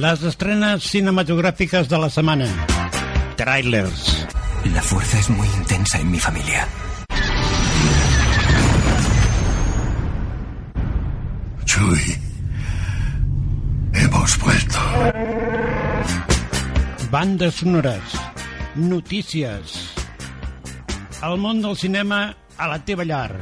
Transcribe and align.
Les 0.00 0.22
estrenes 0.22 0.82
cinematográficas 0.82 1.86
de 1.86 1.98
la 1.98 2.08
semana. 2.08 2.46
Trailers. 3.36 4.26
La 4.72 4.80
fuerza 4.80 5.18
es 5.18 5.28
muy 5.28 5.46
intensa 5.46 6.00
en 6.00 6.10
mi 6.10 6.18
familia. 6.18 6.66
Chuy, 11.66 12.00
hemos 13.92 14.38
vuelto. 14.38 14.78
Bandes 17.10 17.56
sonores. 17.56 18.00
Notícies. 18.76 19.92
El 21.22 21.36
món 21.36 21.60
del 21.60 21.76
cinema 21.76 22.34
a 22.56 22.68
la 22.68 22.78
teva 22.86 23.04
llar. 23.04 23.36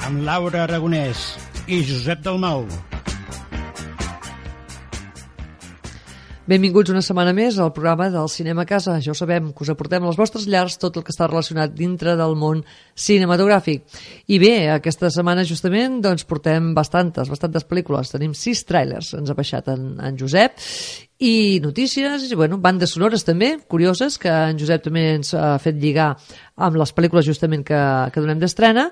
Amb 0.00 0.24
Laura 0.24 0.64
Aragonès 0.64 1.36
i 1.66 1.84
Josep 1.84 2.24
Dalmau. 2.24 2.64
Benvinguts 6.50 6.90
una 6.90 7.00
setmana 7.06 7.30
més 7.30 7.60
al 7.62 7.68
programa 7.70 8.08
del 8.10 8.26
Cinema 8.26 8.64
a 8.64 8.66
Casa. 8.66 8.96
Ja 8.98 9.12
ho 9.12 9.14
sabem, 9.14 9.52
que 9.54 9.62
us 9.62 9.68
aportem 9.70 10.02
a 10.02 10.08
les 10.08 10.16
vostres 10.18 10.48
llars 10.50 10.80
tot 10.82 10.96
el 10.98 11.04
que 11.06 11.12
està 11.14 11.28
relacionat 11.28 11.76
dintre 11.78 12.16
del 12.18 12.34
món 12.40 12.64
cinematogràfic. 12.94 13.84
I 14.30 14.38
bé, 14.42 14.54
aquesta 14.74 15.10
setmana 15.12 15.44
justament 15.48 16.00
doncs, 16.04 16.24
portem 16.28 16.72
bastantes, 16.76 17.28
bastantes 17.30 17.66
pel·lícules. 17.68 18.10
Tenim 18.12 18.34
sis 18.36 18.64
trailers, 18.68 19.14
ens 19.18 19.30
ha 19.30 19.36
baixat 19.38 19.68
en, 19.72 19.94
en 20.00 20.18
Josep, 20.20 20.58
i 21.20 21.60
notícies, 21.60 22.22
i 22.32 22.34
bueno, 22.34 22.56
bandes 22.64 22.94
sonores 22.94 23.26
també, 23.28 23.58
curioses, 23.68 24.14
que 24.16 24.30
en 24.32 24.56
Josep 24.56 24.86
també 24.86 25.02
ens 25.18 25.34
ha 25.36 25.58
fet 25.60 25.76
lligar 25.76 26.14
amb 26.60 26.78
les 26.80 26.92
pel·lícules 26.96 27.26
justament 27.28 27.60
que, 27.68 27.76
que 28.14 28.22
donem 28.24 28.40
d'estrena, 28.40 28.86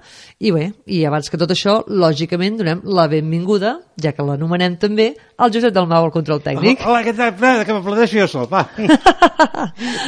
i 0.44 0.52
bé, 0.52 0.66
i 0.92 1.00
abans 1.08 1.30
que 1.32 1.40
tot 1.40 1.54
això, 1.54 1.78
lògicament 1.88 2.58
donem 2.60 2.82
la 2.84 3.06
benvinguda, 3.08 3.78
ja 3.96 4.12
que 4.12 4.26
l'anomenem 4.28 4.76
també, 4.76 5.14
al 5.40 5.54
Josep 5.56 5.72
Dalmau, 5.72 6.04
al 6.04 6.12
control 6.12 6.44
tècnic. 6.44 6.84
Hola, 6.84 7.00
què 7.06 7.16
tal? 7.16 7.32
Espera, 7.32 7.64
que 7.64 7.78
m'aplaudeixo 7.78 8.20
jo 8.20 8.28
sol, 8.28 8.48
va. 8.52 8.66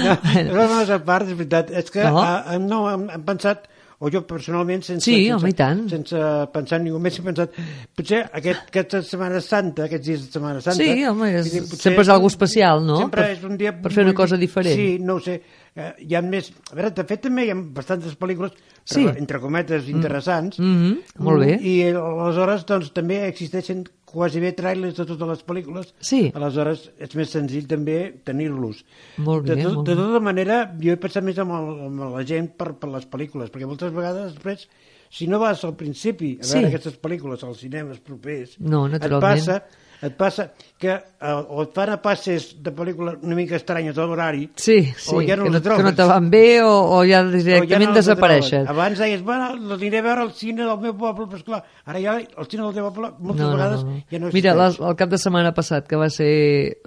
no, 0.04 0.16
bromes 0.52 0.92
a 0.92 1.00
part, 1.04 1.28
és 1.28 1.36
veritat, 1.41 1.72
és 1.72 1.88
que 1.92 2.04
No. 2.04 2.20
no, 2.20 2.58
no 2.69 2.80
hem, 2.92 3.08
hem 3.16 3.25
pensat 3.32 3.64
o 4.00 4.08
jo 4.08 4.22
personalment 4.26 4.80
sense, 4.82 5.04
Sí, 5.04 5.26
sense, 5.26 5.34
home, 5.36 5.50
i 5.50 5.56
tant. 5.58 5.82
sense 5.92 6.16
pensar 6.54 6.78
en 6.80 6.86
ningú 6.88 6.98
més 7.04 7.18
he 7.18 7.22
pensat 7.26 7.52
potser 7.94 8.22
aquest, 8.32 8.70
aquesta 8.72 9.02
Setmana 9.04 9.40
Santa 9.44 9.84
aquests 9.84 10.06
dies 10.06 10.22
de 10.24 10.32
Setmana 10.32 10.60
Santa 10.64 10.78
Sí, 10.82 11.04
home, 11.04 11.28
és- 11.36 11.50
dir, 11.52 11.62
sempre 11.76 12.00
és 12.06 12.08
algo 12.08 12.26
especial, 12.32 12.80
no? 12.86 12.96
sempre 13.04 13.22
Per- 13.26 13.30
és 13.36 13.44
un 13.44 13.58
dia 13.60 13.74
per 13.76 13.92
fer 13.92 14.04
una 14.08 14.14
cosa 14.14 14.38
diferent. 14.40 14.74
sí, 14.76 14.98
no 14.98 15.18
sé 15.20 15.42
eh, 15.76 15.92
hi 16.06 16.14
ha 16.14 16.22
més, 16.22 16.52
a 16.72 16.74
veure, 16.74 16.90
de 16.94 17.04
fet 17.04 17.22
també 17.22 17.46
hi 17.46 17.50
ha 17.50 17.56
bastantes 17.56 18.16
pel·lícules 18.18 18.52
Sí. 18.90 19.04
entre 19.06 19.38
cometes 19.38 19.88
interessants 19.88 20.58
Mhm, 20.58 20.98
molt 21.18 21.40
bé. 21.44 21.58
i 21.62 21.74
aleshores 21.92 22.64
doncs 22.66 22.92
també 22.92 23.20
existeixen 23.28 23.84
quasi 24.04 24.41
bé 24.41 24.50
trailers 24.52 24.96
de 24.96 25.04
totes 25.06 25.28
les 25.28 25.44
pel·lícules 25.46 25.92
Sí. 26.00 26.32
aleshores 26.34 26.91
és 26.98 27.14
més 27.14 27.30
senzill 27.30 27.66
també 27.68 28.14
tenir-los 28.24 28.84
Molt 29.19 29.47
bé, 29.47 29.54
de, 29.54 29.62
tot, 29.62 29.75
molt 29.76 29.86
de 29.88 29.94
tota 29.97 30.20
manera 30.20 30.75
jo 30.81 30.91
he 30.92 30.97
pensat 30.97 31.22
més 31.22 31.38
amb, 31.38 31.53
el, 31.53 31.87
amb 31.87 32.00
la 32.16 32.25
gent 32.25 32.50
per, 32.56 32.72
per 32.75 32.88
les 32.91 33.06
pel·lícules 33.08 33.50
perquè 33.52 33.66
moltes 33.66 33.92
vegades 33.92 34.34
després 34.34 34.66
si 35.10 35.26
no 35.26 35.38
vas 35.38 35.62
al 35.64 35.76
principi 35.76 36.38
a 36.41 36.44
Sí. 36.44 36.54
veure 36.54 36.69
aquestes 36.69 36.98
pel·lícules 37.00 37.44
als 37.44 37.58
cinemes 37.60 38.00
propers 38.00 38.56
No, 38.58 38.87
et 38.87 39.00
passa, 39.20 39.62
et 40.03 40.15
passa 40.16 40.50
que 40.81 40.93
eh, 40.93 41.53
o 41.53 41.62
et 41.62 41.75
fan 41.77 41.93
a 41.93 41.99
passes 42.00 42.50
de 42.65 42.72
pel·lícules 42.72 43.21
una 43.27 43.37
mica 43.37 43.59
estranyes 43.59 43.99
a 43.99 44.06
l'horari 44.09 44.47
Sí, 44.56 44.78
sí, 44.97 45.15
o 45.15 45.21
ja 45.21 45.37
no 45.37 45.44
que, 45.44 45.53
no, 45.53 45.61
que 45.61 45.84
no 45.84 45.94
te 45.94 46.06
van 46.09 46.31
bé 46.33 46.62
o, 46.65 46.72
o 46.97 47.03
ja 47.05 47.21
o 47.22 47.31
directament 47.33 47.91
no 47.91 47.99
desapareixen. 47.99 48.66
Abans 48.71 49.00
deies, 49.03 49.22
bueno, 49.27 49.53
l'aniré 49.71 50.00
a 50.00 50.06
veure 50.09 50.25
al 50.25 50.33
cine 50.37 50.65
del 50.65 50.81
meu 50.81 50.97
poble, 50.97 51.28
però 51.28 51.41
esclar, 51.41 51.62
ara 51.84 52.03
ja 52.03 52.16
el 52.21 52.49
cine 52.49 52.65
del 52.65 52.77
teu 52.78 52.88
poble 52.88 53.12
moltes 53.19 53.53
vegades 53.53 53.87
ja 54.11 54.22
no 54.22 54.33
Mira, 54.33 54.56
les, 54.56 54.81
el 54.81 54.97
cap 54.97 55.12
de 55.12 55.21
setmana 55.21 55.55
passat, 55.56 55.88
que 55.91 56.00
va 56.00 56.09
ser 56.12 56.32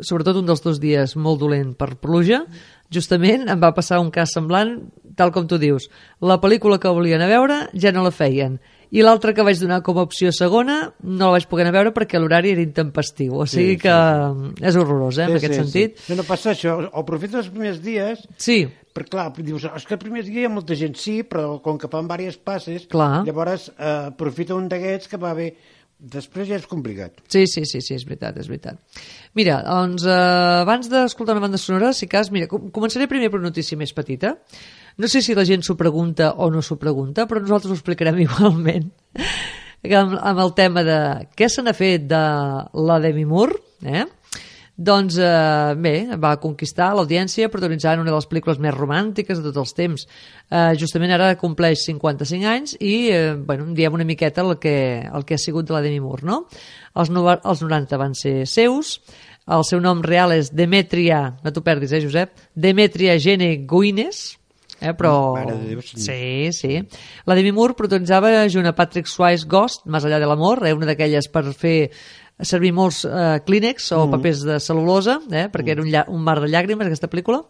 sobretot 0.01 0.41
un 0.41 0.49
dels 0.49 0.63
dos 0.65 0.81
dies 0.81 1.17
molt 1.19 1.41
dolent 1.43 1.73
per 1.77 1.93
pluja, 2.01 2.43
justament 2.93 3.47
em 3.49 3.61
va 3.61 3.73
passar 3.77 4.01
un 4.01 4.11
cas 4.13 4.33
semblant, 4.33 4.77
tal 5.17 5.33
com 5.33 5.45
tu 5.49 5.59
dius. 5.61 5.89
La 6.21 6.39
pel·lícula 6.41 6.79
que 6.81 6.91
volien 6.93 7.21
a 7.21 7.29
veure 7.29 7.67
ja 7.73 7.93
no 7.93 8.05
la 8.05 8.13
feien. 8.13 8.57
I 8.93 9.01
l'altra 9.01 9.33
que 9.33 9.41
vaig 9.41 9.57
donar 9.57 9.79
com 9.81 9.97
a 9.97 10.03
opció 10.05 10.29
segona 10.35 10.93
no 11.01 11.25
la 11.31 11.31
vaig 11.39 11.47
poder 11.49 11.65
anar 11.65 11.73
a 11.73 11.77
veure 11.79 11.93
perquè 11.95 12.19
l'horari 12.21 12.51
era 12.53 12.61
intempestiu. 12.61 13.33
O 13.41 13.47
sigui 13.49 13.73
sí, 13.73 13.81
que 13.81 13.95
és 14.69 14.77
horrorós, 14.77 15.17
eh, 15.17 15.25
en 15.25 15.37
aquest 15.39 15.55
sentit. 15.63 15.97
Sí. 15.97 16.11
No, 16.13 16.19
no 16.21 16.27
passa 16.27 16.51
això, 16.53 16.75
o 16.91 17.01
aprofites 17.01 17.39
els 17.41 17.49
primers 17.53 17.81
dies 17.81 18.21
Sí, 18.37 18.61
Perquè, 18.93 19.09
clar, 19.15 19.31
dius, 19.41 19.63
és 19.65 19.85
que 19.89 19.95
el 19.95 20.01
primer 20.03 20.21
dia 20.21 20.43
hi 20.43 20.45
ha 20.45 20.49
molta 20.53 20.75
gent, 20.77 20.93
sí, 21.01 21.23
però 21.25 21.55
com 21.65 21.79
que 21.81 21.87
fan 21.89 22.05
diverses 22.05 22.37
passes, 22.45 22.83
Clar. 22.91 23.23
llavors 23.25 23.71
eh, 23.73 24.11
aprofita 24.11 24.53
un 24.53 24.67
d'aquests 24.69 25.09
que 25.09 25.17
va 25.17 25.33
bé. 25.33 25.47
Després 25.97 26.49
ja 26.49 26.57
és 26.59 26.65
complicat. 26.67 27.21
Sí, 27.31 27.45
sí, 27.47 27.63
sí, 27.65 27.79
sí, 27.81 27.95
és 27.95 28.03
veritat, 28.05 28.37
és 28.37 28.49
veritat. 28.51 28.77
Mira, 29.39 29.61
doncs, 29.65 30.03
eh, 30.05 30.61
abans 30.61 30.89
d'escoltar 30.91 31.33
una 31.33 31.45
banda 31.47 31.57
sonora, 31.57 31.89
si 31.95 32.05
cas, 32.11 32.29
mira, 32.29 32.45
com- 32.51 32.69
començaré 32.75 33.07
primer 33.09 33.31
per 33.31 33.39
una 33.39 33.49
notícia 33.49 33.77
més 33.79 33.93
petita. 33.97 34.35
No 34.97 35.07
sé 35.09 35.21
si 35.25 35.33
la 35.35 35.45
gent 35.45 35.63
s'ho 35.65 35.75
pregunta 35.79 36.33
o 36.37 36.49
no 36.53 36.61
s'ho 36.61 36.77
pregunta, 36.81 37.25
però 37.27 37.41
nosaltres 37.41 37.71
ho 37.73 37.77
explicarem 37.79 38.19
igualment. 38.27 38.91
Amb, 39.83 40.13
amb 40.21 40.39
el 40.39 40.53
tema 40.55 40.83
de 40.87 40.97
què 41.35 41.49
se 41.51 41.63
n'ha 41.65 41.73
fet 41.75 42.05
de 42.07 42.19
la 42.87 42.99
Demi 43.03 43.25
Moore, 43.27 43.57
eh? 43.83 44.05
Doncs 44.73 45.19
eh, 45.21 45.73
bé, 45.77 45.91
va 46.17 46.31
conquistar 46.41 46.87
l'audiència 46.97 47.45
protagonitzant 47.53 47.99
una 48.01 48.09
de 48.09 48.15
les 48.15 48.25
pel·lícules 48.31 48.57
més 48.63 48.73
romàntiques 48.73 49.37
de 49.37 49.51
tots 49.51 49.59
els 49.61 49.73
temps. 49.77 50.05
Eh, 50.49 50.71
justament 50.81 51.13
ara 51.13 51.35
compleix 51.37 51.83
55 51.85 52.47
anys 52.49 52.73
i 52.81 52.93
eh, 53.13 53.35
bueno, 53.37 53.67
diem 53.77 53.93
una 53.93 54.07
miqueta 54.07 54.41
el 54.41 54.55
que, 54.63 54.73
el 55.05 55.27
que 55.29 55.37
ha 55.37 55.41
sigut 55.43 55.67
de 55.69 55.75
la 55.75 55.83
Demi 55.85 55.99
Moore, 56.01 56.25
no? 56.25 56.39
Els, 56.97 57.11
nova- 57.13 57.37
els 57.45 57.61
90 57.61 57.99
van 58.01 58.15
ser 58.17 58.47
seus, 58.49 58.95
el 59.45 59.61
seu 59.67 59.81
nom 59.83 60.01
real 60.01 60.33
és 60.33 60.49
Demetria, 60.57 61.19
no 61.43 61.53
t'ho 61.53 61.61
perdis, 61.61 61.93
eh, 61.93 62.01
Josep? 62.07 62.33
Demetria 62.55 63.19
Gene 63.21 63.51
Guines, 63.69 64.23
eh, 64.83 64.93
però... 64.99 65.13
Mare 65.37 65.55
de 65.55 65.71
Déu, 65.71 65.81
senyor. 65.85 66.03
Sí, 66.03 66.51
sí. 66.51 67.05
La 67.29 67.37
Demi 67.39 67.53
Moore 67.55 67.77
protagonitzava 67.79 68.33
junt 68.51 68.67
a 68.67 68.75
Patrick 68.75 69.07
Swayze 69.07 69.47
Ghost, 69.49 69.87
Més 69.87 70.05
allà 70.05 70.19
de 70.19 70.29
l'amor, 70.29 70.65
eh, 70.67 70.75
una 70.75 70.91
d'aquelles 70.91 71.29
per 71.31 71.45
fer 71.55 71.77
servir 72.43 72.73
molts 72.75 73.03
eh, 73.07 73.39
clínex 73.45 73.91
o 73.95 74.05
papers 74.11 74.43
de 74.47 74.59
cel·lulosa, 74.63 75.19
eh, 75.31 75.47
perquè 75.53 75.75
era 75.75 75.83
un, 75.83 75.91
lla 75.93 76.05
un 76.11 76.23
mar 76.25 76.39
de 76.43 76.51
llàgrimes, 76.51 76.89
aquesta 76.89 77.09
pel·lícula. 77.11 77.43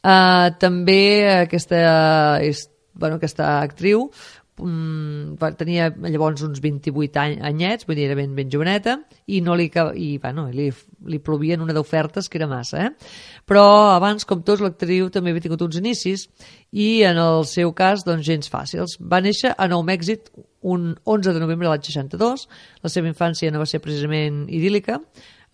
Uh, 0.00 0.48
també 0.56 1.28
aquesta, 1.28 1.80
és, 2.40 2.64
bueno, 2.96 3.18
aquesta 3.20 3.58
actriu 3.60 4.06
um, 4.62 5.36
tenia 5.58 5.88
llavors 6.04 6.44
uns 6.46 6.60
28 6.62 7.20
any, 7.22 7.38
anyets, 7.50 7.88
vull 7.88 7.98
dir, 7.98 8.06
era 8.08 8.18
ben, 8.18 8.34
ben 8.36 8.50
joveneta, 8.52 8.98
i, 9.26 9.40
no 9.44 9.56
li, 9.58 9.70
i 9.96 10.10
bueno, 10.22 10.46
li, 10.54 10.68
li 11.10 11.20
plovien 11.24 11.64
una 11.64 11.76
d'ofertes 11.76 12.28
que 12.28 12.40
era 12.40 12.48
massa. 12.50 12.86
Eh? 12.86 13.10
Però 13.48 13.64
abans, 13.96 14.28
com 14.28 14.44
tots, 14.46 14.62
l'actriu 14.64 15.10
també 15.10 15.34
havia 15.34 15.48
tingut 15.48 15.64
uns 15.66 15.80
inicis 15.80 16.28
i 16.70 17.02
en 17.08 17.18
el 17.18 17.44
seu 17.50 17.74
cas, 17.76 18.04
doncs, 18.06 18.26
gens 18.28 18.52
fàcils. 18.52 18.98
Va 19.00 19.22
néixer 19.24 19.54
a 19.56 19.68
Nou 19.70 19.82
Mèxic 19.86 20.30
un 20.60 20.94
11 21.04 21.32
de 21.32 21.40
novembre 21.40 21.66
de 21.66 21.74
l'any 21.74 21.84
62. 21.88 22.46
La 22.84 22.92
seva 22.92 23.08
infància 23.08 23.50
no 23.50 23.62
va 23.62 23.68
ser 23.68 23.80
precisament 23.82 24.44
idíl·lica. 24.52 25.00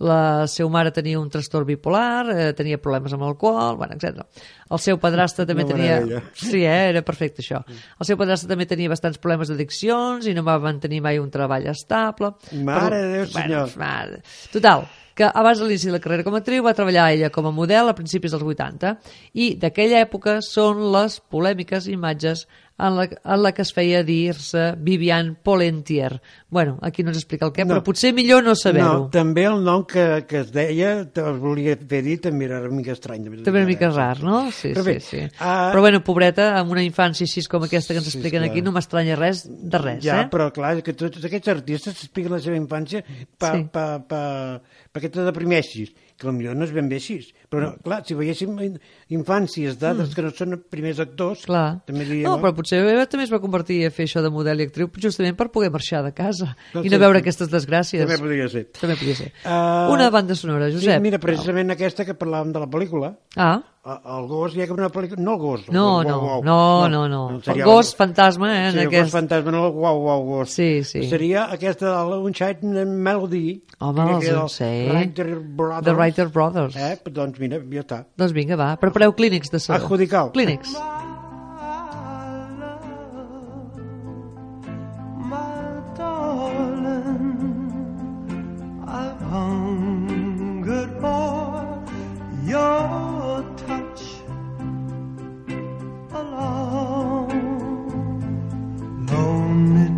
La 0.04 0.44
seva 0.52 0.68
mare 0.74 0.90
tenia 0.92 1.16
un 1.16 1.30
trastorn 1.32 1.64
bipolar, 1.70 2.26
eh, 2.28 2.50
tenia 2.56 2.76
problemes 2.82 3.14
amb 3.16 3.24
l'alcohol, 3.24 3.78
bueno, 3.80 3.96
etc. 3.96 4.26
El 4.68 4.82
seu 4.82 5.00
padrastre 5.00 5.46
també 5.48 5.64
Una 5.64 5.72
tenia... 5.72 6.20
Sí, 6.36 6.60
eh? 6.66 6.90
era 6.90 7.00
perfecte 7.06 7.40
això. 7.40 7.62
El 7.96 8.08
seu 8.08 8.18
padrastre 8.20 8.50
també 8.50 8.68
tenia 8.68 8.92
bastants 8.92 9.16
problemes 9.22 9.48
d'addiccions 9.48 10.28
i 10.28 10.36
no 10.36 10.44
va 10.44 10.58
mantenir 10.60 11.00
mai 11.00 11.22
un 11.22 11.32
treball 11.32 11.64
estable. 11.72 12.34
Mare 12.52 13.00
de 13.00 13.10
Déu, 13.14 13.26
senyor. 13.32 13.72
Bueno, 13.72 13.86
mare... 13.86 14.22
Total, 14.52 14.84
que 15.16 15.24
abans 15.24 15.58
de 15.58 15.64
l'inici 15.64 15.88
de 15.88 15.94
la 15.96 16.02
carrera 16.04 16.26
com 16.26 16.36
a 16.36 16.42
actriu 16.42 16.66
va 16.66 16.76
treballar 16.76 17.08
ella 17.14 17.32
com 17.32 17.48
a 17.48 17.54
model 17.56 17.88
a 17.88 17.96
principis 17.96 18.34
dels 18.34 18.44
80 18.44 18.92
i 19.40 19.54
d'aquella 19.62 20.02
època 20.04 20.36
són 20.44 20.82
les 20.92 21.16
polèmiques 21.32 21.88
imatges 21.88 22.44
en 22.78 22.96
la, 22.96 23.04
en 23.08 23.42
la 23.42 23.52
que 23.56 23.62
es 23.62 23.72
feia 23.72 24.02
dir-se 24.04 24.74
Vivian 24.78 25.36
Polentier. 25.42 26.20
Bueno, 26.50 26.78
aquí 26.82 27.02
no 27.02 27.10
ens 27.10 27.18
explica 27.22 27.46
el 27.46 27.52
què, 27.52 27.64
No. 27.64 27.74
però 27.74 27.82
potser 27.82 28.12
millor 28.12 28.42
no 28.44 28.50
No, 28.50 28.54
saber-ho. 28.54 29.08
també 29.10 29.44
el 29.48 29.62
nom 29.64 29.84
que, 29.86 30.24
que 30.28 30.40
es 30.40 30.52
deia, 30.52 31.04
te 31.10 31.20
el 31.24 31.38
volia 31.40 31.76
fer 31.76 32.02
dir, 32.04 32.20
també 32.20 32.44
era 32.44 32.60
una 32.60 32.76
mica 32.76 32.92
estrany. 32.92 33.24
veritat. 33.24 33.44
També 33.46 33.60
una 33.62 33.66
mica 33.68 33.90
rar, 33.90 34.22
no? 34.22 34.50
Sí, 34.52 34.74
Però 34.74 34.84
sí, 34.84 34.90
bé, 34.90 35.00
sí. 35.00 35.22
ah, 35.40 35.70
Però 35.72 35.80
bueno, 35.80 36.02
pobreta, 36.04 36.58
amb 36.58 36.70
una 36.72 36.82
infància 36.84 37.24
així 37.24 37.46
com 37.48 37.62
aquesta 37.64 37.94
que 37.94 37.98
ens 37.98 38.08
Sí, 38.10 38.18
expliquen 38.18 38.42
clar. 38.42 38.50
aquí, 38.50 38.62
no 38.62 38.72
m'estranya 38.72 39.16
res 39.16 39.46
de 39.48 39.78
res, 39.78 40.04
ja, 40.04 40.20
eh? 40.22 40.28
però 40.30 40.52
clar, 40.52 40.82
que 40.82 40.92
tots 40.92 41.24
aquests 41.24 41.48
artistes 41.48 41.94
expliquen 42.04 42.32
la 42.32 42.40
seva 42.40 42.56
infància 42.56 43.02
pa, 43.38 43.54
Sí. 43.56 43.64
pa, 43.72 43.98
pa, 44.06 44.60
perquè 44.92 45.10
te 45.10 45.24
deprimeixis, 45.24 45.92
que 46.16 46.26
potser 46.32 46.54
no 46.56 46.64
és 46.64 46.72
ben 46.72 46.88
bé 46.88 46.96
així. 46.96 47.18
Però, 47.52 47.74
clar, 47.84 48.00
si 48.06 48.14
veiéssim 48.16 48.54
in- 48.64 48.78
infàncies 49.12 49.76
d'adres 49.78 50.14
que 50.16 50.22
no 50.24 50.30
són 50.34 50.56
primers 50.70 50.98
actors, 51.00 51.42
Mm. 51.42 51.46
Clar. 51.46 51.66
també 51.86 52.04
diríem... 52.04 52.24
No, 52.26 52.38
però 52.40 52.54
potser 52.56 52.80
ella 52.82 53.06
també 53.06 53.24
es 53.24 53.32
va 53.32 53.40
convertir 53.42 53.84
a 53.86 53.90
fer 53.90 54.06
això 54.08 54.22
de 54.24 54.30
model 54.32 54.60
i 54.60 54.66
actriu 54.66 54.88
justament 55.02 55.36
per 55.36 55.50
poder 55.52 55.70
marxar 55.70 56.02
de 56.04 56.12
casa 56.16 56.56
No 56.74 56.82
i 56.82 56.88
no 56.90 56.98
veure 56.98 57.18
sí. 57.20 57.22
aquestes 57.26 57.50
desgràcies. 57.52 58.02
També 58.02 58.18
podria 58.18 58.48
ser. 58.48 58.64
També 58.72 58.96
podria 58.96 59.14
ser. 59.20 59.32
Ah, 59.44 59.88
Una 59.92 60.08
banda 60.10 60.34
sonora, 60.34 60.70
Josep. 60.72 60.96
Sí, 60.96 61.00
mira, 61.02 61.18
precisament 61.22 61.70
aquesta 61.70 62.04
que 62.04 62.14
parlàvem 62.18 62.52
de 62.52 62.60
la 62.64 62.66
pel·lícula, 62.66 63.16
Ah, 63.36 63.60
el 63.86 64.26
gos, 64.26 64.54
hi 64.56 64.62
ha 64.64 64.66
com 64.66 64.80
una 64.80 64.88
pel·lícula... 64.90 65.22
No 65.22 65.36
el 65.36 65.38
gos. 65.38 65.66
el 65.68 65.74
no, 65.74 65.84
gos, 65.94 66.06
no, 66.08 66.18
guau, 66.18 66.42
guau. 66.42 66.88
no, 66.90 67.06
no, 67.08 67.30
no. 67.30 67.40
El 67.54 67.62
gos 67.62 67.94
fantasma, 67.94 68.50
eh, 68.50 68.70
Sí, 68.72 68.76
en 68.76 68.80
el 68.82 68.88
aquest... 68.88 69.04
gos 69.04 69.14
fantasma, 69.14 69.54
no 69.54 69.64
el 69.68 69.72
guau, 69.76 70.00
guau, 70.02 70.24
gos. 70.30 70.50
Sí, 70.50 70.82
sí. 70.84 71.04
Seria 71.10 71.46
aquesta 71.54 71.92
de 71.94 72.16
l'Unchained 72.16 72.86
Melody. 73.06 73.46
Home, 73.78 74.08
els 74.16 74.58
sé. 74.58 74.70
Writer 74.90 75.28
Brothers. 75.38 75.86
The 75.86 75.94
Writer 75.94 76.28
Brothers. 76.34 76.76
Eh? 76.76 76.94
Doncs 77.06 77.38
mira, 77.42 77.62
ja 77.62 77.84
està. 77.86 78.04
Doncs 78.18 78.34
vinga, 78.34 78.58
va. 78.58 78.72
Prepareu 78.82 79.14
clínics 79.14 79.54
de 79.54 79.62
so. 79.62 79.76
Adjudical. 79.76 80.32
Clínics. 80.34 80.74
My 80.74 81.05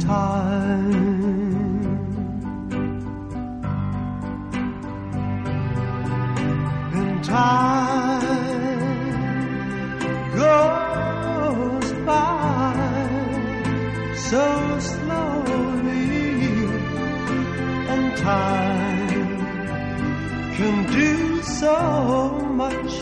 time. 0.08 1.05
And 6.99 7.25
time 7.25 8.22
goes 10.34 11.88
by 12.06 12.72
so 14.28 14.44
slowly, 14.93 16.06
and 17.93 18.06
time 18.16 19.31
can 20.56 20.76
do 20.90 21.43
so 21.43 21.76
much. 22.62 22.93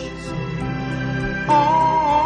All 1.49 2.26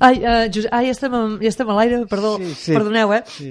Ai, 0.00 0.16
uh, 0.24 0.46
Josep, 0.48 0.72
ai 0.72 0.86
ja, 0.86 0.94
estem, 0.94 1.12
a, 1.12 1.18
ja 1.42 1.50
estem 1.50 1.68
a 1.68 1.74
l'aire, 1.76 1.98
perdó, 2.08 2.30
Sí, 2.40 2.54
sí. 2.56 2.72
perdoneu, 2.72 3.10
eh? 3.12 3.18
Sí. 3.28 3.50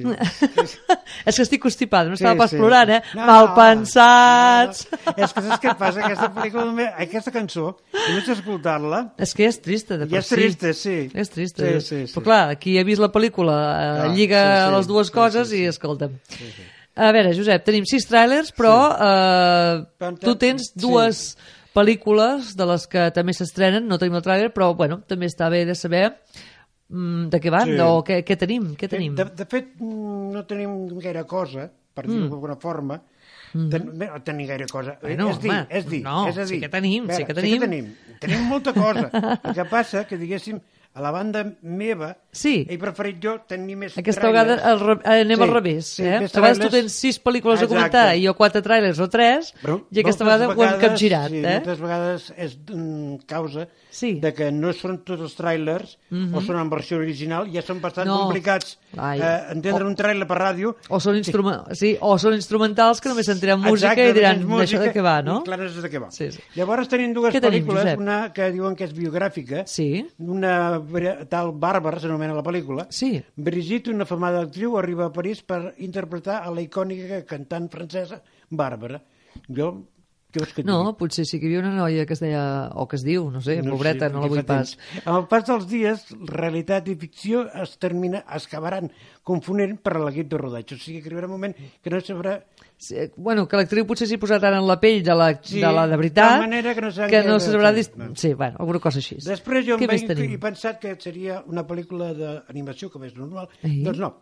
és 1.29 1.35
que 1.37 1.43
estic 1.45 1.61
constipada, 1.61 2.09
no 2.09 2.17
estava 2.17 2.33
Sí, 2.33 2.39
pas 2.41 2.49
sí. 2.55 2.57
plorant, 2.57 2.89
eh? 2.95 3.01
No, 3.13 3.25
Malpensats! 3.27 4.87
no, 4.89 4.97
no. 5.05 5.13
És 5.25 5.35
que 5.35 5.43
saps 5.45 5.61
què 5.61 5.75
passa? 5.77 6.01
Aquesta 6.07 6.31
pel·lícula, 6.33 6.87
aquesta 7.05 7.33
cançó, 7.35 7.67
només 7.93 8.31
escoltar-la, 8.33 9.03
És 9.21 9.35
que 9.37 9.45
és 9.49 9.61
trista, 9.61 9.99
de 10.01 10.07
per 10.07 10.17
Ja 10.17 10.23
és 10.25 10.31
trista, 10.33 10.73
sí. 10.73 10.97
És 11.13 11.29
trista. 11.35 11.63
Sí, 11.69 11.85
sí, 11.85 12.01
sí. 12.07 12.13
Però 12.17 12.25
clar, 12.31 12.41
qui 12.61 12.79
ha 12.79 12.83
vist 12.87 13.03
la 13.03 13.11
pel·lícula 13.13 13.59
eh, 13.59 13.93
Clar, 13.99 14.09
lliga 14.17 14.41
sí, 14.41 14.65
sí, 14.65 14.75
les 14.79 14.91
dues 14.95 15.07
sí, 15.13 15.13
coses 15.19 15.47
sí, 15.53 15.55
sí. 15.57 15.63
i 15.63 15.69
escolta'm. 15.69 16.17
A 16.99 17.13
veure, 17.15 17.31
Josep, 17.37 17.61
tenim 17.63 17.85
sis 17.87 18.09
trailers, 18.09 18.49
però 18.57 18.73
eh, 18.97 19.75
Però 20.01 20.11
tu 20.17 20.33
tens 20.41 20.71
sí. 20.73 20.81
Pel·lícules 21.75 22.55
de 22.57 22.65
les 22.65 22.87
que 22.89 23.09
també 23.15 23.33
s'estrenen, 23.35 23.85
no 23.87 23.97
tenim 24.01 24.15
el 24.19 24.23
tràiler, 24.25 24.49
però 24.55 24.71
bueno, 24.77 25.01
també 25.07 25.29
està 25.29 25.49
bé 25.53 25.65
de 25.69 25.75
saber 25.77 26.05
mm, 26.89 27.29
de 27.29 27.39
què 27.41 27.51
van, 27.53 27.67
Sí. 27.69 27.75
sí. 27.77 27.83
o 27.85 28.01
què, 28.03 28.23
què 28.25 28.37
tenim, 28.37 28.71
què 28.79 28.89
tenim. 28.89 29.15
De, 29.15 29.25
de 29.25 29.45
fet, 29.45 29.75
mm, 29.77 30.31
no 30.33 30.45
tenim 30.49 30.75
gaire 30.99 31.25
cosa, 31.29 31.69
per 31.93 32.07
dir-ho 32.07 32.27
d'alguna 32.29 32.55
forma. 32.61 32.99
Ten, 33.51 33.87
bé, 33.97 34.05
no 34.13 34.19
tenim 34.21 34.47
gaire 34.47 34.67
cosa. 34.69 34.97
Mm. 35.01 35.05
Bueno, 35.07 35.29
és 35.31 35.39
dir, 35.41 35.49
home, 35.49 35.67
és 35.69 35.85
dir, 35.89 36.01
no, 36.05 36.17
és 36.29 36.37
a 36.37 36.45
sí 36.45 36.53
dir, 36.55 36.61
que 36.61 36.69
tenim, 36.69 37.07
a 37.09 37.13
sí 37.13 37.23
veure, 37.23 37.27
que 37.27 37.33
tenim. 37.41 37.61
tenim. 37.65 37.87
Tenim 38.19 38.43
molta 38.49 38.73
cosa. 38.73 39.09
El 39.43 39.55
que 39.57 39.65
passa 39.65 40.03
que, 40.05 40.17
diguéssim, 40.21 40.59
a 40.99 41.01
la 41.01 41.11
banda 41.15 41.45
meva 41.63 42.17
Sí. 42.31 42.61
he 42.69 42.77
preferit 42.77 43.17
jo 43.23 43.31
tenir 43.49 43.73
més 43.79 43.95
Aquesta 43.97 44.21
trailers. 44.21 44.61
vegada 44.61 44.71
el, 44.75 44.99
anem 45.23 45.37
Sí, 45.39 45.43
al 45.43 45.49
revés. 45.55 45.85
sí, 45.87 46.03
eh? 46.03 46.17
a 46.17 46.19
vegades 46.29 46.59
tu 46.59 46.69
tens 46.69 46.93
sis 46.93 47.17
pel·lícules 47.23 47.57
a 47.57 47.63
Exacte. 47.63 47.73
comentar 47.73 48.03
i 48.19 48.25
jo 48.27 48.35
quatre 48.37 48.61
trailers 48.61 48.99
o 48.99 49.07
tres, 49.09 49.53
Però 49.63 49.79
i 49.89 49.99
aquesta 50.03 50.23
vegada 50.27 50.47
ho 50.49 50.51
hem 50.51 50.57
vegades, 50.59 50.83
capgirat. 50.83 51.29
Sí, 51.31 51.37
eh? 51.39 51.53
moltes 51.55 51.79
vegades 51.81 52.27
és 52.37 52.57
mm, 52.69 53.15
causa 53.25 53.67
Sí. 53.89 54.13
Mhm. 54.13 54.21
de 54.21 54.33
que 54.35 54.51
no 54.51 54.71
són 54.73 54.99
tots 55.03 55.21
els 55.23 55.33
trailers 55.35 55.97
o 56.11 56.41
són 56.41 56.59
en 56.61 56.69
versió 56.69 56.97
original, 56.97 57.49
ja 57.51 57.63
són 57.63 57.81
bastant 57.81 58.05
No. 58.07 58.19
complicats 58.27 58.77
Ai. 58.95 59.19
eh, 59.19 59.51
entendre 59.53 59.85
un 59.85 59.95
trailer 59.95 60.27
per 60.27 60.37
ràdio. 60.37 60.75
O 60.89 60.99
són, 60.99 61.17
instrument... 61.17 61.73
sí, 61.73 61.97
o 61.99 62.17
són 62.19 62.35
instrumentals 62.35 63.01
que 63.01 63.09
només 63.09 63.25
sentiran 63.25 63.59
música 63.59 63.93
Exacte, 63.93 64.09
i 64.09 64.13
diran, 64.13 64.45
d'això 64.47 64.79
de 64.79 64.93
què 64.93 65.01
va, 65.01 65.21
no? 65.23 65.39
i 65.41 65.43
Clar, 65.45 65.59
de 65.59 65.89
què 65.89 65.99
va. 65.99 66.11
Sí, 66.11 66.31
sí. 66.31 66.39
Llavors 66.55 66.87
tenim 66.87 67.11
dues 67.13 67.33
Què 67.33 67.41
tenim, 67.41 67.65
pel·lícules, 67.65 67.81
Josep? 67.83 67.99
una 67.99 68.31
que 68.31 68.51
diuen 68.51 68.75
que 68.75 68.83
és 68.83 68.93
biogràfica, 68.93 69.65
Sí. 69.65 70.05
una 70.19 70.77
tal 71.29 71.51
Bàrbara, 71.53 71.99
s'anomena 72.01 72.33
la 72.37 72.43
pel·lícula. 72.45 72.87
Sí. 72.89 73.13
Brigitte, 73.35 73.91
una 73.93 74.05
famada 74.09 74.41
actriu, 74.45 74.77
arriba 74.77 75.05
a 75.07 75.13
París 75.13 75.41
per 75.43 75.75
interpretar 75.77 76.41
a 76.43 76.51
la 76.51 76.61
icònica 76.65 77.23
cantant 77.29 77.69
francesa 77.71 78.21
Bàrbara. 78.49 79.01
Jo, 79.47 79.71
què 80.29 80.41
vols 80.43 80.53
que 80.53 80.63
No, 80.63 80.79
digui? 80.83 80.97
potser 80.99 81.25
sí 81.25 81.39
que 81.39 81.47
hi 81.47 81.55
havia 81.55 81.63
una 81.63 81.73
noia 81.75 82.05
que 82.05 82.13
es 82.13 82.19
deia, 82.21 82.43
o 82.75 82.87
que 82.87 82.97
es 82.99 83.03
diu, 83.05 83.29
no 83.33 83.41
sé, 83.41 83.59
pobreta, 83.65 84.07
sé, 84.09 84.13
no 84.13 84.21
la 84.21 84.27
vull 84.29 84.43
pas. 84.45 84.75
temps. 84.75 85.03
Amb 85.05 85.17
el 85.23 85.27
pas 85.31 85.45
dels 85.47 85.67
dies, 85.69 86.05
realitat 86.29 86.87
i 86.87 86.95
ficció 86.95 87.47
es 87.63 87.77
termina, 87.81 88.23
es 88.35 88.45
acabaran 88.45 88.91
confonent 89.23 89.77
per 89.81 89.95
a 89.97 90.03
l'equip 90.05 90.29
de 90.29 90.37
rodatge. 90.37 90.75
O 90.75 90.81
sigui 90.81 91.01
que 91.01 91.09
arribarà 91.09 91.25
un 91.29 91.37
moment 91.37 91.55
que 91.81 91.89
no 91.93 92.01
sabrà... 92.01 92.39
Sí, 92.79 92.95
bueno, 93.17 93.43
que 93.43 93.57
l'actriu 93.59 93.83
potser 93.83 94.05
s'hi 94.07 94.15
posat 94.15 94.39
tant 94.39 94.55
en 94.55 94.63
la 94.63 94.77
pell 94.79 95.01
de 95.03 95.15
la, 95.19 95.33
Sí, 95.43 95.57
de 95.59 95.67
la 95.75 95.81
de 95.83 95.91
de 95.91 95.97
veritat 95.99 96.29
tal 96.37 96.43
manera 96.45 96.71
que 96.73 96.83
no 96.85 96.91
que 97.11 97.19
no 97.25 97.33
de 97.35 97.41
sabrà... 97.43 97.73
Dist... 97.75 97.97
No. 97.99 98.07
Sí, 98.15 98.31
bueno, 98.33 98.55
alguna 98.63 98.79
cosa 98.79 99.01
així. 99.03 99.17
Després 99.25 99.65
jo 99.67 99.75
em 99.75 99.83
Què 99.83 99.89
vaig 99.91 100.37
pensat 100.39 100.79
que 100.79 100.93
seria 101.03 101.41
una 101.51 101.65
pel·lícula 101.67 102.13
d'animació, 102.15 102.87
com 102.93 103.03
és 103.03 103.17
normal. 103.19 103.49
Ai. 103.67 103.81
Doncs 103.83 103.99
no. 103.99 104.13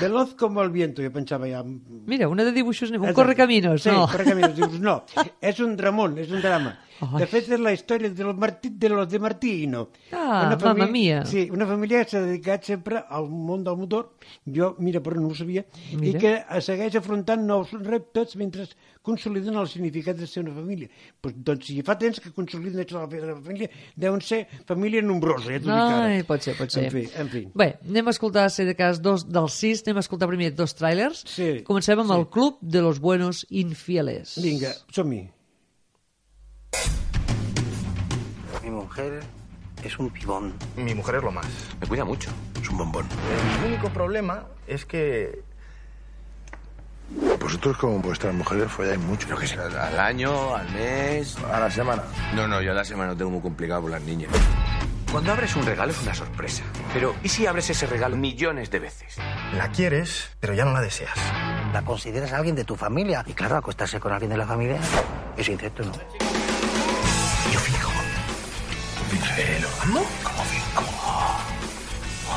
Veloz 0.00 0.32
como 0.40 0.64
el 0.64 0.72
viento, 0.72 1.04
jo 1.04 1.12
pensava 1.12 1.50
ja... 1.50 1.60
Mira, 1.62 2.30
una 2.32 2.48
de 2.48 2.56
dibuixos, 2.56 2.88
un 2.88 3.02
Exacte. 3.02 3.18
correcaminos, 3.20 3.84
sí, 3.84 3.92
no? 3.92 4.08
correcaminos. 4.08 4.56
Dius, 4.56 4.80
no, 4.80 5.02
és 5.44 5.60
un 5.60 5.76
dramón, 5.76 6.16
és 6.16 6.32
un 6.32 6.40
drama. 6.40 6.72
Ai. 7.00 7.20
De 7.22 7.26
fet, 7.28 7.48
és 7.52 7.60
la 7.60 7.72
història 7.76 8.10
de 8.10 8.24
los, 8.24 8.36
Martí, 8.36 8.70
de 8.70 8.88
los 8.88 9.08
de 9.08 9.18
Martino. 9.20 9.88
Ah, 10.12 10.56
mamma 10.62 10.86
mia. 10.86 11.24
Sí, 11.28 11.48
una 11.52 11.66
família 11.66 12.04
que 12.04 12.10
s'ha 12.14 12.22
dedicat 12.24 12.64
sempre 12.64 13.02
al 13.08 13.28
món 13.28 13.64
del 13.66 13.76
motor, 13.76 14.14
jo, 14.46 14.74
mira, 14.78 15.02
però 15.04 15.20
no 15.20 15.28
ho 15.28 15.36
sabia, 15.36 15.66
Mira. 15.92 16.06
i 16.06 16.20
que 16.20 16.60
segueix 16.64 16.96
afrontant 16.96 17.44
nous 17.46 17.72
reptes 17.84 18.36
mentre 18.40 18.66
consoliden 19.06 19.54
el 19.54 19.68
significat 19.70 20.16
de 20.18 20.26
ser 20.26 20.42
una 20.42 20.54
família. 20.56 20.88
Pues, 21.22 21.36
doncs, 21.46 21.68
si 21.68 21.82
fa 21.86 21.94
temps 21.98 22.18
que 22.20 22.32
consoliden 22.34 22.82
això 22.82 23.04
de 23.06 23.20
la 23.22 23.36
família, 23.36 23.70
deuen 23.94 24.20
ser 24.24 24.46
família 24.66 25.02
nombrosa, 25.04 25.52
ja 25.52 25.60
t'ho 25.60 25.68
dic 25.68 25.76
ara. 25.76 26.00
Ai, 26.08 26.24
pot 26.26 26.42
ser, 26.42 26.56
pot 26.58 26.74
ser. 26.74 26.88
En 26.88 26.96
fi, 26.96 27.04
en 27.22 27.30
fi. 27.30 27.44
Bé, 27.54 27.68
anem 27.86 28.10
a 28.10 28.16
escoltar, 28.16 28.48
si 28.50 28.66
de 28.66 28.74
cas, 28.78 28.98
dos 29.04 29.28
dels 29.28 29.54
sis, 29.60 29.84
anem 29.86 30.00
a 30.02 30.06
escoltar 30.06 30.30
primer 30.32 30.50
dos 30.58 30.74
trailers. 30.74 31.22
Sí, 31.30 31.52
Comencem 31.68 32.02
amb 32.02 32.10
sí. 32.10 32.18
el 32.18 32.28
Club 32.34 32.58
de 32.60 32.82
los 32.82 32.98
Buenos 32.98 33.46
Infieles. 33.50 34.38
Vinga, 34.42 34.74
som-hi. 34.90 35.35
Mujer 38.86 39.20
es 39.82 39.98
un 39.98 40.10
pibón. 40.10 40.54
Mi 40.76 40.94
mujer 40.94 41.16
es 41.16 41.22
lo 41.24 41.32
más. 41.32 41.46
Me 41.80 41.88
cuida 41.88 42.04
mucho. 42.04 42.30
Es 42.62 42.68
un 42.70 42.78
bombón. 42.78 43.06
El 43.60 43.72
único 43.72 43.88
problema 43.90 44.46
es 44.66 44.86
que... 44.86 45.42
Vosotros 47.40 47.76
como 47.76 47.98
vuestras 47.98 48.32
mujeres 48.32 48.70
folláis 48.70 49.00
mucho. 49.00 49.28
Yo 49.28 49.36
qué 49.36 49.46
sé, 49.48 49.58
al 49.58 49.98
año, 49.98 50.54
al 50.54 50.70
mes. 50.72 51.36
A 51.52 51.60
la 51.60 51.70
semana. 51.70 52.02
No, 52.34 52.46
no, 52.46 52.60
yo 52.60 52.70
a 52.70 52.74
la 52.74 52.84
semana 52.84 53.12
lo 53.12 53.16
tengo 53.16 53.32
muy 53.32 53.40
complicado 53.40 53.82
por 53.82 53.90
las 53.90 54.02
niñas. 54.02 54.30
Cuando 55.10 55.32
abres 55.32 55.56
un 55.56 55.66
regalo 55.66 55.90
es 55.90 56.02
una 56.02 56.14
sorpresa. 56.14 56.62
Pero 56.92 57.14
¿y 57.24 57.28
si 57.28 57.46
abres 57.46 57.68
ese 57.70 57.86
regalo 57.86 58.16
millones 58.16 58.70
de 58.70 58.78
veces? 58.78 59.16
La 59.54 59.70
quieres, 59.70 60.30
pero 60.38 60.54
ya 60.54 60.64
no 60.64 60.72
la 60.72 60.80
deseas. 60.80 61.16
La 61.72 61.82
consideras 61.82 62.32
alguien 62.32 62.54
de 62.54 62.64
tu 62.64 62.76
familia. 62.76 63.24
Y 63.26 63.32
claro, 63.32 63.56
acostarse 63.56 63.98
con 63.98 64.12
alguien 64.12 64.30
de 64.30 64.36
la 64.36 64.46
familia 64.46 64.78
es 65.36 65.48
incesto, 65.48 65.84
¿no? 65.84 65.92
Pero, 69.36 69.68
¿cómo? 69.82 70.02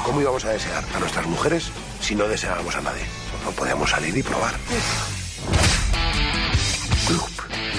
¿Cómo 0.03 0.21
íbamos 0.21 0.43
a 0.43 0.49
desear 0.49 0.83
a 0.93 0.99
nuestras 0.99 1.25
mujeres 1.27 1.71
si 2.01 2.13
no 2.13 2.27
deseábamos 2.27 2.75
a 2.75 2.81
nadie? 2.81 3.03
No 3.45 3.51
podíamos 3.51 3.89
salir 3.89 4.15
y 4.17 4.21
probar. 4.21 4.53
Club. 7.07 7.29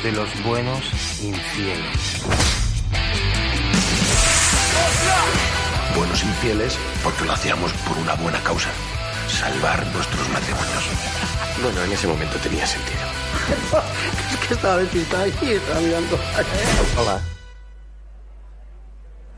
De 0.02 0.12
los 0.12 0.42
buenos 0.42 0.80
infieles. 1.20 2.22
Buenos 5.94 6.22
infieles 6.22 6.78
porque 7.04 7.24
lo 7.26 7.32
hacíamos 7.32 7.72
por 7.86 7.98
una 7.98 8.14
buena 8.14 8.42
causa. 8.42 8.70
Salvar 9.28 9.86
nuestros 9.88 10.28
matrimonios. 10.30 10.84
Bueno, 11.62 11.82
en 11.84 11.92
ese 11.92 12.06
momento 12.06 12.38
tenía 12.38 12.66
sentido. 12.66 13.00
Es 14.32 14.48
que 14.48 14.54
estaba 14.54 14.78
despistado 14.78 15.26
y 15.26 15.50
estaba 15.50 15.80
mirando. 15.80 16.18
Hola. 16.96 17.20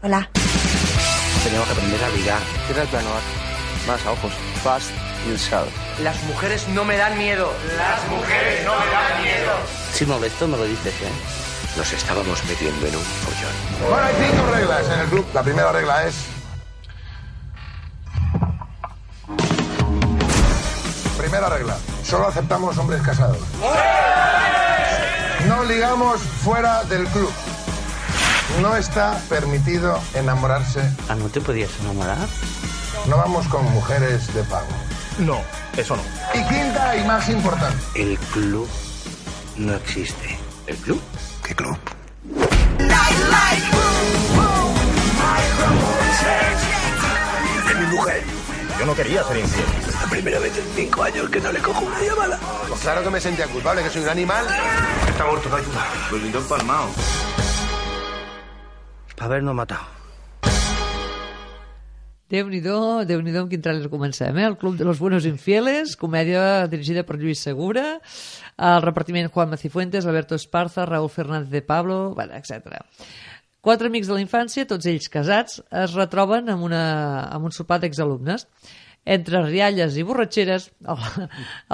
Hola. 0.04 0.28
Teníamos 1.44 1.68
que 1.68 1.74
aprender 1.74 2.02
a 2.02 2.08
ligar. 2.08 2.40
Tira 2.66 2.82
el 2.82 2.88
plano, 2.88 3.08
más 3.86 4.04
a 4.04 4.10
ojos. 4.10 4.32
Fast 4.64 4.90
yourself. 5.28 5.68
Las 6.00 6.20
mujeres 6.24 6.66
no 6.68 6.84
me 6.84 6.96
dan 6.96 7.16
miedo. 7.16 7.52
Si 9.92 10.04
molesto, 10.04 10.48
me 10.48 10.56
lo 10.56 10.64
dices, 10.64 10.92
¿eh? 10.92 11.12
Nos 11.76 11.92
estábamos 11.92 12.44
metiendo 12.46 12.84
en 12.84 12.96
un 12.96 13.02
follón. 13.02 13.90
Bueno, 13.90 14.04
hay 14.04 14.14
cinco 14.28 14.50
reglas 14.52 14.86
en 14.92 15.00
el 15.00 15.06
club. 15.06 15.26
La 15.34 15.42
primera 15.44 15.70
regla 15.70 16.04
es... 16.04 16.14
Primera 21.16 21.48
regla. 21.48 21.76
Solo 22.02 22.26
aceptamos 22.26 22.76
hombres 22.76 23.02
casados. 23.02 23.38
No 25.46 25.62
ligamos 25.62 26.20
fuera 26.20 26.82
del 26.84 27.04
club. 27.06 27.32
No 28.60 28.76
está 28.76 29.18
permitido 29.28 29.98
enamorarse. 30.14 30.80
Ah, 31.08 31.14
¿no 31.14 31.28
te 31.28 31.40
podías 31.40 31.70
enamorar? 31.80 32.28
No 33.06 33.16
vamos 33.16 33.46
con 33.48 33.64
mujeres 33.72 34.32
de 34.34 34.42
pago. 34.44 34.68
No, 35.18 35.40
eso 35.76 35.96
no. 35.96 36.02
Y 36.34 36.46
quinta 36.46 36.96
y 36.96 37.04
más 37.04 37.28
importante. 37.28 37.82
El 37.94 38.18
club 38.18 38.68
no 39.56 39.74
existe. 39.74 40.38
¿El 40.66 40.76
club? 40.76 41.00
¿Qué 41.42 41.54
club? 41.54 41.76
Es 47.70 47.76
mi 47.78 47.86
mujer. 47.86 48.22
Yo 48.78 48.86
no 48.86 48.94
quería 48.94 49.24
ser 49.24 49.38
infiel. 49.38 49.66
La 50.00 50.08
primera 50.08 50.38
vez 50.38 50.56
en 50.58 50.64
cinco 50.74 51.02
años 51.02 51.30
que 51.30 51.40
no 51.40 51.52
le 51.52 51.60
cojo 51.60 51.84
una 51.84 52.00
llamada. 52.00 52.38
Pues 52.68 52.80
claro 52.80 53.02
que 53.02 53.10
me 53.10 53.20
sentía 53.20 53.46
culpable, 53.46 53.82
que 53.82 53.90
soy 53.90 54.02
un 54.02 54.08
animal. 54.08 54.46
Está 55.08 55.24
muerto, 55.24 55.48
no 55.48 55.56
ayuda. 55.56 55.86
Pues 56.10 56.22
lindo 56.22 56.40
habernos 59.22 59.54
matado. 59.54 60.02
Déu-n'hi-do, 62.32 63.04
déu 63.04 63.20
nhi 63.20 63.32
déu 63.34 63.42
amb 63.44 63.50
quin 63.52 63.60
tràiler 63.60 63.90
comencem, 63.92 64.38
eh? 64.40 64.46
El 64.48 64.56
Club 64.56 64.78
de 64.78 64.86
los 64.88 64.96
Buenos 65.02 65.26
Infieles, 65.28 65.98
comèdia 66.00 66.64
dirigida 66.72 67.02
per 67.04 67.18
Lluís 67.20 67.42
Segura, 67.44 67.98
el 68.56 68.78
repartiment 68.80 69.28
Juan 69.28 69.50
Macifuentes, 69.52 70.06
Alberto 70.08 70.34
Esparza, 70.34 70.86
Raúl 70.88 71.10
Fernández 71.12 71.50
de 71.50 71.60
Pablo, 71.60 72.14
bueno, 72.14 72.32
etc. 72.32 72.80
Quatre 73.60 73.92
amics 73.92 74.08
de 74.08 74.16
la 74.16 74.24
infància, 74.24 74.64
tots 74.64 74.88
ells 74.88 75.10
casats, 75.12 75.60
es 75.68 75.92
retroben 75.92 76.48
amb, 76.48 76.64
una, 76.64 76.84
amb 77.28 77.50
un 77.50 77.52
sopar 77.52 77.82
d'exalumnes. 77.84 78.48
Entre 79.04 79.42
rialles 79.44 79.98
i 79.98 80.06
borratxeres, 80.06 80.70
al, 80.88 81.04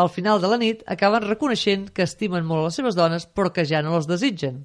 al 0.03 0.11
final 0.11 0.43
de 0.43 0.51
la 0.51 0.59
nit, 0.59 0.83
acaben 0.91 1.23
reconeixent 1.23 1.93
que 1.95 2.03
estimen 2.03 2.43
molt 2.49 2.67
les 2.67 2.81
seves 2.81 2.99
dones, 2.99 3.31
però 3.31 3.55
que 3.55 3.69
ja 3.69 3.85
no 3.85 3.95
les 3.95 4.11
desitgen. 4.11 4.65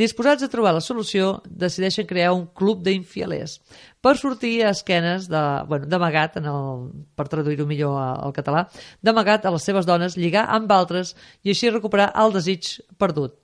Disposats 0.00 0.46
a 0.46 0.48
trobar 0.48 0.70
la 0.72 0.80
solució, 0.80 1.42
decideixen 1.44 2.06
crear 2.08 2.30
un 2.32 2.46
club 2.56 2.80
d'infielers 2.86 3.58
per 4.00 4.14
sortir 4.16 4.62
a 4.64 4.70
esquenes 4.72 5.26
de, 5.28 5.42
bueno, 5.68 5.88
d'amagat, 5.92 6.38
en 6.40 6.46
el, 6.48 6.86
per 7.18 7.26
traduir-ho 7.28 7.66
millor 7.68 7.98
al 8.00 8.32
català, 8.32 8.62
d'amagat 9.04 9.44
a 9.44 9.52
les 9.52 9.66
seves 9.66 9.88
dones, 9.90 10.16
lligar 10.16 10.46
amb 10.56 10.72
altres 10.72 11.12
i 11.44 11.52
així 11.52 11.68
recuperar 11.68 12.08
el 12.22 12.32
desig 12.32 12.78
perdut. 12.96 13.36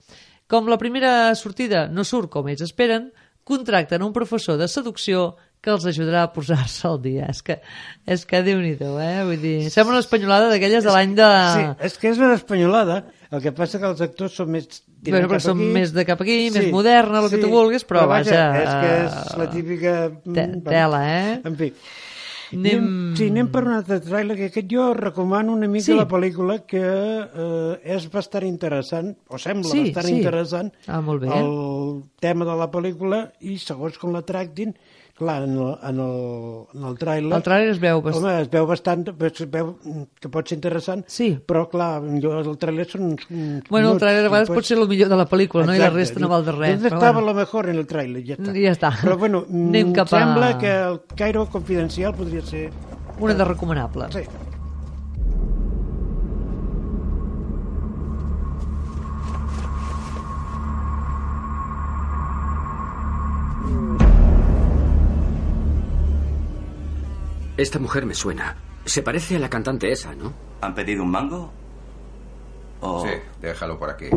Com 0.48 0.70
la 0.72 0.80
primera 0.80 1.34
sortida 1.36 1.88
no 1.92 2.06
surt 2.08 2.32
com 2.32 2.48
ells 2.48 2.64
esperen, 2.64 3.10
contracten 3.44 4.02
un 4.06 4.16
professor 4.16 4.56
de 4.56 4.70
seducció 4.70 5.34
que 5.66 5.75
els 5.75 5.85
ajudarà 5.90 6.23
a 6.28 6.30
posar-se 6.32 6.87
al 6.87 7.00
dia. 7.02 7.26
És 7.35 7.42
que, 7.42 7.58
és 8.06 8.23
que 8.30 8.40
déu-n'hi-do, 8.46 8.92
eh? 9.02 9.25
Vull 9.26 9.42
dir, 9.42 9.56
sembla 9.75 9.96
una 9.99 10.04
espanyolada 10.06 10.49
d'aquelles 10.52 10.87
de 10.87 10.94
l'any 10.94 11.16
de... 11.18 11.28
Sí, 11.56 11.66
és 11.90 11.99
que 11.99 12.12
és 12.14 12.23
una 12.23 12.37
espanyolada. 12.38 13.02
El 13.35 13.42
que 13.42 13.50
passa 13.50 13.80
que 13.82 13.88
els 13.90 14.00
actors 14.06 14.38
són 14.38 14.52
més... 14.54 14.68
Bueno, 15.06 15.26
però 15.28 15.42
són 15.42 15.58
aquí. 15.58 15.70
més 15.75 15.90
de 15.94 16.04
cap 16.06 16.20
aquí, 16.23 16.38
més 16.54 16.70
moderna, 16.73 17.20
el 17.25 17.30
que 17.32 17.42
tu 17.42 17.50
vulguis, 17.50 17.82
però 17.87 18.06
vaja, 18.11 18.44
És 18.62 18.70
que 18.80 18.92
és 19.04 19.38
la 19.42 19.46
típica... 19.50 19.94
Te- 20.25 20.46
mm, 20.46 20.61
tela, 20.66 21.00
eh? 21.11 21.40
En 21.50 21.58
fi. 21.58 21.73
Anem- 22.54 22.78
Anem... 22.78 23.14
Sí, 23.18 23.26
anem 23.32 23.49
per 23.50 23.64
un 23.66 23.73
altre 23.75 23.96
trailer, 24.04 24.37
que 24.38 24.46
aquest 24.52 24.68
jo 24.70 24.92
recomano 24.94 25.50
una 25.58 25.66
mica 25.66 25.88
Sí. 25.88 25.96
la 25.99 26.06
pel·lícula, 26.06 26.61
que 26.70 26.78
eh, 26.78 27.94
és 27.96 28.06
bastant 28.12 28.46
interessant, 28.46 29.11
o 29.26 29.38
sembla 29.42 29.70
Sí, 29.73 29.80
bastant 29.88 30.06
sí. 30.12 30.14
interessant, 30.20 30.70
Ah, 30.87 31.00
molt 31.02 31.25
bé. 31.26 31.32
el 31.35 32.04
tema 32.23 32.46
de 32.46 32.54
la 32.62 32.70
pel·lícula, 32.70 33.25
i 33.42 33.58
segons 33.58 33.99
com 33.99 34.14
la 34.14 34.23
tractin, 34.23 34.76
clar, 35.16 35.42
en 35.46 35.54
el, 35.56 35.70
en 35.88 36.00
el, 36.04 36.64
en 36.75 36.85
el 36.90 36.99
trailer... 37.00 37.32
El 37.38 37.42
trailer 37.42 37.70
es 37.73 37.80
veu 37.80 38.02
bast- 38.04 38.18
Home, 38.20 38.35
es 38.42 38.50
veu 38.52 38.66
bastant, 38.68 39.06
es 39.08 39.46
veu 39.50 39.70
que 40.20 40.28
pot 40.28 40.46
ser 40.49 40.58
interessant, 40.58 41.04
Sí. 41.08 41.30
però 41.49 41.64
clar, 41.73 42.02
jo, 42.23 42.35
el 42.42 42.58
trailer 42.61 42.85
són 42.90 43.06
uns, 43.12 43.25
uns 43.30 43.64
Bueno, 43.70 43.88
el 43.88 43.94
minuts, 43.94 44.02
trailer 44.04 44.25
a 44.26 44.28
vegades 44.28 44.52
pot 44.52 44.64
ser 44.68 44.76
el 44.78 44.87
millor 44.88 45.08
de 45.08 45.16
la 45.23 45.26
pel·lícula, 45.30 45.64
no? 45.66 45.75
I 45.75 45.80
la 45.80 45.90
resta 45.90 46.20
no 46.20 46.28
val 46.28 46.44
de 46.44 46.52
res. 46.52 46.75
¿Dónde 46.76 46.90
però 46.90 46.99
estaba 47.00 47.12
bueno. 47.20 47.32
lo 47.32 47.35
mejor 47.40 47.68
en 47.70 47.76
el 47.80 47.87
trailer? 47.87 48.25
Ja 48.28 48.37
està. 48.37 48.52
Ja 48.52 48.73
està. 48.76 48.92
Però 49.02 49.16
bueno, 49.18 49.44
Anem 49.49 49.92
cap 49.96 50.12
a- 50.12 50.18
sembla 50.20 50.52
que 50.58 50.70
el 50.76 51.00
Cairo 51.16 51.46
Confidencial 51.46 52.14
podria 52.14 52.42
ser... 52.42 52.70
Una 53.18 53.32
de 53.32 53.44
recomanable. 53.44 54.12
Sí. 54.12 54.20
Esta 67.56 67.78
mujer 67.78 68.04
me 68.04 68.14
suena. 68.14 68.56
Se 68.84 69.02
parece 69.02 69.36
a 69.36 69.38
la 69.38 69.48
cantante 69.48 69.90
esa, 69.90 70.14
¿no? 70.14 70.32
¿Han 70.60 70.75
pedido 70.75 71.02
un 71.02 71.10
mango? 71.10 71.50
¿O... 72.80 73.02
Sí, 73.02 73.10
déjalo 73.40 73.78
por 73.78 73.90
aquí. 73.90 74.10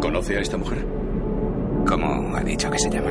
¿Conoce 0.00 0.36
a 0.36 0.40
esta 0.40 0.56
mujer? 0.56 0.86
¿Cómo 1.88 2.36
ha 2.36 2.40
dicho 2.40 2.70
que 2.70 2.78
se 2.78 2.90
llama? 2.90 3.10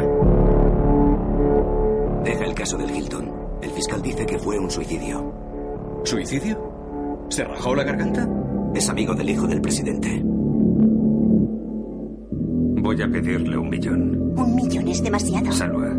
Deja 2.23 2.45
el 2.45 2.53
caso 2.53 2.77
del 2.77 2.95
Hilton. 2.95 3.31
El 3.61 3.71
fiscal 3.71 4.01
dice 4.01 4.25
que 4.25 4.37
fue 4.37 4.59
un 4.59 4.69
suicidio. 4.69 5.33
¿Suicidio? 6.03 7.25
¿Se 7.29 7.43
rajó 7.43 7.75
la 7.75 7.83
garganta? 7.83 8.27
Es 8.75 8.89
amigo 8.89 9.13
del 9.13 9.29
hijo 9.29 9.47
del 9.47 9.61
presidente. 9.61 10.21
Voy 12.81 13.01
a 13.01 13.07
pedirle 13.07 13.57
un 13.57 13.69
millón. 13.69 14.33
Un 14.37 14.55
millón 14.55 14.87
es 14.87 15.01
demasiado. 15.03 15.51
Salva. 15.51 15.89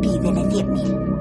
Pídele 0.00 0.50
cien 0.50 0.72
mil. 0.72 1.13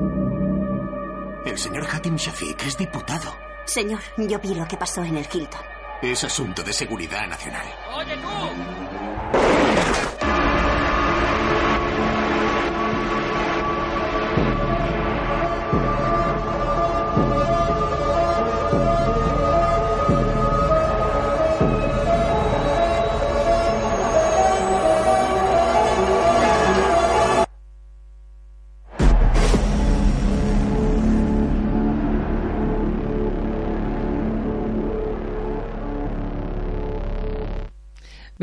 El 1.46 1.58
señor 1.58 1.86
Hatim 1.92 2.16
Shafiq 2.16 2.64
es 2.66 2.78
diputado. 2.78 3.36
Señor, 3.66 4.00
yo 4.18 4.40
vi 4.40 4.56
lo 4.56 4.66
que 4.66 4.78
pasó 4.78 5.04
en 5.04 5.18
el 5.18 5.28
Hilton. 5.32 5.62
Es 6.02 6.24
asunto 6.24 6.64
de 6.64 6.72
seguridad 6.72 7.28
nacional. 7.28 7.66
¡Oye 7.96 8.16
tú! 8.18 9.73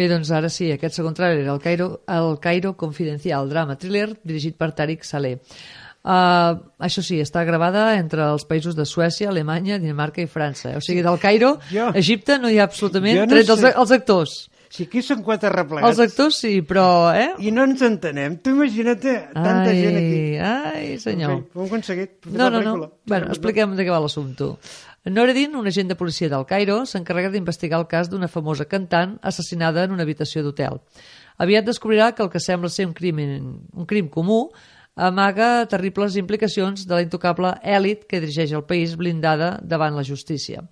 Bé, 0.01 0.07
doncs 0.09 0.31
ara 0.33 0.49
sí, 0.49 0.71
aquest 0.73 0.97
segon 0.97 1.13
trailer 1.17 1.43
era 1.45 1.53
el 1.53 1.61
Cairo, 1.61 1.91
el 2.09 2.39
Cairo 2.41 2.73
Confidencial, 2.81 3.51
drama 3.53 3.77
thriller 3.77 4.15
dirigit 4.25 4.57
per 4.57 4.71
Tariq 4.73 5.05
Saleh. 5.05 5.35
Uh, 6.01 6.57
això 6.81 7.03
sí, 7.05 7.19
està 7.21 7.43
gravada 7.45 7.91
entre 7.99 8.25
els 8.33 8.47
països 8.49 8.73
de 8.79 8.87
Suècia, 8.89 9.29
Alemanya, 9.29 9.77
Dinamarca 9.83 10.23
i 10.25 10.31
França. 10.33 10.73
O 10.79 10.81
sigui, 10.81 11.03
del 11.05 11.19
Cairo, 11.21 11.59
Jo- 11.69 11.91
Egipte, 12.01 12.39
no 12.41 12.49
hi 12.49 12.57
ha 12.57 12.65
absolutament, 12.65 13.21
no 13.21 13.29
tret 13.35 13.53
els, 13.53 13.61
sé. 13.67 13.75
els 13.77 13.93
actors. 13.99 14.39
Si 14.71 14.85
aquí 14.87 15.03
són 15.03 15.21
quatre 15.27 15.51
replegats... 15.53 15.91
Els 15.99 16.01
actors 16.07 16.37
sí, 16.41 16.53
però... 16.63 17.11
Eh? 17.13 17.27
I 17.43 17.51
no 17.53 17.65
ens 17.67 17.81
entenem. 17.83 18.37
Tu 18.41 18.53
imagina't 18.55 19.01
tanta 19.03 19.67
ai, 19.67 19.81
gent 19.83 19.97
aquí. 19.99 20.21
Ai, 20.39 20.85
senyor. 21.03 21.33
En 21.35 21.43
fi, 21.43 21.59
ho 21.59 21.65
hem 21.65 21.73
aconseguit. 21.73 22.13
No, 22.31 22.47
no, 22.55 22.61
no. 22.63 22.75
Bueno, 23.11 23.33
expliquem 23.35 23.75
de 23.75 23.85
què 23.85 23.91
va 23.93 23.99
l'assumpte. 24.05 24.53
Noredin, 25.05 25.57
un 25.57 25.67
agent 25.67 25.89
de 25.89 25.97
policia 25.97 26.29
del 26.29 26.45
Cairo, 26.45 26.83
s'encarrega 26.85 27.31
d'investigar 27.33 27.79
el 27.81 27.87
cas 27.89 28.11
d'una 28.13 28.29
famosa 28.29 28.67
cantant 28.69 29.15
assassinada 29.25 29.87
en 29.87 29.95
una 29.97 30.05
habitació 30.05 30.43
d'hotel. 30.45 30.77
Aviat 31.41 31.65
descobrirà 31.65 32.11
que 32.13 32.23
el 32.23 32.29
que 32.29 32.41
sembla 32.41 32.69
ser 32.69 32.85
un 32.87 32.93
crim, 32.93 33.17
un 33.73 33.87
crim 33.89 34.11
comú 34.13 34.51
amaga 34.97 35.65
terribles 35.73 36.19
implicacions 36.21 36.85
de 36.85 36.95
la 36.95 37.01
intocable 37.01 37.55
èlit 37.65 38.05
que 38.05 38.21
dirigeix 38.21 38.53
el 38.53 38.67
país 38.69 38.93
blindada 39.01 39.55
davant 39.63 39.97
la 39.97 40.05
justícia. 40.05 40.67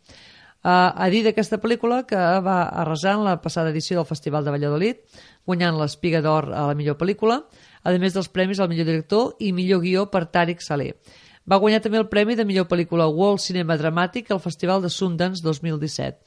Uh, 0.59 0.91
a 0.93 1.07
dir 1.09 1.23
d'aquesta 1.25 1.61
pel·lícula 1.63 2.03
que 2.05 2.19
va 2.19 2.59
arrasar 2.83 3.15
en 3.15 3.25
la 3.25 3.37
passada 3.41 3.71
edició 3.71 3.97
del 3.97 4.09
Festival 4.11 4.45
de 4.45 4.53
Valladolid, 4.53 5.01
guanyant 5.47 5.79
l'Espiga 5.79 6.21
d'Or 6.21 6.51
a 6.51 6.67
la 6.69 6.75
millor 6.77 6.99
pel·lícula, 7.01 7.39
a 7.81 7.95
més 7.97 8.13
dels 8.13 8.29
premis 8.29 8.61
al 8.61 8.69
millor 8.69 8.85
director 8.91 9.39
i 9.39 9.55
millor 9.57 9.81
guió 9.81 10.05
per 10.11 10.27
Tariq 10.27 10.61
Saleh. 10.61 10.93
Va 11.49 11.57
guanyar 11.57 11.81
també 11.81 11.97
el 12.01 12.09
premi 12.13 12.37
de 12.37 12.45
millor 12.45 12.67
pel·lícula 12.69 13.07
World 13.09 13.41
Cinema 13.41 13.79
Dramàtic 13.81 14.31
al 14.35 14.41
Festival 14.45 14.83
de 14.85 14.91
Sundance 14.93 15.41
2017. 15.45 16.19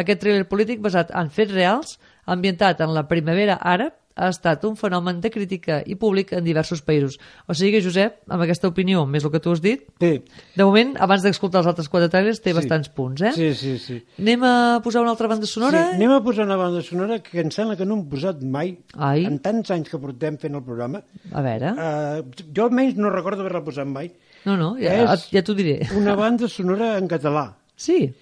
Aquest 0.00 0.22
thriller 0.22 0.46
polític 0.48 0.80
basat 0.80 1.10
en 1.12 1.28
fets 1.28 1.52
reals, 1.52 1.98
ambientat 2.24 2.80
en 2.80 2.94
la 2.96 3.04
primavera 3.10 3.58
àrab, 3.60 3.98
ha 4.12 4.28
estat 4.28 4.64
un 4.68 4.74
fenomen 4.76 5.20
de 5.24 5.30
crítica 5.32 5.78
i 5.88 5.94
públic 5.96 6.34
en 6.36 6.44
diversos 6.44 6.82
països. 6.84 7.18
O 7.48 7.54
sigui 7.56 7.70
que, 7.72 7.82
Josep, 7.84 8.18
amb 8.28 8.44
aquesta 8.44 8.68
opinió, 8.68 9.06
més 9.08 9.24
el 9.24 9.32
que 9.32 9.40
tu 9.40 9.52
has 9.52 9.62
dit, 9.64 9.86
sí. 10.00 10.10
de 10.56 10.66
moment, 10.68 10.94
abans 11.00 11.24
d'escoltar 11.24 11.62
els 11.62 11.70
altres 11.70 11.88
quatre 11.88 12.10
trailers, 12.12 12.40
té 12.44 12.52
Sí. 12.52 12.56
bastants 12.58 12.90
punts, 12.92 13.22
eh? 13.22 13.32
Sí, 13.32 13.54
sí, 13.54 13.78
sí. 13.80 13.98
Anem 14.20 14.44
a 14.44 14.80
posar 14.84 15.00
una 15.00 15.12
altra 15.12 15.28
banda 15.28 15.46
sonora? 15.48 15.86
Sí, 15.90 15.96
anem 15.96 16.12
a 16.12 16.20
posar 16.24 16.44
una 16.44 16.56
banda 16.60 16.82
sonora 16.84 17.20
que 17.24 17.40
em 17.40 17.50
sembla 17.50 17.76
que 17.76 17.86
no 17.88 17.96
hem 17.96 18.04
posat 18.08 18.42
mai, 18.42 18.76
Ai. 18.96 19.24
en 19.24 19.38
tants 19.38 19.70
anys 19.70 19.88
que 19.88 19.98
portem 20.00 20.36
fent 20.36 20.54
el 20.60 20.64
programa. 20.64 21.00
A 21.32 21.40
veure... 21.40 21.72
Uh, 21.72 22.44
jo 22.54 22.68
almenys 22.68 22.96
no 23.00 23.08
recordo 23.12 23.40
haver-la 23.40 23.64
posat 23.64 23.88
mai. 23.88 24.12
No, 24.44 24.56
no, 24.56 24.72
ja, 24.80 25.14
És 25.14 25.28
ja 25.30 25.42
t'ho 25.46 25.54
diré. 25.54 25.80
Una 25.96 26.14
banda 26.18 26.48
sonora 26.48 26.96
en 26.98 27.06
català. 27.08 27.52
Sí. 27.76 28.12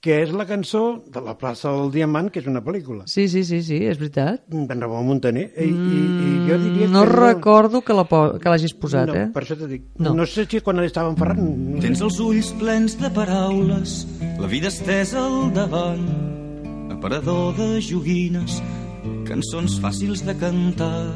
Que 0.00 0.20
és 0.22 0.30
la 0.30 0.44
cançó 0.46 1.02
de 1.10 1.18
la 1.20 1.32
plaça 1.34 1.72
del 1.74 1.88
Diamant, 1.90 2.28
que 2.30 2.38
és 2.38 2.46
una 2.46 2.60
pel·lícula. 2.62 3.02
Sí, 3.10 3.24
sí, 3.28 3.42
sí, 3.42 3.58
sí, 3.66 3.80
és 3.90 3.98
veritat. 3.98 4.44
D'en 4.46 4.80
Ramon 4.80 5.04
Montaner. 5.08 5.48
I, 5.58 5.66
i, 5.66 6.02
i 6.04 6.36
jo 6.46 6.58
diria 6.62 6.86
Mm, 6.86 6.92
No 6.94 7.02
que 7.02 7.10
recordo 7.16 7.80
que 7.82 7.92
la 7.98 8.04
po- 8.06 8.38
que 8.38 8.48
l'hagis 8.48 8.74
posat, 8.78 9.08
no, 9.10 9.16
eh? 9.18 9.26
Per 9.34 9.42
això 9.42 9.56
t'ho 9.58 9.66
dic. 9.66 9.88
No. 9.98 10.10
No. 10.12 10.14
no 10.22 10.26
sé 10.30 10.46
si 10.46 10.60
quan 10.62 10.78
estàvem 10.84 11.16
Ferran... 11.18 11.42
No 11.42 11.80
sé. 11.80 11.88
Tens 11.88 12.00
els 12.06 12.20
ulls 12.22 12.52
plens 12.60 12.94
de 13.02 13.10
paraules, 13.10 13.96
la 14.38 14.46
vida 14.46 14.68
estesa 14.70 15.24
al 15.26 15.50
davant, 15.52 16.06
aparador 16.94 17.56
de 17.58 17.80
joguines, 17.82 18.62
cançons 19.26 19.80
fàcils 19.82 20.22
de 20.24 20.38
cantar. 20.38 21.08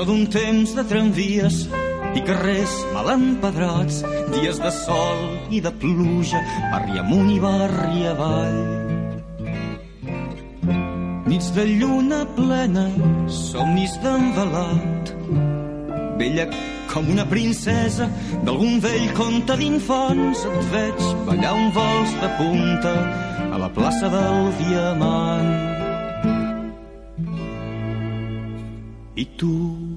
Cançó 0.00 0.14
d'un 0.14 0.24
temps 0.32 0.70
de 0.72 0.82
tramvies 0.88 1.56
i 2.16 2.20
carrers 2.24 2.72
mal 2.94 3.10
empedrats, 3.12 3.98
dies 4.32 4.56
de 4.56 4.70
sol 4.72 5.18
i 5.52 5.58
de 5.60 5.68
pluja, 5.76 6.40
barri 6.72 6.96
amunt 7.02 7.28
i 7.28 7.36
barri 7.42 8.06
avall. 8.08 8.56
Nits 11.28 11.50
de 11.52 11.66
lluna 11.68 12.22
plena, 12.32 12.86
somnis 13.28 13.98
d'envelat, 14.00 15.12
Vella 16.16 16.48
com 16.88 17.12
una 17.12 17.28
princesa 17.28 18.08
d'algun 18.40 18.80
vell 18.80 19.12
conte 19.20 19.58
d'infants 19.60 20.46
et 20.48 20.72
veig 20.72 21.06
ballar 21.28 21.52
un 21.60 21.68
vols 21.76 22.16
de 22.24 22.32
punta 22.40 22.96
a 23.52 23.60
la 23.66 23.68
plaça 23.68 24.08
del 24.08 24.48
Diamant. 24.64 25.54
I 29.20 29.28
tu, 29.36 29.89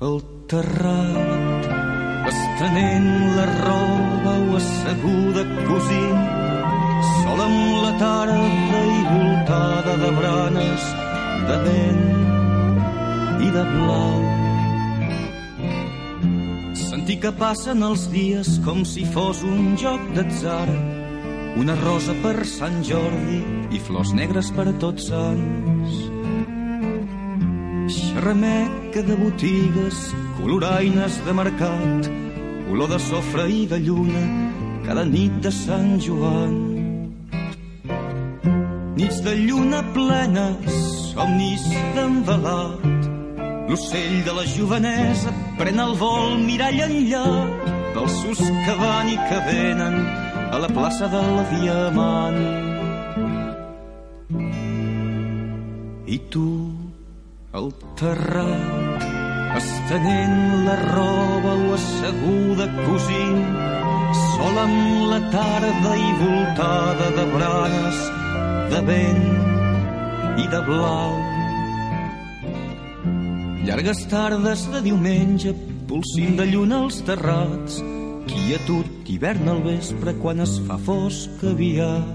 al 0.00 0.20
terrat, 0.46 1.66
estenent 2.28 3.08
la 3.36 3.46
roba 3.64 4.32
o 4.44 4.56
asseguda 4.58 5.44
cosint, 5.64 6.24
sol 7.22 7.40
amb 7.40 7.62
la 7.80 7.92
tarda 8.02 8.80
i 8.92 8.98
voltada 9.08 9.94
de 10.02 10.10
branes, 10.18 10.88
de 11.48 11.56
vent 11.64 13.40
i 13.46 13.48
de 13.54 13.64
blau. 13.72 14.20
Sentir 16.76 17.16
que 17.22 17.32
passen 17.32 17.86
els 17.86 18.04
dies 18.12 18.58
com 18.66 18.84
si 18.84 19.06
fos 19.16 19.40
un 19.46 19.76
joc 19.80 20.02
d'atzar. 20.16 20.68
Una 21.56 21.72
rosa 21.80 22.12
per 22.20 22.44
Sant 22.44 22.82
Jordi 22.84 23.40
i 23.72 23.80
flors 23.80 24.12
negres 24.12 24.52
per 24.52 24.68
tots 24.82 25.08
sants. 25.08 26.15
Remeca 28.20 29.02
de 29.02 29.14
botigues, 29.14 30.14
coloraines 30.40 31.18
de 31.24 31.32
mercat, 31.32 32.08
olor 32.70 32.88
de 32.88 32.98
sofre 32.98 33.44
i 33.50 33.66
de 33.66 33.78
lluna, 33.78 34.22
cada 34.86 35.04
nit 35.04 35.32
de 35.44 35.52
Sant 35.52 35.98
Joan. 36.00 36.54
Nits 38.96 39.20
de 39.22 39.34
lluna 39.36 39.82
plena, 39.92 40.46
somnis 41.12 41.64
d'envelat, 41.94 43.08
l'ocell 43.68 44.22
de 44.24 44.36
la 44.38 44.46
jovenesa 44.48 45.34
pren 45.58 45.82
el 45.82 45.92
vol 46.00 46.38
mirall 46.46 46.80
enllà 46.86 47.26
dels 47.96 48.16
sus 48.22 48.40
que 48.40 48.78
van 48.80 49.12
i 49.12 49.18
que 49.28 49.42
venen 49.50 50.00
a 50.52 50.62
la 50.62 50.70
plaça 50.72 51.10
del 51.12 51.44
Diamant. 51.52 52.40
I 56.06 56.18
tu, 56.30 56.75
al 57.56 57.70
terrat, 57.96 59.04
estenent 59.56 60.64
la 60.66 60.74
roba 60.92 61.54
o 61.56 61.72
asseguda 61.76 62.66
cosint, 62.84 63.46
sol 64.34 64.58
amb 64.60 65.06
la 65.12 65.20
tarda 65.32 65.94
i 65.96 66.10
voltada 66.20 67.08
de 67.16 67.24
branes, 67.32 68.02
de 68.72 68.82
vent 68.90 69.24
i 70.42 70.46
de 70.52 70.60
blau. 70.68 71.16
Llargues 73.66 74.04
tardes 74.12 74.66
de 74.74 74.82
diumenge, 74.84 75.54
pulsint 75.88 76.36
de 76.38 76.46
lluna 76.50 76.82
als 76.84 77.00
terrats, 77.08 77.80
quietud 78.28 79.08
hivern 79.08 79.48
al 79.54 79.64
vespre 79.64 80.12
quan 80.20 80.44
es 80.44 80.58
fa 80.68 80.76
fosc 80.76 81.46
aviat. 81.54 82.12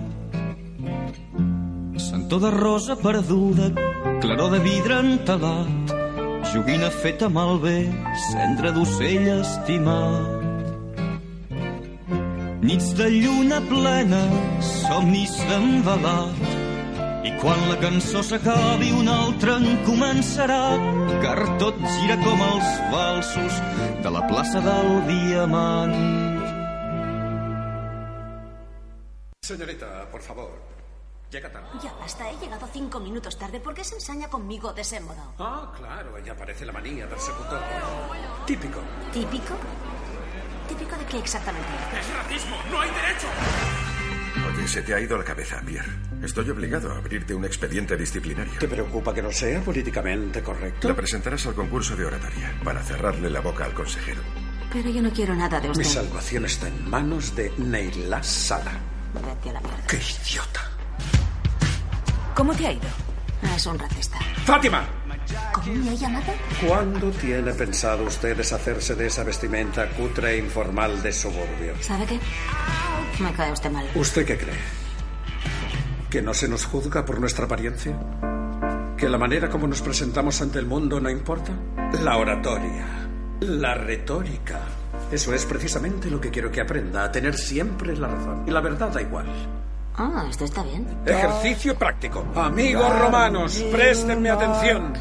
Sentó 2.12 2.40
de 2.40 2.52
rosa 2.54 2.96
perduda, 3.00 3.72
claror 4.22 4.52
de 4.54 4.60
vidre 4.62 5.00
entelat, 5.02 5.92
joguina 6.54 6.90
feta 6.94 7.28
malbé, 7.30 7.90
cendra 8.30 8.70
d'ocell 8.76 9.26
estimat. 9.40 10.46
Nits 12.62 12.92
de 13.00 13.08
lluna 13.10 13.60
plena, 13.66 14.22
somnis 14.62 15.34
d'envelat, 15.50 16.42
i 17.26 17.34
quan 17.42 17.66
la 17.72 17.78
cançó 17.82 18.22
s'acabi 18.22 18.92
una 19.02 19.18
altra 19.26 19.58
en 19.58 19.82
començarà, 19.90 20.64
car 21.26 21.40
tot 21.64 21.80
gira 21.98 22.20
com 22.22 22.46
els 22.52 22.74
valsos 22.94 23.62
de 24.06 24.14
la 24.18 24.22
plaça 24.30 24.62
del 24.62 24.92
Diamant. 25.10 25.98
Señorita, 29.42 30.06
por 30.12 30.22
favor. 30.22 30.81
Llega 31.32 31.50
tarde. 31.50 31.68
Ya 31.82 31.94
basta, 31.94 32.30
he 32.30 32.38
llegado 32.38 32.68
cinco 32.74 33.00
minutos 33.00 33.38
tarde. 33.38 33.62
¿Por 33.62 33.74
qué 33.74 33.86
se 33.86 33.96
ensaña 33.96 34.28
conmigo 34.28 34.74
de 34.74 34.82
ese 34.82 35.00
modo? 35.00 35.34
Ah, 35.40 35.72
claro, 35.78 36.18
ella 36.18 36.36
parece 36.36 36.66
la 36.66 36.74
manía 36.74 37.08
del 37.08 37.20
secutor. 37.20 37.62
Típico. 38.46 38.80
¿Típico? 39.14 39.56
¿Típico 40.68 40.98
de 40.98 41.06
qué 41.06 41.20
exactamente? 41.20 41.70
¡Es 42.00 42.14
racismo! 42.14 42.58
¡No 42.70 42.82
hay 42.82 42.90
derecho! 42.90 43.28
Oye, 44.54 44.68
se 44.68 44.82
te 44.82 44.94
ha 44.94 45.00
ido 45.00 45.18
la 45.18 45.24
cabeza, 45.24 45.62
Pierre. 45.66 45.92
Estoy 46.22 46.50
obligado 46.50 46.92
a 46.92 46.98
abrirte 46.98 47.34
un 47.34 47.46
expediente 47.46 47.96
disciplinario. 47.96 48.60
¿Te 48.60 48.68
preocupa 48.68 49.14
que 49.14 49.22
no 49.22 49.32
sea 49.32 49.62
políticamente 49.62 50.44
correcto? 50.44 50.90
La 50.90 50.96
presentarás 50.96 51.46
al 51.46 51.56
concurso 51.56 51.96
de 51.96 52.06
oratoria 52.06 52.60
para 52.64 52.84
cerrarle 52.84 53.30
la 53.30 53.40
boca 53.40 53.64
al 53.64 53.74
consejero. 53.74 54.22
Pero 54.74 54.90
yo 54.90 55.02
no 55.02 55.12
quiero 55.12 55.34
nada 55.34 55.62
de 55.62 55.70
usted. 55.70 55.84
Mi 55.84 55.90
salvación 55.90 56.46
está 56.46 56.68
en 56.68 56.90
manos 56.90 57.36
de 57.36 57.52
Neila 57.58 58.22
Sala. 58.22 58.74
Vete 59.14 59.50
a 59.50 59.54
la 59.54 59.62
mierda. 59.62 59.88
¡Qué 59.88 59.98
idiota! 59.98 60.71
¿Cómo 62.36 62.54
te 62.54 62.68
ha 62.68 62.72
ido? 62.74 62.88
Es 63.56 63.66
un 63.66 63.78
racista. 63.78 64.18
¡Fátima! 64.46 64.84
¿Cómo 65.54 65.76
me 65.76 65.92
ha 65.92 65.94
llamado? 65.94 66.34
¿Cuándo 66.68 67.12
tiene 67.12 67.52
pensado 67.54 68.04
usted 68.06 68.36
deshacerse 68.36 68.96
de 68.96 69.08
esa 69.08 69.24
vestimenta 69.24 69.90
cutre 69.90 70.34
e 70.34 70.38
informal 70.38 71.02
de 71.02 71.12
suburbio? 71.12 71.74
¿Sabe 71.82 72.06
qué? 72.06 72.20
Me 73.22 73.32
cae 73.34 73.52
usted 73.52 73.72
mal. 73.72 73.86
¿Usted 73.96 74.26
qué 74.26 74.38
cree? 74.38 74.56
¿Que 76.10 76.22
no 76.22 76.34
se 76.34 76.48
nos 76.48 76.66
juzga 76.66 77.06
por 77.06 77.20
nuestra 77.20 77.46
apariencia? 77.46 77.98
¿Que 78.98 79.10
la 79.10 79.18
manera 79.18 79.50
como 79.50 79.68
nos 79.68 79.82
presentamos 79.82 80.42
ante 80.42 80.60
el 80.60 80.66
mundo 80.66 81.00
no 81.00 81.10
importa? 81.10 81.54
La 82.04 82.18
oratoria, 82.18 82.86
la 83.42 83.76
retórica. 83.76 84.60
Eso 85.12 85.34
es 85.34 85.46
precisamente 85.46 86.10
lo 86.10 86.22
que 86.22 86.32
quiero 86.32 86.52
que 86.52 86.62
aprenda, 86.62 87.04
a 87.04 87.12
tener 87.12 87.36
siempre 87.36 87.96
la 87.96 88.08
razón. 88.08 88.44
Y 88.48 88.52
la 88.52 88.62
verdad 88.62 88.90
da 88.90 89.02
igual. 89.02 89.28
Ah, 90.04 90.26
esto 90.28 90.46
está 90.46 90.64
bien. 90.64 90.88
Ejercicio 91.06 91.78
práctico. 91.78 92.26
Amigos 92.36 93.00
romanos, 93.00 93.64
préstenme 93.72 94.32
atención. 94.32 94.94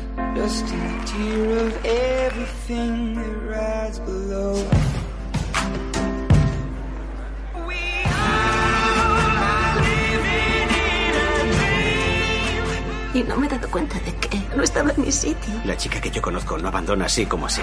Y 13.14 13.22
no 13.22 13.36
me 13.38 13.46
he 13.46 13.48
dado 13.48 13.70
cuenta 13.70 13.98
de 14.00 14.14
que 14.16 14.38
no 14.54 14.62
estaba 14.62 14.90
en 14.90 15.00
mi 15.00 15.10
sitio. 15.10 15.54
La 15.64 15.78
chica 15.78 15.98
que 15.98 16.10
yo 16.10 16.20
conozco 16.20 16.58
no 16.58 16.68
abandona 16.68 17.06
así 17.06 17.24
como 17.24 17.46
así. 17.46 17.62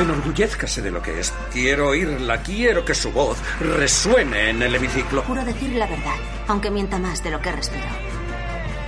Enorgullezcase 0.00 0.80
de 0.80 0.90
lo 0.90 1.02
que 1.02 1.20
es. 1.20 1.32
Quiero 1.52 1.88
oírla, 1.88 2.42
quiero 2.42 2.84
que 2.86 2.94
su 2.94 3.12
voz 3.12 3.36
resuene 3.60 4.48
en 4.48 4.62
el 4.62 4.74
hemiciclo. 4.74 5.22
Juro 5.22 5.44
decir 5.44 5.72
la 5.74 5.86
verdad, 5.86 6.16
aunque 6.48 6.70
mienta 6.70 6.98
más 6.98 7.22
de 7.22 7.30
lo 7.30 7.40
que 7.42 7.52
respiro. 7.52 7.84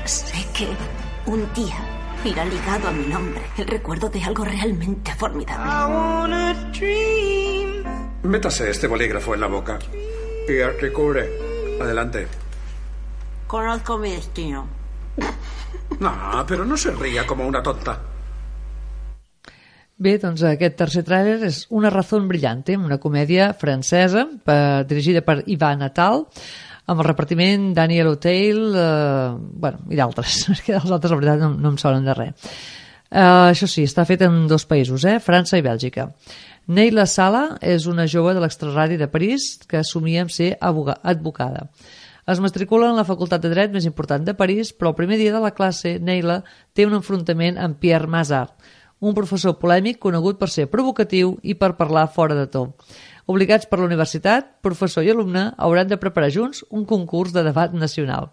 Sé 0.06 0.46
que 0.54 0.68
un 1.26 1.52
día 1.52 1.76
irá 2.24 2.44
ligado 2.46 2.88
a 2.88 2.92
mi 2.92 3.06
nombre 3.06 3.42
el 3.58 3.66
recuerdo 3.66 4.08
de 4.08 4.24
algo 4.24 4.44
realmente 4.44 5.14
formidable. 5.14 5.70
I 5.70 5.84
wanna 5.92 6.54
dream. 6.72 7.84
Métase 8.22 8.70
este 8.70 8.86
bolígrafo 8.86 9.34
en 9.34 9.40
la 9.40 9.48
boca 9.48 9.78
y 10.48 10.60
articule. 10.60 11.28
Adelante. 11.80 12.26
Conozco 13.46 13.98
mi 13.98 14.12
destino. 14.12 14.66
No, 15.98 16.44
pero 16.48 16.64
no 16.64 16.76
se 16.76 16.90
ría 16.90 17.24
como 17.26 17.46
una 17.46 17.62
tonta. 17.62 18.00
Bé, 20.02 20.16
doncs 20.18 20.42
aquest 20.42 20.74
tercer 20.80 21.04
tràiler 21.06 21.36
és 21.46 21.62
Una 21.70 21.90
razón 21.92 22.26
brillante, 22.26 22.74
una 22.76 22.98
comèdia 22.98 23.52
francesa 23.54 24.24
per, 24.44 24.82
dirigida 24.90 25.22
per 25.22 25.44
Ivan 25.46 25.78
Natal, 25.84 26.24
amb 26.90 27.02
el 27.02 27.06
repartiment 27.06 27.68
Daniel 27.76 28.10
O'Teil, 28.16 28.62
eh, 28.74 29.28
bueno, 29.62 29.84
i 29.90 30.00
d'altres, 30.00 30.40
perquè 30.48 30.74
els 30.80 30.90
altres, 30.90 31.12
la 31.12 31.20
veritat, 31.20 31.44
no, 31.44 31.52
no 31.54 31.74
em 31.74 31.78
sonen 31.78 32.08
de 32.08 32.16
res. 32.18 32.56
Uh, 33.12 33.52
això 33.52 33.68
sí, 33.68 33.84
està 33.84 34.06
fet 34.08 34.24
en 34.24 34.46
dos 34.48 34.64
països, 34.66 35.04
eh? 35.04 35.18
França 35.20 35.60
i 35.60 35.62
Bèlgica. 35.62 36.08
Neila 36.72 37.04
Sala 37.06 37.58
és 37.60 37.84
una 37.86 38.06
jove 38.08 38.32
de 38.32 38.40
l'extraradi 38.40 38.96
de 38.96 39.10
París 39.12 39.52
que 39.68 39.82
assumia 39.84 40.24
amb 40.24 40.32
ser 40.32 40.54
advocada. 40.58 41.66
Es 42.26 42.40
matricula 42.40 42.88
en 42.88 42.96
la 42.96 43.04
facultat 43.04 43.42
de 43.44 43.50
dret 43.52 43.74
més 43.74 43.84
important 43.84 44.24
de 44.24 44.34
París, 44.34 44.72
però 44.72 44.90
el 44.90 44.98
primer 44.98 45.20
dia 45.20 45.34
de 45.34 45.42
la 45.44 45.52
classe, 45.54 45.98
Neila 46.00 46.40
té 46.72 46.88
un 46.88 46.96
enfrontament 46.96 47.58
amb 47.60 47.76
Pierre 47.82 48.08
Mazard, 48.08 48.56
un 49.02 49.14
professor 49.18 49.58
polèmic 49.58 49.98
conegut 49.98 50.38
per 50.38 50.48
ser 50.48 50.68
provocatiu 50.70 51.34
i 51.42 51.56
per 51.58 51.74
parlar 51.76 52.06
fora 52.14 52.38
de 52.38 52.46
to. 52.46 52.68
Obligats 53.26 53.66
per 53.66 53.80
la 53.80 53.88
universitat, 53.88 54.52
professor 54.62 55.02
i 55.02 55.10
alumne 55.10 55.48
hauran 55.58 55.90
de 55.90 55.98
preparar 55.98 56.30
junts 56.30 56.62
un 56.70 56.86
concurs 56.86 57.34
de 57.34 57.42
debat 57.42 57.74
nacional. 57.74 58.30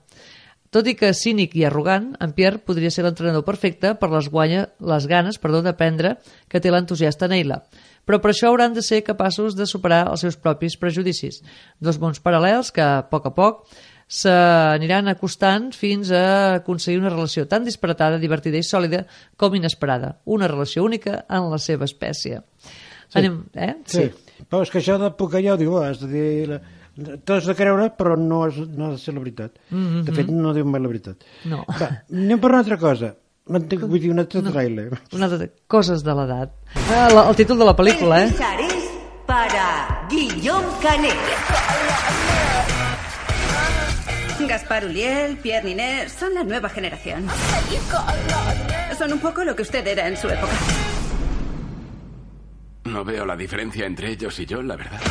Tot 0.69 0.85
i 0.85 0.93
que 0.93 1.09
cínic 1.17 1.55
i 1.57 1.63
arrogant, 1.65 2.11
en 2.21 2.33
Pierre 2.37 2.61
podria 2.61 2.91
ser 2.93 3.01
l'entrenador 3.01 3.41
perfecte 3.45 3.95
per 3.97 4.11
les, 4.11 4.27
guanya, 4.29 4.67
les 4.77 5.07
ganes 5.09 5.41
perdó, 5.41 5.63
d'aprendre 5.65 6.19
que 6.47 6.61
té 6.61 6.69
l'entusiasta 6.69 7.29
Neila. 7.31 7.63
Però 8.05 8.19
per 8.21 8.29
això 8.31 8.51
hauran 8.51 8.75
de 8.77 8.83
ser 8.85 9.01
capaços 9.05 9.57
de 9.57 9.65
superar 9.65 10.03
els 10.11 10.21
seus 10.21 10.37
propis 10.37 10.77
prejudicis. 10.77 11.41
Dos 11.81 11.97
mons 11.97 12.21
paral·lels 12.21 12.69
que, 12.73 12.85
a 12.85 13.01
poc 13.09 13.25
a 13.25 13.33
poc, 13.33 13.65
s'aniran 14.09 15.07
acostant 15.11 15.69
fins 15.77 16.09
a 16.11 16.55
aconseguir 16.57 16.99
una 16.99 17.11
relació 17.13 17.45
tan 17.47 17.67
disparatada, 17.67 18.17
divertida 18.17 18.57
i 18.57 18.65
sòlida 18.65 19.03
com 19.37 19.55
inesperada. 19.55 20.15
Una 20.25 20.49
relació 20.49 20.83
única 20.83 21.23
en 21.29 21.51
la 21.51 21.61
seva 21.61 21.85
espècie. 21.85 22.41
Sí. 22.63 23.21
Anem, 23.21 23.43
eh? 23.53 23.75
Sí. 23.85 24.09
Però 24.49 24.63
és 24.65 24.73
que 24.73 24.81
això 24.81 24.97
de 25.01 25.11
poc 25.17 25.37
allò, 25.37 25.55
diu, 25.59 25.77
has 25.83 26.01
de 26.01 26.11
dir... 26.11 26.27
La... 26.49 26.59
T'has 26.99 27.45
de 27.47 27.53
creure, 27.55 27.85
però 27.95 28.17
no, 28.19 28.41
és, 28.49 28.57
no 28.75 28.89
ha 28.89 28.91
de 28.91 28.97
ser 28.99 29.13
la 29.13 29.21
veritat. 29.21 29.53
Mm 29.69 29.85
-hmm. 29.85 30.03
De 30.03 30.11
fet, 30.11 30.27
no 30.27 30.53
diu 30.53 30.65
mai 30.65 30.81
la 30.81 30.89
veritat. 30.91 31.23
No. 31.45 31.63
Va, 31.79 31.87
anem 32.11 32.39
per 32.39 32.49
una 32.49 32.59
altra 32.59 32.77
cosa. 32.77 33.13
Vull 33.45 33.99
dir, 33.99 34.11
un 34.11 34.19
altre 34.19 34.41
no. 34.41 34.51
trailer. 34.51 34.99
Una 35.13 35.25
altra... 35.25 35.47
Coses 35.67 36.03
de 36.03 36.13
l'edat. 36.13 36.49
Ah, 36.91 37.07
la, 37.13 37.29
el 37.29 37.35
títol 37.35 37.57
de 37.57 37.65
la 37.65 37.75
pel·lícula, 37.75 38.25
eh? 38.25 38.33
Charis 38.37 38.89
para 39.25 40.07
Guillaume 40.09 40.67
Canet. 40.81 42.28
Gaspar 44.69 44.87
Uliel, 44.87 45.37
Pierre 45.37 45.67
Niner, 45.67 46.11
son 46.11 46.31
la 46.35 46.43
nueva 46.43 46.69
generación. 46.69 47.25
Son 48.95 49.11
un 49.11 49.17
poco 49.17 49.43
lo 49.43 49.55
que 49.55 49.63
usted 49.63 49.87
era 49.87 50.07
en 50.07 50.15
su 50.15 50.29
época. 50.29 50.53
No 52.83 53.03
veo 53.03 53.25
la 53.25 53.35
diferencia 53.35 53.87
entre 53.87 54.11
ellos 54.11 54.39
y 54.39 54.45
yo, 54.45 54.61
la 54.61 54.75
verdad. 54.75 55.01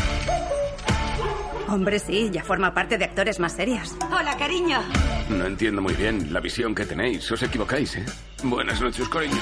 Hombre, 1.67 1.99
sí, 1.99 2.31
ya 2.33 2.45
forma 2.45 2.73
parte 2.73 2.99
de 2.99 3.07
actores 3.07 3.41
más 3.41 3.55
serios. 3.55 3.97
Hola, 4.13 4.37
cariño. 4.39 4.81
No 5.29 5.47
entiendo 5.47 5.83
muy 5.83 5.95
bien 5.95 6.33
la 6.33 6.39
visión 6.39 6.73
que 6.73 6.87
tenéis. 6.87 7.29
Os 7.33 7.43
equivocáis, 7.43 7.97
¿eh? 7.97 8.05
Buenas 8.45 8.81
noches, 8.81 9.09
cariño. 9.09 9.41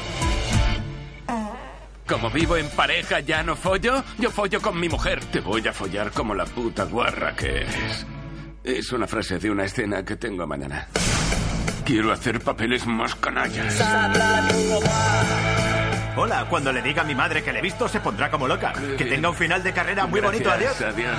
Como 2.06 2.30
vivo 2.30 2.56
en 2.56 2.70
pareja, 2.70 3.20
ya 3.20 3.42
no 3.42 3.54
follo. 3.54 4.02
Yo 4.18 4.30
follo 4.30 4.62
con 4.62 4.80
mi 4.80 4.88
mujer. 4.88 5.22
Te 5.26 5.40
voy 5.40 5.68
a 5.68 5.74
follar 5.74 6.10
como 6.10 6.34
la 6.34 6.46
puta 6.46 6.84
guarra 6.84 7.36
que 7.36 7.48
eres. 7.48 8.06
Es 8.66 8.90
una 8.90 9.06
frase 9.06 9.38
de 9.38 9.48
una 9.48 9.64
escena 9.64 10.04
que 10.04 10.16
tengo 10.16 10.44
mañana. 10.44 10.88
Quiero 11.84 12.10
hacer 12.10 12.40
papeles 12.40 12.84
más 12.84 13.14
canallas. 13.14 13.80
Hola, 16.16 16.46
cuando 16.50 16.72
le 16.72 16.82
diga 16.82 17.02
a 17.02 17.04
mi 17.04 17.14
madre 17.14 17.44
que 17.44 17.52
le 17.52 17.60
he 17.60 17.62
visto, 17.62 17.86
se 17.88 18.00
pondrá 18.00 18.28
como 18.28 18.48
loca. 18.48 18.72
Que 18.98 19.04
tenga 19.04 19.28
un 19.28 19.36
final 19.36 19.62
de 19.62 19.72
carrera 19.72 20.06
muy 20.06 20.20
bonito, 20.20 20.50
adiós. 20.50 20.80
Adiós. 20.80 21.16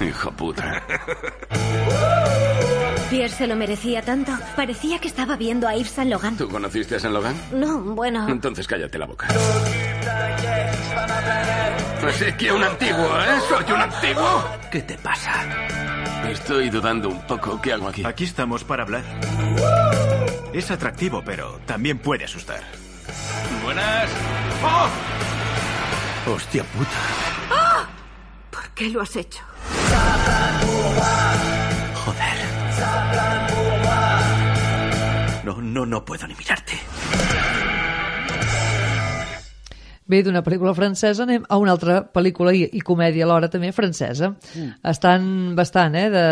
Hijo 0.00 0.30
puta. 0.30 0.80
Pierre 3.10 3.34
se 3.34 3.48
lo 3.48 3.56
merecía 3.56 4.00
tanto. 4.02 4.30
Parecía 4.54 5.00
que 5.00 5.08
estaba 5.08 5.34
viendo 5.34 5.66
a 5.66 5.74
Yves 5.74 5.90
Saint 5.90 6.12
Logan. 6.12 6.36
¿Tú 6.36 6.48
conociste 6.48 6.94
a 6.94 7.00
San 7.00 7.12
Logan? 7.12 7.34
No, 7.50 7.80
bueno. 7.80 8.28
Entonces 8.28 8.68
cállate 8.68 8.98
la 8.98 9.06
boca. 9.06 9.26
Así 12.06 12.32
que 12.38 12.52
un 12.52 12.62
antiguo, 12.62 13.18
¿eh? 13.20 13.40
¿Soy 13.48 13.72
un 13.74 13.80
antiguo? 13.80 14.44
¿Qué 14.70 14.82
te 14.82 14.96
pasa? 14.98 15.44
Estoy 16.30 16.68
dudando 16.68 17.08
un 17.08 17.26
poco. 17.26 17.60
¿Qué 17.60 17.72
hago 17.72 17.88
aquí? 17.88 18.04
Aquí 18.04 18.24
estamos 18.24 18.62
para 18.62 18.82
hablar. 18.82 19.02
Es 20.52 20.70
atractivo, 20.70 21.22
pero 21.24 21.58
también 21.66 21.98
puede 21.98 22.24
asustar. 22.24 22.62
Buenas. 23.62 24.10
¡Oh! 24.62 26.30
¡Hostia 26.30 26.64
puta! 26.64 26.90
¡Ah! 27.50 27.86
¿Por 28.50 28.68
qué 28.70 28.90
lo 28.90 29.00
has 29.00 29.16
hecho? 29.16 29.42
No, 35.44 35.62
no, 35.62 35.86
no 35.86 36.04
puedo 36.04 36.26
ni 36.26 36.34
mirarte. 36.34 36.74
Bé, 40.08 40.22
d'una 40.24 40.40
pel·lícula 40.40 40.72
francesa 40.72 41.26
anem 41.26 41.42
a 41.52 41.58
una 41.60 41.74
altra 41.74 41.98
pel·lícula 42.14 42.54
i, 42.56 42.62
i 42.78 42.80
comèdia 42.80 43.26
alhora 43.26 43.50
també 43.52 43.68
francesa. 43.76 44.30
Mm. 44.56 44.70
Estan 44.88 45.26
bastant, 45.58 45.98
eh? 46.00 46.06
De... 46.14 46.22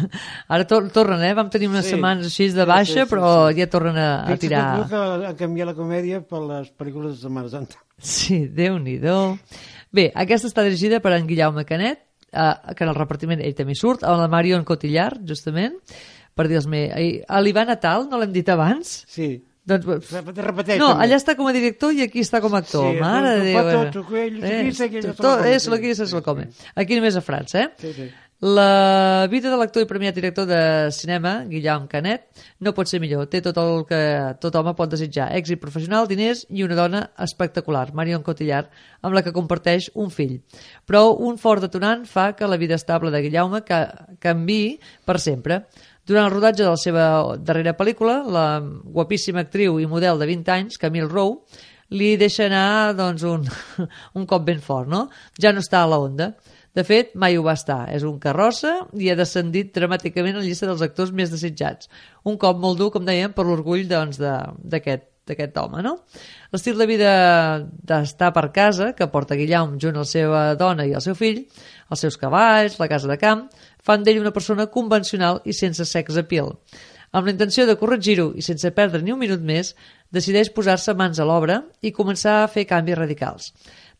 Ara 0.52 0.66
tor 0.68 0.90
tornen, 0.92 1.24
eh? 1.24 1.32
Vam 1.38 1.48
tenir 1.52 1.70
unes 1.70 1.86
Sí. 1.86 1.94
setmanes 1.94 2.28
així 2.28 2.50
de 2.50 2.60
Sí, 2.60 2.68
baixa, 2.68 2.92
sí, 2.92 3.00
sí, 3.06 3.08
però 3.14 3.30
sí. 3.48 3.60
ja 3.60 3.68
tornen 3.72 3.96
a, 4.02 4.10
a 4.28 4.36
tirar... 4.36 4.66
que 4.82 4.90
que 4.92 5.30
ha 5.30 5.34
canviat 5.38 5.70
la 5.72 5.76
comèdia 5.78 6.20
per 6.20 6.42
les 6.44 6.68
pel·lícules 6.76 7.16
de 7.16 7.22
Setmana 7.24 7.48
Santa. 7.48 7.80
Sí, 7.96 8.44
déu 8.52 8.76
nhi 8.78 9.00
Bé, 9.96 10.10
aquesta 10.12 10.50
està 10.50 10.62
dirigida 10.66 11.00
per 11.00 11.14
en 11.16 11.26
Guillaume 11.26 11.64
Canet, 11.64 12.02
eh, 12.32 12.52
que 12.76 12.84
en 12.84 12.90
el 12.90 12.98
repartiment 12.98 13.40
ell 13.40 13.54
també 13.56 13.74
surt, 13.78 14.04
amb 14.04 14.20
la 14.20 14.28
Marion 14.28 14.64
Cotillard, 14.64 15.22
justament, 15.24 15.78
per 16.36 16.48
dir-me... 16.52 16.90
A 17.26 17.40
l'Ivan 17.40 17.70
Atal, 17.72 18.04
no 18.10 18.20
l'hem 18.20 18.34
dit 18.34 18.48
abans? 18.52 19.04
Sí. 19.08 19.38
Doncs, 19.66 20.12
repeteix, 20.14 20.78
no, 20.78 20.92
allà 20.94 21.16
està 21.18 21.34
com 21.34 21.48
a 21.50 21.54
director 21.54 21.94
i 21.96 22.04
aquí 22.04 22.22
està 22.22 22.38
com 22.44 22.54
a 22.54 22.60
actor. 22.62 22.84
Sí, 22.92 23.00
Mare 23.02 23.32
de 23.40 23.48
Déu. 23.48 23.56
eh? 23.56 23.64
tot, 23.64 23.72
aquell, 23.80 23.90
tu 23.90 24.04
aquí, 24.04 24.84
aquell, 24.84 25.08
tot, 25.08 25.24
come, 25.24 25.56
és 25.56 25.66
lo 25.72 25.80
que 25.82 25.94
se 25.98 26.06
lo 26.14 26.22
come. 26.22 26.46
Aquí 26.78 26.98
només 27.00 27.18
a 27.18 27.24
França, 27.24 27.64
eh? 27.64 27.72
Sí, 27.82 27.92
sí. 27.96 28.06
La 28.44 29.26
vida 29.32 29.48
de 29.48 29.56
l'actor 29.56 29.80
i 29.80 29.86
premiat 29.88 30.14
director 30.14 30.44
de 30.44 30.58
cinema, 30.92 31.46
Guillaume 31.48 31.88
Canet, 31.88 32.26
no 32.60 32.74
pot 32.76 32.86
ser 32.90 33.00
millor. 33.00 33.30
Té 33.32 33.40
tot 33.40 33.56
el 33.56 33.86
que 33.88 34.00
tot 34.42 34.58
home 34.60 34.74
pot 34.76 34.92
desitjar. 34.92 35.30
Èxit 35.38 35.58
professional, 35.62 36.04
diners 36.06 36.44
i 36.52 36.60
una 36.62 36.76
dona 36.76 37.00
espectacular, 37.24 37.88
Marion 37.96 38.22
Cotillard, 38.22 38.68
amb 39.00 39.16
la 39.16 39.24
que 39.24 39.32
comparteix 39.32 39.88
un 39.96 40.12
fill. 40.12 40.36
Però 40.84 41.14
un 41.16 41.40
fort 41.40 41.64
detonant 41.64 42.04
fa 42.04 42.34
que 42.36 42.46
la 42.46 42.60
vida 42.60 42.76
estable 42.76 43.10
de 43.10 43.24
Guillaume 43.24 43.64
ca 43.64 43.80
canvi 44.20 44.76
per 45.08 45.16
sempre. 45.18 45.62
Durant 46.06 46.28
el 46.28 46.34
rodatge 46.36 46.62
de 46.62 46.70
la 46.70 46.78
seva 46.78 47.06
darrera 47.42 47.72
pel·lícula, 47.78 48.20
la 48.30 48.44
guapíssima 48.62 49.42
actriu 49.42 49.80
i 49.82 49.88
model 49.90 50.20
de 50.22 50.28
20 50.30 50.52
anys, 50.54 50.78
Camille 50.78 51.08
Rowe, 51.10 51.40
li 51.90 52.12
deixa 52.18 52.46
anar 52.46 52.94
doncs, 52.98 53.24
un, 53.26 53.46
un 54.18 54.26
cop 54.26 54.44
ben 54.46 54.60
fort, 54.62 54.86
no? 54.90 55.08
Ja 55.42 55.52
no 55.54 55.62
està 55.64 55.82
a 55.82 55.90
la 55.90 55.98
onda. 56.02 56.32
De 56.76 56.84
fet, 56.84 57.14
mai 57.16 57.38
ho 57.38 57.42
va 57.42 57.54
estar. 57.56 57.86
És 57.90 58.04
un 58.04 58.18
carrossa 58.20 58.74
i 59.00 59.08
ha 59.10 59.16
descendit 59.16 59.70
dramàticament 59.74 60.36
a 60.36 60.42
la 60.42 60.46
llista 60.46 60.68
dels 60.68 60.82
actors 60.84 61.10
més 61.10 61.30
desitjats. 61.32 61.88
Un 62.28 62.36
cop 62.36 62.58
molt 62.60 62.78
dur, 62.78 62.90
com 62.92 63.06
dèiem, 63.06 63.32
per 63.32 63.46
l'orgull 63.48 63.86
doncs, 63.88 64.18
de- 64.20 64.42
d'aquest 65.26 65.56
home, 65.58 65.82
no? 65.84 65.96
L'estil 66.54 66.78
de 66.78 66.86
vida 66.88 67.12
d'estar 67.90 68.32
per 68.36 68.48
casa, 68.54 68.92
que 68.96 69.08
porta 69.12 69.38
Guillaume 69.38 69.80
junt 69.82 69.98
a 69.98 70.04
la 70.04 70.10
seva 70.10 70.42
dona 70.58 70.86
i 70.86 70.94
el 70.94 71.04
seu 71.04 71.16
fill, 71.18 71.44
els 71.90 72.02
seus 72.02 72.18
cavalls, 72.20 72.78
la 72.80 72.90
casa 72.90 73.10
de 73.10 73.18
camp, 73.20 73.46
fan 73.86 74.06
d'ell 74.06 74.22
una 74.22 74.34
persona 74.34 74.68
convencional 74.72 75.42
i 75.44 75.54
sense 75.54 75.84
sex 75.86 76.18
appeal. 76.18 76.54
Amb 77.16 77.28
la 77.28 77.32
intenció 77.32 77.64
de 77.66 77.76
corregir-ho 77.80 78.32
i 78.36 78.42
sense 78.44 78.70
perdre 78.76 79.00
ni 79.02 79.14
un 79.14 79.20
minut 79.20 79.42
més, 79.42 79.74
decideix 80.12 80.50
posar-se 80.54 80.94
mans 80.94 81.18
a 81.18 81.26
l'obra 81.26 81.62
i 81.82 81.94
començar 81.94 82.42
a 82.42 82.48
fer 82.50 82.66
canvis 82.68 82.98
radicals. 82.98 83.52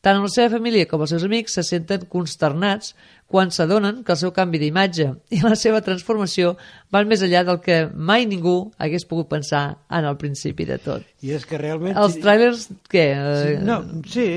Tant 0.07 0.21
la 0.23 0.29
seva 0.31 0.53
família 0.55 0.87
com 0.87 1.03
els 1.03 1.11
seus 1.11 1.25
amics 1.27 1.57
se 1.59 1.65
senten 1.67 2.05
consternats 2.13 2.93
quan 3.27 3.51
s'adonen 3.51 4.05
que 4.07 4.15
el 4.15 4.19
seu 4.21 4.31
canvi 4.31 4.61
d'imatge 4.63 5.09
i 5.35 5.41
la 5.43 5.57
seva 5.59 5.81
transformació 5.83 6.53
van 6.95 7.09
més 7.11 7.25
enllà 7.27 7.43
del 7.49 7.59
que 7.65 7.81
mai 7.91 8.23
ningú 8.31 8.71
hagués 8.79 9.03
pogut 9.11 9.27
pensar 9.33 9.65
en 9.91 10.07
el 10.07 10.15
principi 10.21 10.69
de 10.69 10.79
tot. 10.79 11.03
I 11.27 11.35
és 11.35 11.47
que 11.51 11.59
realment... 11.59 11.99
Els 11.99 12.21
trailers, 12.23 12.69
què? 12.93 13.05
Sí, 13.43 13.57
no, 13.67 13.81
sí, 14.07 14.29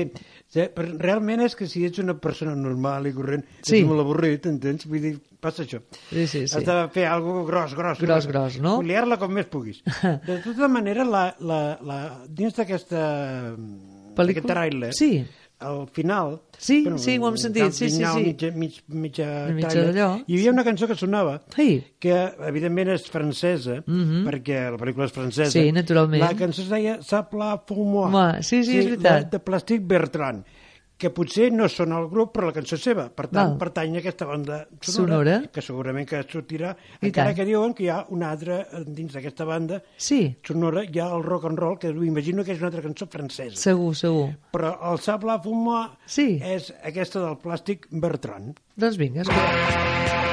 realment 0.98 1.44
és 1.46 1.54
que 1.54 1.68
si 1.70 1.84
ets 1.86 2.02
una 2.02 2.16
persona 2.18 2.56
normal 2.58 3.06
i 3.06 3.12
corrent, 3.14 3.44
Sí. 3.62 3.78
és 3.78 3.86
molt 3.86 4.02
avorrit, 4.02 4.46
entens? 4.50 4.88
Vull 4.90 5.04
dir, 5.06 5.12
passa 5.40 5.62
això. 5.62 5.78
Sí, 6.10 6.26
sí, 6.26 6.48
sí. 6.48 6.56
Has 6.58 6.66
de 6.66 6.78
fer 6.90 7.06
alguna 7.06 7.44
gros, 7.46 7.76
gros. 7.78 8.00
Gros, 8.02 8.26
gros, 8.26 8.58
no? 8.58 8.80
Liar-la 8.82 9.18
com 9.22 9.30
més 9.38 9.46
puguis. 9.46 9.84
De 10.26 10.40
tota 10.42 10.66
manera, 10.66 11.06
la, 11.06 11.28
la, 11.38 11.60
la, 11.78 12.00
dins 12.26 12.58
d'aquesta... 12.58 13.04
Pel·lícula? 14.18 14.40
Aquest 14.42 14.50
trailer, 14.50 14.90
Sí. 14.98 15.12
Al 15.60 15.86
final... 15.92 16.40
Sí, 16.60 16.84
sí, 17.00 17.16
ho 17.18 17.28
hem 17.28 17.36
sentit, 17.40 17.70
sí, 17.72 17.88
sí, 17.88 17.96
final, 17.96 18.18
sí. 18.18 18.24
Mitja, 18.26 18.50
mig, 18.52 18.74
mitja, 18.88 19.28
Mitja 19.56 19.84
d'allò. 19.86 20.08
Hi 20.26 20.36
havia 20.36 20.52
una 20.52 20.64
cançó 20.64 20.86
que 20.86 20.94
sonava, 20.94 21.38
Sí. 21.56 21.82
que 21.98 22.12
evidentment 22.48 22.90
és 22.92 23.06
francesa, 23.08 23.78
Mhm. 23.86 24.26
perquè 24.28 24.58
la 24.70 24.76
pel·lícula 24.76 25.06
és 25.06 25.12
francesa. 25.12 25.50
Sí, 25.50 25.70
naturalment. 25.72 26.20
La 26.22 26.34
cançó 26.36 26.62
es 26.62 26.68
deia 26.68 26.98
pour 27.66 27.78
moi. 27.86 28.08
Home, 28.12 28.42
sí, 28.42 28.62
sí, 28.64 28.76
és 28.78 28.84
veritat. 28.90 29.24
De, 29.30 29.38
de 29.38 29.40
Plastic 29.40 29.86
Bertrand 29.86 30.44
que 31.00 31.08
potser 31.16 31.48
no 31.52 31.64
són 31.72 31.94
el 31.96 32.06
grup, 32.12 32.34
però 32.36 32.50
la 32.50 32.52
cançó 32.52 32.76
és 32.76 32.82
seva. 32.84 33.06
Per 33.08 33.26
tant, 33.30 33.54
Val. 33.54 33.58
pertany 33.62 33.96
a 33.96 34.00
aquesta 34.02 34.26
banda 34.28 34.58
sonora, 34.80 35.16
Sonora. 35.16 35.36
que 35.52 35.62
segurament 35.64 36.06
que 36.10 36.20
sortirà, 36.28 36.74
I 37.00 37.06
encara 37.08 37.30
tant. 37.32 37.36
que 37.40 37.46
diuen 37.48 37.72
que 37.74 37.84
hi 37.86 37.88
ha 37.88 38.02
una 38.12 38.30
altra 38.34 38.60
eh, 38.60 38.84
dins 38.86 39.12
d'aquesta 39.16 39.44
banda 39.48 39.80
Sí. 39.96 40.36
sonora, 40.46 40.84
hi 40.84 40.98
ha 41.00 41.08
el 41.16 41.22
rock 41.24 41.46
and 41.48 41.58
roll, 41.58 41.78
que 41.78 41.88
imagino 41.88 42.44
que 42.44 42.52
és 42.52 42.58
una 42.60 42.68
altra 42.68 42.82
cançó 42.84 43.08
francesa. 43.08 43.56
Segur, 43.56 43.94
segur. 43.96 44.28
Però 44.52 44.76
el 44.92 44.98
Sable 45.00 45.38
Fuma 45.42 45.96
sí. 46.06 46.38
és 46.42 46.72
aquesta 46.84 47.20
del 47.24 47.38
Plàstic 47.40 47.86
Bertrand. 47.90 48.60
Doncs 48.76 48.96
vinga, 49.00 49.22
escolta. 49.22 50.29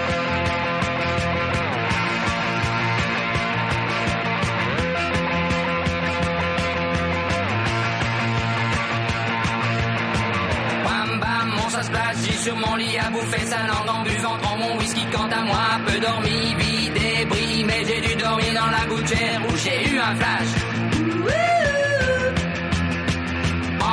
Sur 12.47 12.55
mon 12.55 12.75
lit 12.77 12.97
à 12.97 13.09
bouffer 13.09 13.45
sa 13.45 13.61
langue 13.67 13.89
en 13.95 14.03
buvant 14.03 14.37
trop 14.41 14.57
mon 14.57 14.77
whisky. 14.77 15.05
Quant 15.11 15.29
à 15.39 15.41
moi, 15.49 15.65
peu 15.85 15.99
dormi, 15.99 16.55
vie 16.59 16.89
débris, 16.89 17.65
mais 17.67 17.81
j'ai 17.87 17.99
dû 17.99 18.15
dormir 18.15 18.51
dans 18.59 18.71
la 18.77 18.83
gouttière 18.91 19.41
où 19.47 19.53
j'ai 19.63 19.79
eu 19.91 19.99
un 19.99 20.15
flash. 20.19 20.51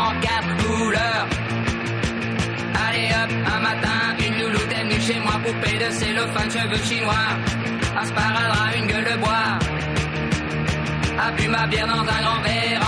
En 0.01 0.09
quatre 0.27 0.53
couleurs. 0.63 1.27
Allez 2.87 3.09
hop, 3.19 3.31
un 3.55 3.61
matin, 3.69 4.01
une 4.25 4.37
louloute 4.41 4.73
est 4.79 4.85
venue 4.85 5.01
chez 5.01 5.19
moi, 5.19 5.35
poupée 5.45 5.79
de 5.85 5.91
cellophane, 5.91 6.51
cheveux 6.57 6.85
chinois. 6.89 7.31
Un 8.01 8.07
sparadrap, 8.07 8.77
une 8.77 8.87
gueule 8.87 9.09
de 9.13 9.17
bois. 9.23 9.51
A 11.27 11.31
bu 11.33 11.49
ma 11.49 11.67
bière 11.67 11.89
dans 11.89 12.03
un 12.17 12.21
grand 12.25 12.41
verre 12.43 12.84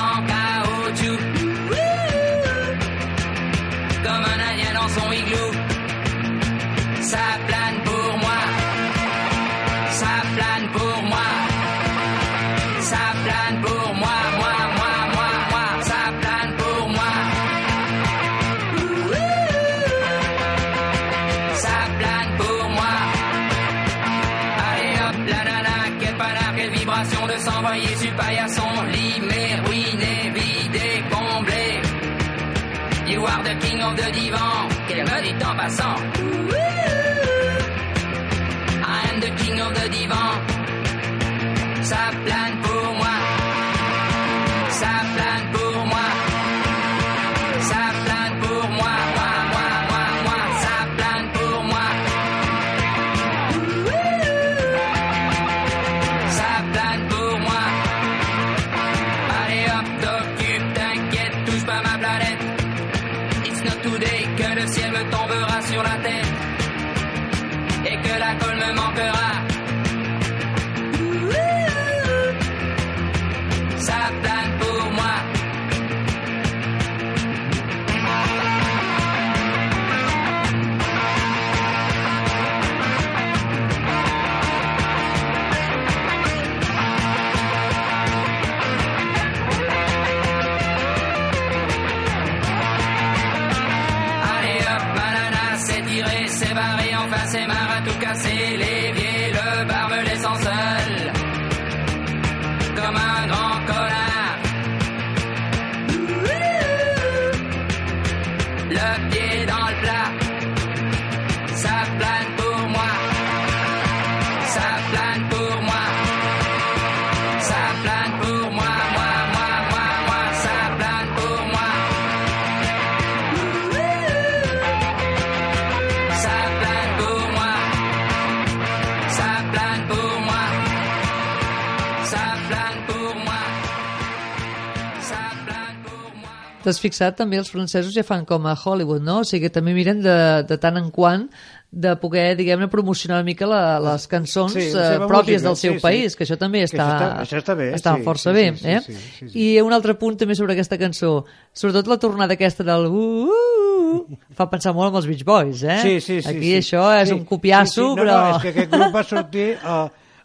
T'has 136.67 136.81
fixat, 136.83 137.15
també 137.15 137.39
els 137.39 137.47
francesos 137.53 137.95
ja 137.95 138.03
fan 138.03 138.25
com 138.27 138.43
a 138.51 138.57
Hollywood, 138.59 139.05
no? 139.07 139.21
O 139.23 139.27
sigui 139.29 139.45
que 139.47 139.53
també 139.55 139.71
miren 139.77 140.01
de, 140.03 140.17
de 140.49 140.57
tant 140.59 140.75
en 140.81 140.89
quant 140.91 141.29
de 141.77 141.93
poder, 142.01 142.33
diguem-ne, 142.39 142.67
promocionar 142.73 143.21
una 143.21 143.27
mica 143.27 143.47
la, 143.47 143.61
les 143.83 144.07
cançons 144.11 144.55
Sí, 144.55 144.65
sí, 144.71 144.75
la 144.75 144.87
seva 144.97 145.07
pròpies 145.11 145.43
música, 145.43 145.49
del 145.49 145.57
seu 145.61 145.73
sí, 145.75 145.79
sí. 145.79 145.83
país, 145.85 146.17
que 146.19 146.25
això 146.27 146.39
també 146.41 146.63
Que 146.65 146.71
està, 146.73 146.87
això 146.87 146.97
està- 146.97 147.21
això 147.23 147.41
està 147.43 147.57
bé, 147.59 147.67
està 147.77 147.93
sí, 147.99 148.05
força 148.07 148.33
sí, 148.33 148.35
bé. 148.39 148.45
sí, 148.57 148.63
sí, 148.63 148.69
eh? 148.71 148.81
sí, 148.87 148.95
sí, 149.19 149.29
sí. 149.31 149.45
I 149.45 149.61
un 149.63 149.75
altre 149.77 149.95
punt 150.01 150.17
també 150.19 150.35
sobre 150.39 150.57
aquesta 150.57 150.79
cançó, 150.81 151.13
sobretot 151.53 151.91
la 151.93 151.99
tornada 152.03 152.35
aquesta 152.39 152.65
del 152.67 152.87
uh, 152.89 153.31
uh, 153.31 153.99
uh, 154.01 154.19
fa 154.35 154.49
pensar 154.51 154.73
molt 154.75 154.91
en 154.95 155.01
els 155.03 155.07
Beach 155.13 155.25
Boys, 155.29 155.63
eh? 155.63 155.79
Sí, 155.83 155.95
sí, 156.01 156.21
sí. 156.23 156.29
Aquí 156.33 156.51
sí. 156.55 156.59
això 156.65 156.87
és 156.99 157.11
sí, 157.13 157.15
un 157.19 157.25
copiasso, 157.29 157.83
sí, 157.83 157.83
sí. 157.83 157.95
No, 157.95 158.03
però... 158.03 158.19
No, 158.25 158.37
és 158.37 158.43
que 158.47 158.55
aquest 158.55 158.73
grup 158.75 158.95
va 158.99 159.05
sortir 159.07 159.49
a, 159.63 159.81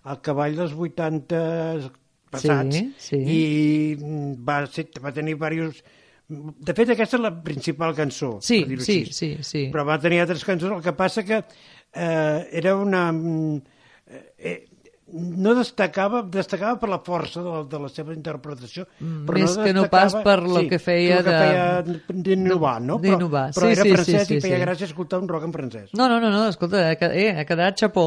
al 0.09 0.21
cavall 0.25 0.55
dels 0.61 0.73
80 0.73 1.43
passats 2.31 2.77
Sí, 2.77 2.85
sí. 2.97 3.17
i 3.19 3.97
va, 4.47 4.61
ser, 4.71 4.87
va 5.03 5.11
tenir 5.11 5.35
diversos... 5.35 5.81
De 6.31 6.73
fet, 6.77 6.89
aquesta 6.95 7.17
és 7.17 7.23
la 7.25 7.31
principal 7.43 7.93
cançó, 7.97 8.37
Sí, 8.41 8.61
per 8.63 8.69
dir-ho 8.71 8.85
sí, 8.87 8.97
així. 9.03 9.13
sí, 9.13 9.29
sí. 9.43 9.63
Però 9.73 9.83
va 9.87 9.99
tenir 9.99 10.21
altres 10.23 10.45
cançons, 10.47 10.77
el 10.77 10.83
que 10.85 10.93
passa 10.95 11.23
que 11.27 11.41
eh, 11.43 12.47
era 12.51 12.75
una... 12.79 13.11
mm, 13.11 13.61
Eh, 14.37 14.67
no 15.13 15.51
destacava, 15.55 16.21
destacava 16.23 16.77
per 16.79 16.87
la 16.91 16.97
força 17.03 17.41
de 17.43 17.49
la, 17.51 17.61
de 17.67 17.79
la 17.83 17.89
seva 17.91 18.13
interpretació, 18.15 18.85
Mm, 18.99 19.25
però 19.27 19.39
més 19.41 19.55
no 19.57 19.63
que 19.65 19.73
no 19.75 19.83
pas 19.91 20.13
per 20.23 20.37
lo 20.43 20.61
que 20.71 20.79
feia 20.79 21.17
que, 21.17 21.23
de- 21.29 21.37
feia 21.41 21.65
d'innovar, 22.27 22.77
no? 22.81 22.95
Però, 22.99 23.17
d'innovar. 23.17 23.49
però 23.55 23.67
Sí, 23.67 23.71
era 23.73 23.83
sí, 23.83 23.89
sí, 23.89 23.95
francès 23.95 24.27
sí, 24.27 24.35
i 24.37 24.41
feia 24.45 24.57
sí. 24.57 24.61
gràcia 24.63 24.87
escoltar 24.87 25.19
un 25.19 25.27
rock 25.27 25.43
en 25.49 25.51
francès. 25.55 25.89
No, 25.99 26.07
no, 26.07 26.19
no, 26.23 26.29
no 26.31 26.47
escolta, 26.47 26.95
quedat- 26.95 27.15
eh, 27.15 27.29
ha 27.39 27.45
quedat 27.45 27.79
xapó. 27.83 28.05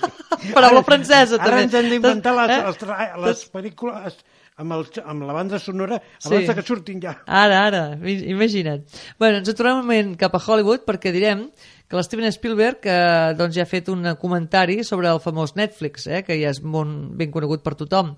Paraula 0.54 0.82
francesa, 0.86 1.34
Ara 1.40 1.44
també. 1.50 1.62
ens 1.66 1.74
hem 1.74 1.90
d'inventar 1.90 2.34
les, 2.38 2.50
Eh? 2.56 2.62
les, 2.66 2.78
tra- 2.78 3.16
les 3.26 3.44
pel·lícules 3.52 4.18
amb, 4.56 4.72
el, 4.72 4.86
amb 5.04 5.26
la 5.28 5.34
banda 5.36 5.58
sonora 5.60 5.98
abans 6.24 6.46
Sí. 6.46 6.54
que 6.54 6.62
surtin 6.64 7.00
ja. 7.02 7.16
Ara, 7.26 7.66
ara, 7.66 7.82
imagina't. 8.02 8.84
Bueno, 9.18 9.38
ens 9.38 9.52
tornem 9.54 9.80
un 9.80 9.86
moment 9.86 10.16
cap 10.16 10.34
a 10.34 10.40
Hollywood 10.40 10.86
perquè 10.88 11.12
direm 11.12 11.46
que 11.88 11.96
l'Steven 11.96 12.32
Spielberg 12.32 12.86
eh, 12.88 13.34
doncs 13.38 13.54
ja 13.54 13.62
ha 13.62 13.70
fet 13.70 13.88
un 13.92 14.02
comentari 14.20 14.82
sobre 14.84 15.08
el 15.12 15.20
famós 15.20 15.54
Netflix, 15.56 16.06
eh, 16.06 16.22
que 16.26 16.38
ja 16.40 16.50
és 16.50 16.62
molt 16.62 17.12
ben 17.16 17.30
conegut 17.30 17.62
per 17.62 17.76
tothom. 17.78 18.14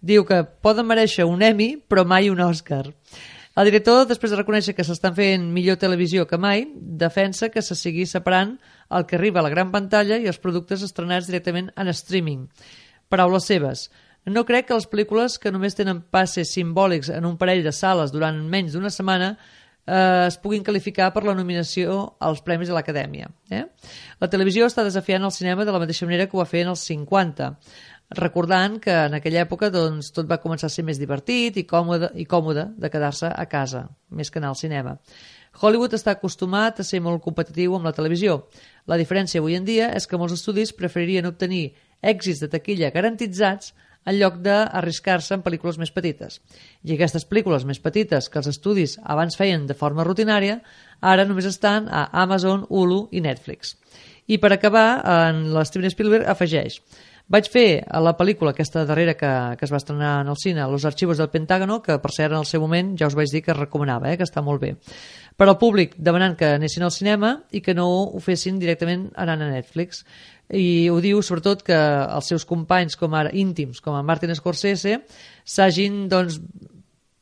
Diu 0.00 0.24
que 0.26 0.40
poden 0.44 0.86
mereixer 0.88 1.26
un 1.28 1.42
Emmy, 1.42 1.76
però 1.76 2.06
mai 2.06 2.30
un 2.30 2.40
Oscar. 2.40 2.86
El 3.54 3.68
director, 3.68 4.06
després 4.08 4.32
de 4.32 4.38
reconèixer 4.38 4.72
que 4.74 4.84
s'estan 4.86 5.12
fent 5.14 5.42
millor 5.52 5.76
televisió 5.76 6.24
que 6.26 6.38
mai, 6.40 6.64
defensa 6.74 7.50
que 7.52 7.60
se 7.60 7.76
sigui 7.76 8.06
separant 8.08 8.54
el 8.88 9.04
que 9.04 9.18
arriba 9.18 9.40
a 9.40 9.44
la 9.44 9.50
gran 9.52 9.68
pantalla 9.70 10.16
i 10.16 10.26
els 10.26 10.38
productes 10.40 10.80
estrenats 10.82 11.28
directament 11.28 11.68
en 11.76 11.92
streaming. 11.92 12.46
Paraules 13.12 13.44
seves. 13.44 13.90
No 14.30 14.44
crec 14.46 14.68
que 14.68 14.76
les 14.78 14.86
pel·lícules 14.86 15.38
que 15.42 15.50
només 15.50 15.74
tenen 15.74 16.04
passes 16.14 16.52
simbòlics 16.54 17.10
en 17.10 17.26
un 17.26 17.38
parell 17.40 17.64
de 17.64 17.72
sales 17.74 18.12
durant 18.14 18.36
menys 18.48 18.76
d'una 18.76 18.90
setmana 18.94 19.32
eh, 19.86 20.26
es 20.28 20.36
puguin 20.38 20.62
qualificar 20.62 21.10
per 21.14 21.24
la 21.26 21.34
nominació 21.34 22.14
als 22.22 22.42
Premis 22.46 22.70
de 22.70 22.76
l'Acadèmia. 22.76 23.30
Eh? 23.50 23.64
La 24.22 24.30
televisió 24.30 24.68
està 24.70 24.84
desafiant 24.86 25.26
el 25.26 25.34
cinema 25.34 25.66
de 25.66 25.74
la 25.74 25.82
mateixa 25.82 26.06
manera 26.06 26.28
que 26.28 26.38
ho 26.38 26.42
va 26.42 26.46
fer 26.46 26.62
en 26.62 26.70
els 26.76 26.86
50, 26.86 27.50
recordant 28.22 28.78
que 28.78 28.94
en 29.08 29.18
aquella 29.18 29.42
època 29.42 29.72
doncs, 29.74 30.12
tot 30.14 30.30
va 30.30 30.40
començar 30.40 30.68
a 30.68 30.74
ser 30.74 30.84
més 30.86 31.00
divertit 31.02 31.58
i 31.58 31.66
còmode, 31.66 32.12
i 32.14 32.26
còmode 32.28 32.68
de 32.78 32.90
quedar-se 32.92 33.26
a 33.26 33.46
casa, 33.50 33.88
més 34.10 34.30
que 34.30 34.38
anar 34.38 34.52
al 34.52 34.60
cinema. 34.60 34.98
Hollywood 35.60 35.98
està 35.98 36.14
acostumat 36.14 36.80
a 36.80 36.86
ser 36.86 37.02
molt 37.04 37.20
competitiu 37.24 37.74
amb 37.76 37.84
la 37.84 37.92
televisió. 37.96 38.44
La 38.88 38.96
diferència 38.96 39.40
avui 39.42 39.58
en 39.58 39.66
dia 39.66 39.90
és 39.92 40.06
que 40.06 40.16
molts 40.20 40.38
estudis 40.38 40.72
preferirien 40.72 41.28
obtenir 41.28 41.72
èxits 42.00 42.40
de 42.40 42.48
taquilla 42.52 42.92
garantitzats 42.94 43.74
en 44.06 44.18
lloc 44.18 44.40
d'arriscar-se 44.44 45.36
en 45.36 45.44
pel·lícules 45.44 45.78
més 45.78 45.92
petites. 45.94 46.40
I 46.84 46.96
aquestes 46.96 47.26
pel·lícules 47.28 47.66
més 47.68 47.80
petites 47.82 48.28
que 48.28 48.40
els 48.42 48.50
estudis 48.50 48.98
abans 49.02 49.38
feien 49.38 49.66
de 49.68 49.78
forma 49.78 50.06
rutinària, 50.08 50.60
ara 51.00 51.26
només 51.28 51.48
estan 51.48 51.88
a 51.90 52.08
Amazon, 52.24 52.66
Hulu 52.68 53.06
i 53.12 53.22
Netflix. 53.24 53.76
I 54.26 54.38
per 54.38 54.52
acabar, 54.54 55.02
en 55.28 55.48
l'Steven 55.54 55.90
Spielberg 55.90 56.28
afegeix 56.30 56.80
vaig 57.32 57.48
fer 57.48 57.66
la 58.04 58.12
pel·lícula 58.18 58.52
aquesta 58.52 58.82
darrera 58.84 59.14
que, 59.16 59.30
que 59.56 59.64
es 59.64 59.72
va 59.72 59.78
estrenar 59.80 60.20
en 60.20 60.28
el 60.28 60.36
cine, 60.36 60.66
Los 60.68 60.84
archivos 60.84 61.18
del 61.18 61.30
Pentágono, 61.30 61.80
que 61.82 61.98
per 61.98 62.10
cert 62.12 62.32
en 62.32 62.42
el 62.42 62.48
seu 62.48 62.60
moment 62.60 62.92
ja 62.98 63.08
us 63.08 63.16
vaig 63.16 63.30
dir 63.32 63.42
que 63.42 63.52
es 63.54 63.58
recomanava, 63.58 64.10
eh, 64.10 64.18
que 64.20 64.26
està 64.26 64.42
molt 64.44 64.60
bé. 64.60 64.74
Per 65.36 65.48
al 65.48 65.56
públic 65.58 65.94
demanant 65.96 66.36
que 66.36 66.50
anessin 66.58 66.84
al 66.84 66.92
cinema 66.92 67.32
i 67.50 67.62
que 67.64 67.74
no 67.74 67.86
ho 67.88 68.20
fessin 68.20 68.58
directament 68.60 69.08
anant 69.16 69.46
a 69.46 69.48
Netflix. 69.48 70.04
I 70.52 70.88
ho 70.92 70.98
diu 71.00 71.22
sobretot 71.24 71.62
que 71.64 71.76
els 71.76 72.26
seus 72.28 72.44
companys 72.44 72.96
com 73.00 73.14
ara 73.16 73.30
íntims, 73.32 73.80
com 73.80 73.94
a 73.96 74.02
Martin 74.04 74.34
Scorsese, 74.36 74.98
s'hagin 75.48 76.06
doncs, 76.12 76.38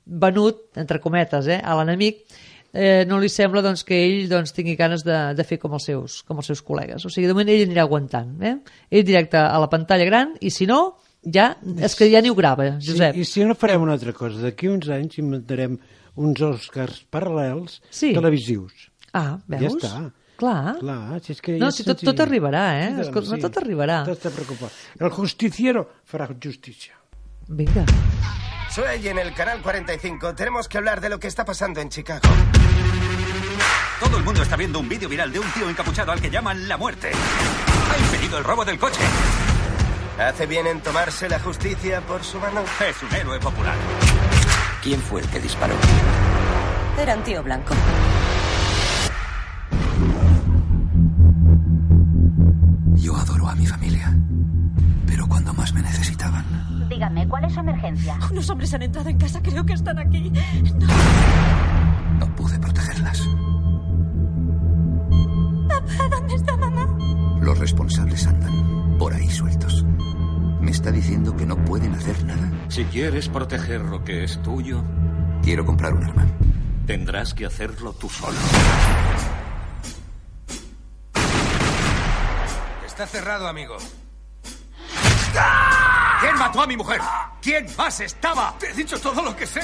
venut, 0.06 0.64
entre 0.76 0.98
cometes, 1.00 1.46
eh, 1.46 1.60
a 1.62 1.76
l'enemic, 1.78 2.24
eh, 2.72 3.04
no 3.06 3.18
li 3.22 3.28
sembla 3.30 3.62
doncs, 3.62 3.84
que 3.86 3.94
ell 3.94 4.28
doncs, 4.30 4.52
tingui 4.56 4.74
ganes 4.78 5.04
de, 5.06 5.18
de 5.38 5.44
fer 5.46 5.60
com 5.62 5.76
els, 5.78 5.86
seus, 5.86 6.20
com 6.26 6.42
els 6.42 6.50
seus 6.50 6.62
col·legues. 6.66 7.04
O 7.06 7.10
sigui, 7.12 7.28
de 7.30 7.36
moment 7.36 7.48
ell 7.52 7.66
anirà 7.68 7.84
aguantant. 7.86 8.34
Eh? 8.42 8.56
Ell 8.90 9.06
directe 9.06 9.38
a 9.38 9.58
la 9.62 9.70
pantalla 9.70 10.06
gran 10.08 10.34
i 10.40 10.50
si 10.50 10.66
no, 10.66 10.80
ja, 11.22 11.52
és 11.78 11.94
que 11.94 12.08
ja 12.10 12.22
ni 12.24 12.30
ho 12.32 12.34
grava, 12.38 12.72
Josep. 12.82 13.14
Sí, 13.14 13.22
I 13.22 13.28
si 13.28 13.46
no 13.46 13.54
farem 13.58 13.82
una 13.86 13.94
altra 13.98 14.14
cosa, 14.16 14.40
d'aquí 14.42 14.70
uns 14.72 14.88
anys 14.90 15.18
inventarem 15.22 15.78
uns 16.20 16.40
Oscars 16.42 17.04
paral·lels 17.12 17.78
Sí. 17.94 18.10
televisius. 18.16 18.88
Ah, 19.12 19.38
veus? 19.46 19.62
Ja 19.62 19.76
està. 19.76 20.12
Clar. 20.40 20.78
Clar, 20.80 21.20
si 21.20 21.34
és 21.34 21.40
que 21.44 21.58
No, 21.60 21.68
si 21.70 21.84
tot, 21.84 22.00
tot 22.00 22.20
arribarà, 22.24 22.64
eh? 22.80 22.88
Sí, 22.96 23.00
Escolta, 23.08 23.36
sí. 23.36 23.42
tot 23.42 23.58
arribarà. 23.60 23.98
No 24.08 24.16
te 24.16 24.30
preocupes. 24.32 24.72
El 24.98 25.10
justiciero 25.12 25.82
farà 26.10 26.28
justícia. 26.32 26.94
Vinga. 27.48 27.84
Soy 28.70 29.06
en 29.08 29.18
el 29.18 29.34
canal 29.34 29.60
45. 29.60 30.34
Tenemos 30.34 30.68
que 30.68 30.78
hablar 30.78 31.00
de 31.00 31.10
lo 31.10 31.18
que 31.18 31.26
está 31.26 31.44
pasando 31.44 31.80
en 31.80 31.88
Chicago. 31.90 32.22
Todo 34.00 34.16
el 34.16 34.24
mundo 34.24 34.42
está 34.42 34.56
viendo 34.56 34.78
un 34.78 34.88
vídeo 34.88 35.08
viral 35.10 35.30
de 35.30 35.40
un 35.40 35.46
tío 35.52 35.68
encapuchado 35.68 36.12
al 36.12 36.20
que 36.22 36.30
llaman 36.30 36.66
la 36.68 36.78
muerte. 36.78 37.10
Ha 37.12 37.98
impedido 37.98 38.38
el 38.38 38.44
robo 38.44 38.64
del 38.64 38.78
coche. 38.78 39.00
¿Hace 40.18 40.46
bien 40.46 40.66
en 40.66 40.80
tomarse 40.80 41.28
la 41.28 41.38
justicia 41.40 42.00
por 42.02 42.22
su 42.24 42.38
mano? 42.38 42.62
Es 42.88 43.02
un 43.02 43.14
héroe 43.14 43.38
popular. 43.40 43.76
¿Quién 44.82 45.00
fue 45.00 45.20
el 45.20 45.28
que 45.28 45.40
disparó? 45.40 45.74
Era 46.98 47.16
un 47.16 47.22
tío 47.24 47.42
blanco. 47.42 47.74
A 53.48 53.54
mi 53.56 53.66
familia. 53.66 54.16
Pero 55.06 55.26
cuando 55.26 55.52
más 55.54 55.72
me 55.74 55.82
necesitaban, 55.82 56.44
Dígame, 56.88 57.26
¿cuál 57.28 57.44
es 57.44 57.52
su 57.54 57.60
emergencia? 57.60 58.16
Unos 58.30 58.48
hombres 58.50 58.72
han 58.74 58.82
entrado 58.82 59.08
en 59.08 59.18
casa, 59.18 59.40
creo 59.42 59.64
que 59.64 59.72
están 59.74 59.98
aquí. 59.98 60.30
no 62.18 62.26
pude 62.36 62.58
protegerlas. 62.58 63.28
Papá, 65.68 66.08
¿dónde 66.10 66.34
está 66.34 66.56
mamá? 66.56 66.86
Los 67.40 67.58
responsables 67.58 68.26
andan 68.26 68.98
por 68.98 69.12
ahí 69.14 69.28
sueltos. 69.30 69.84
¿Me 70.60 70.70
está 70.70 70.90
diciendo 70.92 71.34
que 71.36 71.46
no 71.46 71.56
pueden 71.64 71.94
hacer 71.94 72.22
nada? 72.24 72.50
Si 72.68 72.84
quieres 72.84 73.28
proteger 73.28 73.80
lo 73.82 74.04
que 74.04 74.24
es 74.24 74.40
tuyo, 74.42 74.82
Quiero 75.42 75.64
comprar 75.64 75.94
un 75.94 76.04
arma. 76.04 76.26
tendrás 76.86 77.32
que 77.34 77.46
hacerlo 77.46 77.92
tú 77.94 78.08
solo. 78.10 78.36
Está 83.00 83.18
cerrado, 83.18 83.48
amigo. 83.48 83.78
¿Quién 86.20 86.36
mató 86.36 86.60
a 86.60 86.66
mi 86.66 86.76
mujer? 86.76 87.00
¿Quién 87.40 87.66
más 87.78 87.98
estaba? 88.00 88.54
Te 88.58 88.68
he 88.68 88.74
dicho 88.74 89.00
todo 89.00 89.22
lo 89.22 89.34
que 89.34 89.46
sé. 89.46 89.62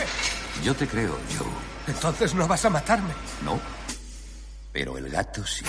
Yo 0.64 0.74
te 0.74 0.88
creo, 0.88 1.18
Joe. 1.36 1.46
Entonces 1.86 2.34
no 2.34 2.48
vas 2.48 2.64
a 2.64 2.70
matarme. 2.70 3.12
No. 3.44 3.60
Pero 4.72 4.96
el 4.96 5.10
gato 5.10 5.46
sí. 5.46 5.66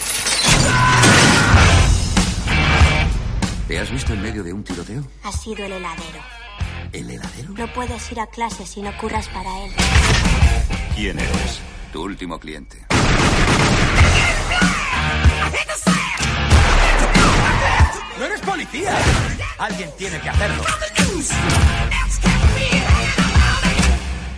¿Te 3.68 3.80
has 3.80 3.92
visto 3.92 4.14
en 4.14 4.22
medio 4.22 4.44
de 4.44 4.54
un 4.54 4.64
tiroteo? 4.64 5.04
Ha 5.24 5.34
sido 5.34 5.66
el 5.66 5.74
heladero. 5.74 6.22
¿El 6.94 7.10
heladero? 7.10 7.50
No 7.50 7.68
puedes 7.74 8.10
ir 8.14 8.22
a 8.22 8.28
clase 8.28 8.66
si 8.66 8.82
no 8.82 8.98
curras 8.98 9.28
para 9.28 9.50
él. 9.66 9.74
¿Quién 10.96 11.20
eres? 11.20 11.60
Tu 11.92 12.02
último 12.02 12.40
cliente. 12.40 12.88
¡No 18.20 18.26
eres 18.26 18.42
policía! 18.42 18.98
Alguien 19.60 19.92
tiene 19.96 20.20
que 20.20 20.30
hacerlo. 20.30 20.64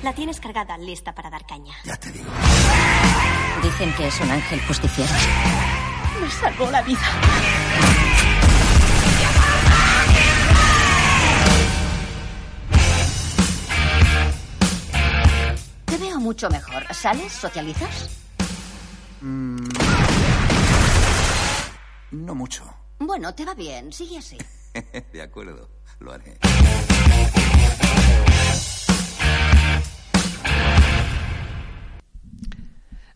La 0.04 0.14
tienes 0.14 0.40
cargada, 0.40 0.78
lista 0.78 1.16
para 1.16 1.30
dar 1.30 1.46
caña. 1.46 1.74
Ya 1.86 1.96
te 1.96 2.12
digo. 2.12 2.30
Dicen 3.64 3.94
que 3.94 4.08
es 4.08 4.20
un 4.20 4.32
ángel 4.32 4.62
justiciero. 4.68 5.12
Me 6.22 6.30
salvó 6.30 6.70
la 6.72 6.82
vida. 6.82 7.00
Te 15.86 15.98
veo 15.98 16.20
mucho 16.20 16.50
mejor. 16.50 16.86
¿Sales? 16.94 17.32
¿Socializas? 17.32 18.10
Mm. 19.22 19.58
No 22.12 22.36
mucho. 22.36 22.79
Bueno, 23.00 23.34
te 23.34 23.46
va 23.46 23.54
bien. 23.54 23.92
Sigue 23.94 24.18
así. 24.18 24.38
de 25.14 25.22
acuerdo, 25.22 25.70
lo 26.00 26.12
haré. 26.12 26.38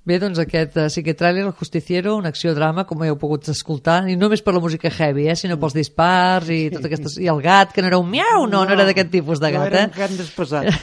Bé, 0.03 0.17
doncs 0.19 0.39
aquest 0.41 0.73
uh, 0.75 0.89
sí 0.91 0.99
que 0.99 1.13
tràiler, 1.15 1.45
El 1.47 1.53
Justiciero, 1.55 2.17
una 2.19 2.27
acció-drama, 2.33 2.83
com 2.83 3.05
heu 3.05 3.15
pogut 3.19 3.47
escoltar, 3.47 4.01
i 4.11 4.17
no 4.17 4.25
només 4.25 4.41
per 4.43 4.51
la 4.51 4.59
música 4.59 4.91
heavy, 4.91 5.29
eh, 5.31 5.35
sinó 5.39 5.55
pels 5.61 5.77
dispars 5.77 6.49
i 6.51 6.57
tot 6.73 6.89
aquestes... 6.89 7.15
I 7.23 7.29
el 7.31 7.39
gat, 7.43 7.71
que 7.71 7.83
no 7.83 7.87
era 7.87 7.99
un 8.01 8.09
miau, 8.11 8.41
no, 8.41 8.49
no, 8.49 8.65
no 8.67 8.75
era 8.75 8.87
d'aquest 8.89 9.13
tipus 9.13 9.39
de 9.39 9.53
gat, 9.55 9.63
no 9.63 9.69
era 9.71 9.85
eh? 9.85 9.91
un 9.93 9.95
gat 9.95 10.17
desposat. 10.19 10.75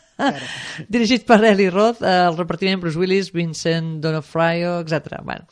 Dirigit 0.90 1.22
per 1.30 1.38
Eli 1.46 1.68
Roth, 1.70 2.02
eh, 2.02 2.16
el 2.26 2.40
repartiment 2.40 2.82
Bruce 2.82 2.98
Willis, 2.98 3.30
Vincent 3.30 4.00
D'Onofrio, 4.02 4.80
etc. 4.82 5.22
Bueno. 5.22 5.46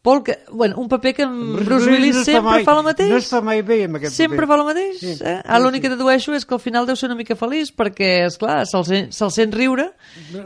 Paul, 0.00 0.22
que, 0.22 0.38
bueno, 0.52 0.76
un 0.78 0.86
paper 0.88 1.12
que 1.12 1.22
amb 1.24 1.56
Bruce, 1.56 1.64
Bruce 1.66 1.90
Willis 1.90 2.14
no 2.16 2.24
sempre 2.24 2.42
mai, 2.42 2.64
fa 2.64 2.76
el 2.78 2.84
mateix. 2.86 3.08
No 3.10 3.16
es 3.18 3.26
fa 3.28 3.40
mai 3.42 3.62
bé 3.66 3.80
amb 3.84 3.96
aquest 3.98 4.14
Sempre 4.14 4.46
paper. 4.46 4.48
fa 4.48 4.54
el 4.54 4.64
mateix? 4.68 5.00
Sí, 5.00 5.14
eh? 5.26 5.42
Ah, 5.44 5.58
L'únic 5.58 5.82
que 5.82 5.90
dedueixo 5.90 6.32
és 6.38 6.46
que 6.46 6.54
al 6.54 6.60
final 6.62 6.86
deu 6.86 6.94
ser 6.96 7.08
una 7.10 7.16
mica 7.18 7.34
feliç 7.36 7.72
perquè, 7.74 8.10
és 8.28 8.38
clar, 8.38 8.60
se'l 8.70 8.84
sent, 8.86 9.10
se 9.12 9.28
sent 9.34 9.52
riure 9.52 9.88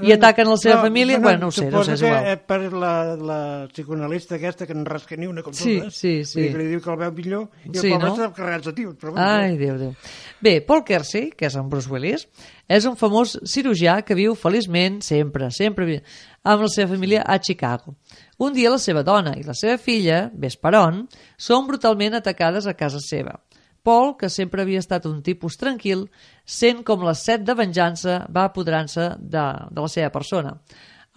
i 0.00 0.10
ataquen 0.16 0.48
la 0.48 0.56
seva 0.56 0.76
No, 0.80 0.86
família. 0.88 1.18
no, 1.18 1.22
bueno, 1.28 1.38
no 1.38 1.46
ho 1.48 1.52
sé, 1.52 1.66
no 1.70 1.80
ho 1.80 1.84
sé, 1.84 1.92
és 1.98 2.02
igual. 2.02 2.24
que 2.24 2.32
eh, 2.32 2.36
per 2.38 2.72
la, 2.72 2.94
la 3.14 3.40
psicoanalista 3.70 4.36
aquesta 4.40 4.66
que 4.66 4.74
no 4.74 4.84
rasca 4.88 5.16
ni 5.20 5.26
una 5.28 5.42
com 5.44 5.52
Sí, 5.52 5.76
totes, 5.80 5.94
sí, 6.00 6.24
sí. 6.24 6.48
que 6.48 6.56
li 6.58 6.66
diu 6.72 6.80
que 6.80 6.90
el 6.90 6.96
veu 7.04 7.12
millor 7.12 7.48
i 7.66 7.76
el 7.76 7.78
Sí, 7.82 7.90
pobre 7.92 8.08
no? 8.08 8.14
està 8.16 8.32
carregats 8.32 8.66
de 8.66 8.72
tios. 8.72 8.96
Però 8.96 9.12
bueno, 9.12 9.28
Ai, 9.28 9.58
Déu, 9.60 9.76
Déu. 9.78 9.92
Bé, 10.40 10.62
Paul 10.62 10.82
Kersey, 10.82 11.28
que 11.36 11.46
és 11.46 11.54
en 11.60 11.68
Bruce 11.68 11.92
Willis, 11.92 12.26
és 12.72 12.86
un 12.88 12.96
famós 12.96 13.36
cirurgià 13.44 14.00
que 14.02 14.14
viu 14.16 14.34
feliçment, 14.34 15.02
sempre, 15.04 15.50
sempre, 15.52 16.00
amb 16.42 16.64
la 16.64 16.68
seva 16.68 16.92
família 16.94 17.22
a 17.22 17.38
Chicago. 17.38 17.94
Un 18.38 18.52
dia 18.52 18.70
la 18.70 18.80
seva 18.82 19.02
dona 19.06 19.36
i 19.38 19.44
la 19.46 19.54
seva 19.54 19.78
filla, 19.78 20.28
Vesperon, 20.34 21.06
són 21.38 21.66
brutalment 21.68 22.18
atacades 22.18 22.66
a 22.66 22.76
casa 22.78 23.00
seva. 23.02 23.38
Paul, 23.82 24.14
que 24.18 24.30
sempre 24.30 24.62
havia 24.62 24.78
estat 24.82 25.06
un 25.10 25.22
tipus 25.26 25.58
tranquil, 25.58 26.06
sent 26.46 26.84
com 26.86 27.02
la 27.02 27.16
set 27.18 27.42
de 27.42 27.54
venjança 27.58 28.22
va 28.30 28.46
apoderant-se 28.46 29.08
de, 29.18 29.46
de 29.70 29.80
la 29.80 29.90
seva 29.90 30.10
persona. 30.14 30.56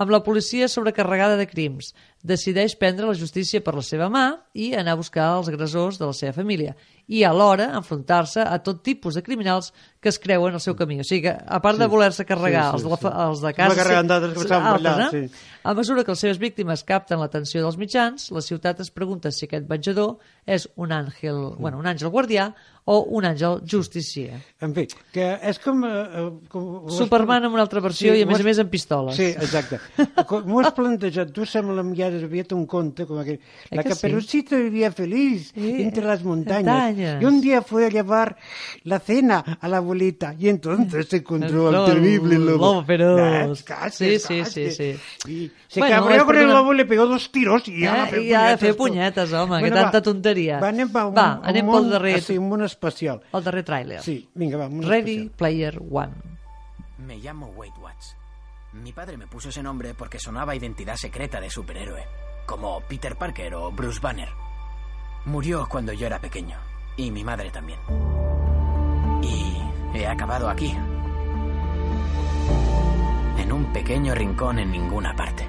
Amb 0.02 0.12
la 0.12 0.20
policia 0.26 0.68
sobrecarregada 0.68 1.38
de 1.40 1.46
crims, 1.48 1.94
decideix 2.20 2.74
prendre 2.76 3.08
la 3.08 3.16
justícia 3.16 3.62
per 3.64 3.78
la 3.78 3.84
seva 3.86 4.10
mà 4.12 4.26
i 4.52 4.74
anar 4.76 4.96
a 4.96 5.00
buscar 5.00 5.30
els 5.38 5.48
agressors 5.48 6.02
de 6.02 6.10
la 6.10 6.18
seva 6.18 6.34
família 6.36 6.74
i 7.08 7.24
alhora 7.24 7.68
enfrontar-se 7.78 8.42
a 8.42 8.58
tot 8.66 8.80
tipus 8.84 9.14
de 9.14 9.22
criminals 9.22 9.72
que 10.02 10.10
es 10.10 10.18
creuen 10.20 10.54
al 10.54 10.62
seu 10.62 10.76
camí. 10.76 11.00
O 11.00 11.04
sigui 11.06 11.22
que, 11.28 11.34
a 11.38 11.60
part 11.62 11.78
de 11.78 11.86
Sí. 11.86 11.92
voler-se 11.92 12.26
carregar 12.26 12.72
Sí, 12.72 12.80
sí, 12.80 12.88
els, 12.88 13.02
de 13.02 13.10
la, 13.10 13.28
els 13.28 13.42
de 13.42 13.54
casa... 13.54 13.70
per 14.50 14.56
altres, 14.90 15.14
eh? 15.14 15.30
sí. 15.30 15.60
A 15.64 15.74
mesura 15.74 16.04
que 16.04 16.12
les 16.12 16.20
seves 16.20 16.38
víctimes 16.40 16.84
capten 16.84 17.20
l'atenció 17.20 17.62
dels 17.62 17.78
mitjans, 17.78 18.32
la 18.32 18.42
ciutat 18.42 18.80
es 18.82 18.90
pregunta 18.92 19.32
si 19.32 19.46
aquest 19.46 19.68
venjador 19.70 20.18
és 20.46 20.68
un 20.76 20.92
àngel, 20.92 21.56
bueno, 21.58 21.78
un 21.82 21.86
àngel 21.90 22.10
guardià 22.10 22.52
o 22.88 23.00
un 23.18 23.26
àngel 23.26 23.62
justicier. 23.66 24.36
En 24.62 24.74
fi, 24.76 24.84
que 25.12 25.24
és 25.42 25.58
com... 25.60 25.80
Eh, 25.86 25.90
eh, 25.90 26.26
com 26.54 26.86
Superman 26.94 27.48
amb 27.48 27.56
una 27.58 27.64
altra 27.66 27.82
versió 27.82 28.14
i 28.14 28.22
a 28.22 28.28
més 28.30 28.40
a 28.44 28.46
més 28.46 28.60
amb 28.62 28.70
pistoles. 28.70 29.16
Sí, 29.18 29.32
exacte. 29.34 29.80
Com 30.30 30.52
ho 30.54 30.60
has 30.62 30.70
plantejat, 30.78 31.32
tu 31.34 31.48
sembla 31.50 31.82
ja 31.98 32.08
aviat 32.14 32.54
un 32.54 32.68
conte 32.70 33.08
com 33.10 33.18
aquell. 33.24 33.40
Eh 33.72 33.76
La 33.76 33.84
que 33.84 33.90
sí? 33.96 34.02
caperucita 34.02 34.56
vivía 34.58 34.92
feliz 34.92 35.52
entre 35.56 36.06
las 36.06 36.24
montañas. 36.24 36.66
montañas. 36.76 37.22
Y 37.22 37.26
un 37.26 37.42
día 37.42 37.62
fue 37.64 37.88
a 37.88 37.90
llevar 37.90 38.36
la 38.84 39.00
cena 39.00 39.58
a 39.60 39.68
la 39.68 39.78
abuelita 39.78 40.36
y 40.38 40.50
entonces 40.50 41.08
se 41.10 41.18
encontró 41.18 41.70
El 41.70 41.76
al 41.76 41.86
terrible 41.86 42.38
lobo. 42.38 42.52
lobo 42.76 42.84
feroz. 42.86 43.64
Casque, 43.64 44.20
Sí, 44.20 44.28
sí, 44.28 44.40
casque. 44.40 44.72
sí, 44.72 44.94
sí. 45.26 45.32
Y 45.32 45.52
se 45.68 45.80
Bueno, 45.80 45.96
cabreó 46.04 46.26
con 46.26 46.38
el 46.38 46.48
lobo, 46.50 46.72
le 46.74 46.86
pegó 46.86 47.08
dos 47.08 47.32
tiros 47.32 47.68
y 47.68 47.82
ya 47.82 47.96
Eh, 47.96 48.00
va 48.00 48.06
fer 48.08 48.22
i 48.22 48.34
ha 48.34 48.50
de 48.52 48.58
fer 48.58 48.76
punyetes, 48.78 49.34
home, 49.34 49.56
que 49.58 49.62
Bueno, 49.70 49.76
tanta 49.76 49.98
va. 49.98 50.02
tonteria. 50.04 50.60
Va, 50.60 50.70
anem, 50.70 50.90
pa 50.92 51.08
un, 51.08 51.16
Va, 51.16 51.40
un 51.42 51.46
anem 51.50 51.66
món, 51.66 51.82
pel 51.84 51.92
darrer- 51.92 52.22
Sí, 52.22 52.38
un 52.38 52.50
món 52.50 52.62
especial. 52.76 53.22
El 53.34 53.44
darrer 53.44 53.64
tràiler. 53.66 54.02
Sí, 54.04 54.30
vinga, 54.36 54.58
va, 54.58 54.68
un 54.68 54.84
Ready 54.84 55.16
especial. 55.16 55.38
Player 55.38 55.82
One. 55.90 56.14
Me 57.00 57.18
llamo 57.18 57.48
Wade 57.48 57.80
Watts. 57.82 58.16
Mi 58.74 58.92
padre 58.92 59.18
me 59.18 59.28
puso 59.28 59.50
ese 59.50 59.64
nombre 59.64 59.94
porque 59.94 60.20
sonaba 60.20 60.52
a 60.52 60.56
identidad 60.56 60.96
secreta 60.98 61.40
de 61.40 61.50
superhéroe, 61.50 62.04
como 62.46 62.82
Peter 62.82 63.16
Parker 63.16 63.56
o 63.56 63.72
Bruce 63.72 64.00
Banner. 64.02 64.30
Murió 65.26 65.68
cuando 65.70 65.94
yo 65.94 66.06
era 66.06 66.20
pequeño, 66.20 66.58
y 66.98 67.10
mi 67.10 67.24
madre 67.24 67.50
también. 67.52 67.80
Y 69.24 69.98
he 69.98 70.06
acabado 70.06 70.50
aquí, 70.50 70.76
en 73.38 73.52
un 73.52 73.72
pequeño 73.72 74.14
rincón 74.14 74.60
en 74.60 74.72
ninguna 74.72 75.16
parte. 75.16 75.48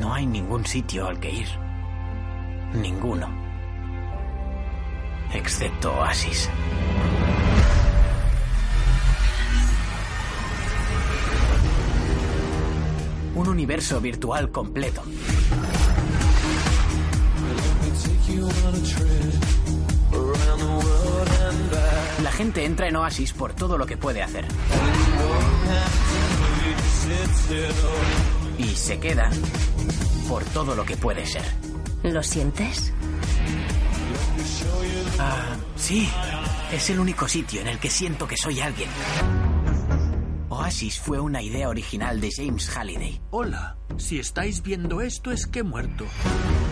No 0.00 0.14
hay 0.14 0.26
ningún 0.26 0.64
sitio 0.64 1.06
al 1.06 1.20
que 1.20 1.30
ir. 1.30 1.48
Ninguno. 2.72 3.41
Excepto 5.34 5.92
Oasis. 5.94 6.48
Un 13.34 13.48
universo 13.48 14.00
virtual 14.00 14.50
completo. 14.50 15.02
La 22.22 22.30
gente 22.30 22.64
entra 22.64 22.88
en 22.88 22.96
Oasis 22.96 23.32
por 23.32 23.54
todo 23.54 23.78
lo 23.78 23.86
que 23.86 23.96
puede 23.96 24.22
hacer. 24.22 24.44
Y 28.58 28.64
se 28.64 29.00
queda 29.00 29.30
por 30.28 30.44
todo 30.44 30.74
lo 30.74 30.84
que 30.84 30.96
puede 30.96 31.26
ser. 31.26 31.44
¿Lo 32.02 32.22
sientes? 32.22 32.92
Ah, 35.18 35.56
sí. 35.76 36.08
Es 36.72 36.90
el 36.90 37.00
único 37.00 37.28
sitio 37.28 37.60
en 37.60 37.68
el 37.68 37.78
que 37.78 37.90
siento 37.90 38.26
que 38.26 38.36
soy 38.36 38.60
alguien. 38.60 38.88
Oasis 40.48 41.00
fue 41.00 41.18
una 41.18 41.42
idea 41.42 41.68
original 41.68 42.20
de 42.20 42.30
James 42.30 42.68
Halliday. 42.68 43.20
Hola, 43.30 43.76
si 43.96 44.18
estáis 44.18 44.62
viendo 44.62 45.00
esto 45.00 45.30
es 45.30 45.46
que 45.46 45.60
he 45.60 45.62
muerto. 45.62 46.04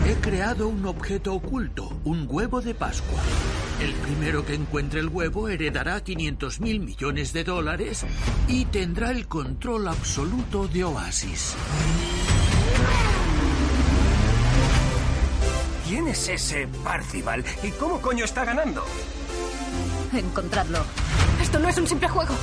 He 0.07 0.15
creado 0.15 0.67
un 0.67 0.85
objeto 0.85 1.33
oculto, 1.33 1.99
un 2.03 2.25
huevo 2.29 2.61
de 2.61 2.73
Pascua. 2.73 3.19
El 3.81 3.93
primero 3.93 4.45
que 4.45 4.53
encuentre 4.53 4.99
el 4.99 5.09
huevo 5.09 5.49
heredará 5.49 6.03
500 6.03 6.59
mil 6.61 6.79
millones 6.79 7.33
de 7.33 7.43
dólares 7.43 8.05
y 8.47 8.65
tendrá 8.65 9.09
el 9.09 9.27
control 9.27 9.87
absoluto 9.87 10.67
de 10.67 10.83
Oasis. 10.83 11.55
¿Quién 15.91 16.07
es 16.07 16.29
ese 16.29 16.69
Parcival? 16.85 17.43
¿Y 17.63 17.71
cómo 17.71 17.99
coño 17.99 18.23
está 18.23 18.45
ganando? 18.45 18.81
Encontradlo. 20.13 20.79
Esto 21.41 21.59
no 21.59 21.67
es 21.67 21.77
un 21.77 21.85
simple 21.85 22.07
juego. 22.07 22.33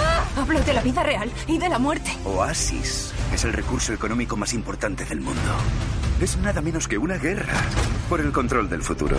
¡Ah! 0.00 0.24
Hablo 0.40 0.62
de 0.62 0.72
la 0.72 0.80
vida 0.80 1.02
real 1.02 1.30
y 1.46 1.58
de 1.58 1.68
la 1.68 1.78
muerte. 1.78 2.10
Oasis 2.24 3.12
es 3.34 3.44
el 3.44 3.52
recurso 3.52 3.92
económico 3.92 4.34
más 4.38 4.54
importante 4.54 5.04
del 5.04 5.20
mundo. 5.20 5.52
Es 6.22 6.38
nada 6.38 6.62
menos 6.62 6.88
que 6.88 6.96
una 6.96 7.18
guerra 7.18 7.52
por 8.08 8.22
el 8.22 8.32
control 8.32 8.70
del 8.70 8.80
futuro. 8.80 9.18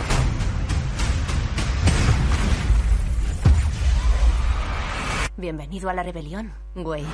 Bienvenido 5.38 5.88
a 5.88 5.94
la 5.94 6.02
rebelión, 6.02 6.52
güey. 6.74 7.06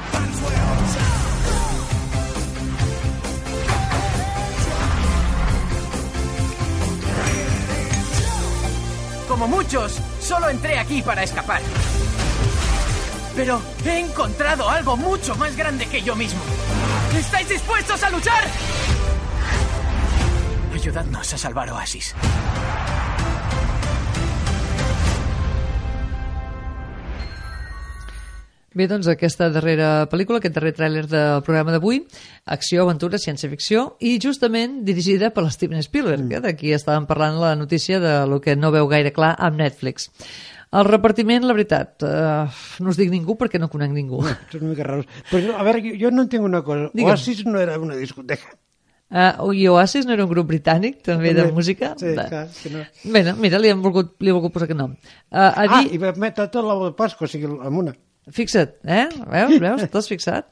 Como 9.33 9.47
muchos, 9.47 9.97
solo 10.21 10.47
entré 10.47 10.77
aquí 10.77 11.01
para 11.01 11.23
escapar. 11.23 11.59
Pero 13.35 13.59
he 13.83 13.97
encontrado 13.97 14.69
algo 14.69 14.95
mucho 14.95 15.35
más 15.35 15.55
grande 15.55 15.87
que 15.87 16.03
yo 16.03 16.15
mismo. 16.15 16.39
¿Estáis 17.17 17.49
dispuestos 17.49 18.03
a 18.03 18.11
luchar? 18.11 18.43
Ayudadnos 20.71 21.33
a 21.33 21.37
salvar 21.39 21.71
Oasis. 21.71 22.13
Bé, 28.73 28.87
doncs 28.89 29.05
aquesta 29.11 29.51
darrera 29.53 30.07
pel·lícula, 30.09 30.39
aquest 30.41 30.55
darrer 30.55 30.71
tràiler 30.73 31.03
del 31.05 31.43
programa 31.45 31.75
d'avui, 31.75 31.99
acció, 32.55 32.87
aventura, 32.87 33.19
ciència-ficció, 33.21 33.83
i 34.01 34.15
justament 34.23 34.79
dirigida 34.87 35.29
per 35.33 35.43
l'Steven 35.45 35.83
Spielberg, 35.85 36.23
mm. 36.25 36.39
eh? 36.39 36.41
d'aquí 36.47 36.73
estàvem 36.73 37.05
parlant 37.09 37.37
la 37.41 37.51
notícia 37.59 37.99
de 38.01 38.15
lo 38.29 38.39
que 38.41 38.55
no 38.57 38.71
veu 38.73 38.89
gaire 38.89 39.13
clar 39.13 39.35
amb 39.37 39.61
Netflix. 39.61 40.09
El 40.73 40.87
repartiment, 40.89 41.45
la 41.45 41.53
veritat, 41.53 42.01
uh, 42.01 42.63
no 42.81 42.89
us 42.89 42.97
dic 42.97 43.11
ningú 43.13 43.35
perquè 43.37 43.59
no 43.61 43.69
conec 43.69 43.93
ningú. 43.93 44.23
No, 44.25 44.33
és 44.49 44.57
una 44.57 44.71
mica 44.71 44.87
raro. 44.87 45.05
Però, 45.29 45.53
a 45.53 45.65
veure, 45.67 45.83
jo 46.01 46.09
no 46.09 46.23
entenc 46.25 46.47
una 46.47 46.63
cosa. 46.65 46.87
Digue'm. 46.97 47.13
Oasis 47.13 47.43
no 47.45 47.61
era 47.61 47.75
una 47.77 47.97
discoteca. 47.99 48.55
Uh, 49.13 49.51
I 49.53 49.67
Oasis 49.69 50.07
no 50.09 50.15
era 50.15 50.25
un 50.25 50.31
grup 50.31 50.47
britànic, 50.49 51.03
també, 51.05 51.35
de 51.35 51.43
També. 51.43 51.53
música? 51.53 51.91
Sí, 51.99 52.15
De- 52.17 52.25
clar, 52.25 52.47
que 52.57 52.71
no. 52.73 52.81
Bé, 53.03 53.21
no, 53.27 53.35
mira, 53.37 53.61
li 53.61 53.69
hem 53.69 53.85
volgut, 53.85 54.15
li 54.25 54.33
he 54.33 54.33
volgut 54.33 54.55
posar 54.55 54.65
aquest 54.65 54.79
nom. 54.79 54.95
Uh, 55.29 55.37
a 55.37 55.51
Ah, 55.67 55.67
dir, 55.83 55.93
i 55.93 56.01
va 56.01 56.33
tot 56.33 56.57
l'ou 56.57 56.87
de 56.87 56.95
Pasqua, 56.97 57.29
o 57.29 57.29
sigui, 57.29 57.45
amb 57.45 57.83
una. 57.83 57.93
Fixa't, 58.31 58.77
eh? 58.87 59.09
Veus, 59.27 59.57
veus? 59.59 59.81
T'has 59.91 60.07
fixat? 60.07 60.45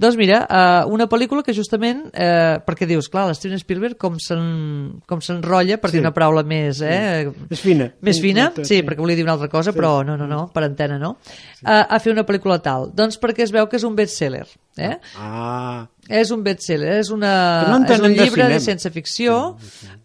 Doncs 0.00 0.16
mira, 0.16 0.38
uh, 0.48 0.88
una 0.94 1.04
pel·lícula 1.10 1.42
que 1.44 1.52
justament, 1.52 2.06
eh, 2.14 2.56
perquè 2.64 2.86
dius, 2.88 3.10
clar, 3.12 3.26
l'Steven 3.28 3.58
Spielberg 3.60 3.98
com 4.00 4.16
se'n- 4.22 5.02
com 5.06 5.20
s'enrotlla, 5.20 5.76
per 5.82 5.90
dir 5.90 5.98
Sí. 5.98 6.04
una 6.06 6.14
paraula 6.14 6.42
més, 6.42 6.80
eh? 6.80 7.28
És 7.50 7.60
fina. 7.60 7.90
Més 8.00 8.20
fina? 8.22 8.52
Sí, 8.56 8.64
Sí, 8.64 8.76
sí. 8.78 8.82
perquè 8.86 8.96
volia 9.04 9.16
dir 9.18 9.24
una 9.26 9.32
altra 9.36 9.48
cosa, 9.52 9.72
Sí. 9.72 9.78
però 9.78 10.02
no, 10.06 10.16
no, 10.16 10.26
no, 10.26 10.46
per 10.54 10.64
antena 10.64 10.96
no. 10.98 11.18
Uh, 11.62 11.84
a 11.88 11.98
fer 12.00 12.12
una 12.14 12.24
pel·lícula 12.24 12.62
tal. 12.62 12.90
Doncs 12.94 13.20
perquè 13.20 13.42
es 13.44 13.52
veu 13.52 13.68
que 13.68 13.76
és 13.76 13.84
un 13.84 13.94
bestseller, 13.98 14.46
eh? 14.78 14.96
Ah, 15.18 15.86
És 16.08 16.30
un 16.30 16.40
bestseller, 16.42 16.94
és, 17.02 17.10
una, 17.12 17.64
no 17.68 17.84
és 17.84 18.00
un 18.00 18.14
de 18.14 18.22
llibre 18.24 18.46
de, 18.48 18.58
cinema. 18.58 18.64
ciència-ficció 18.64 19.56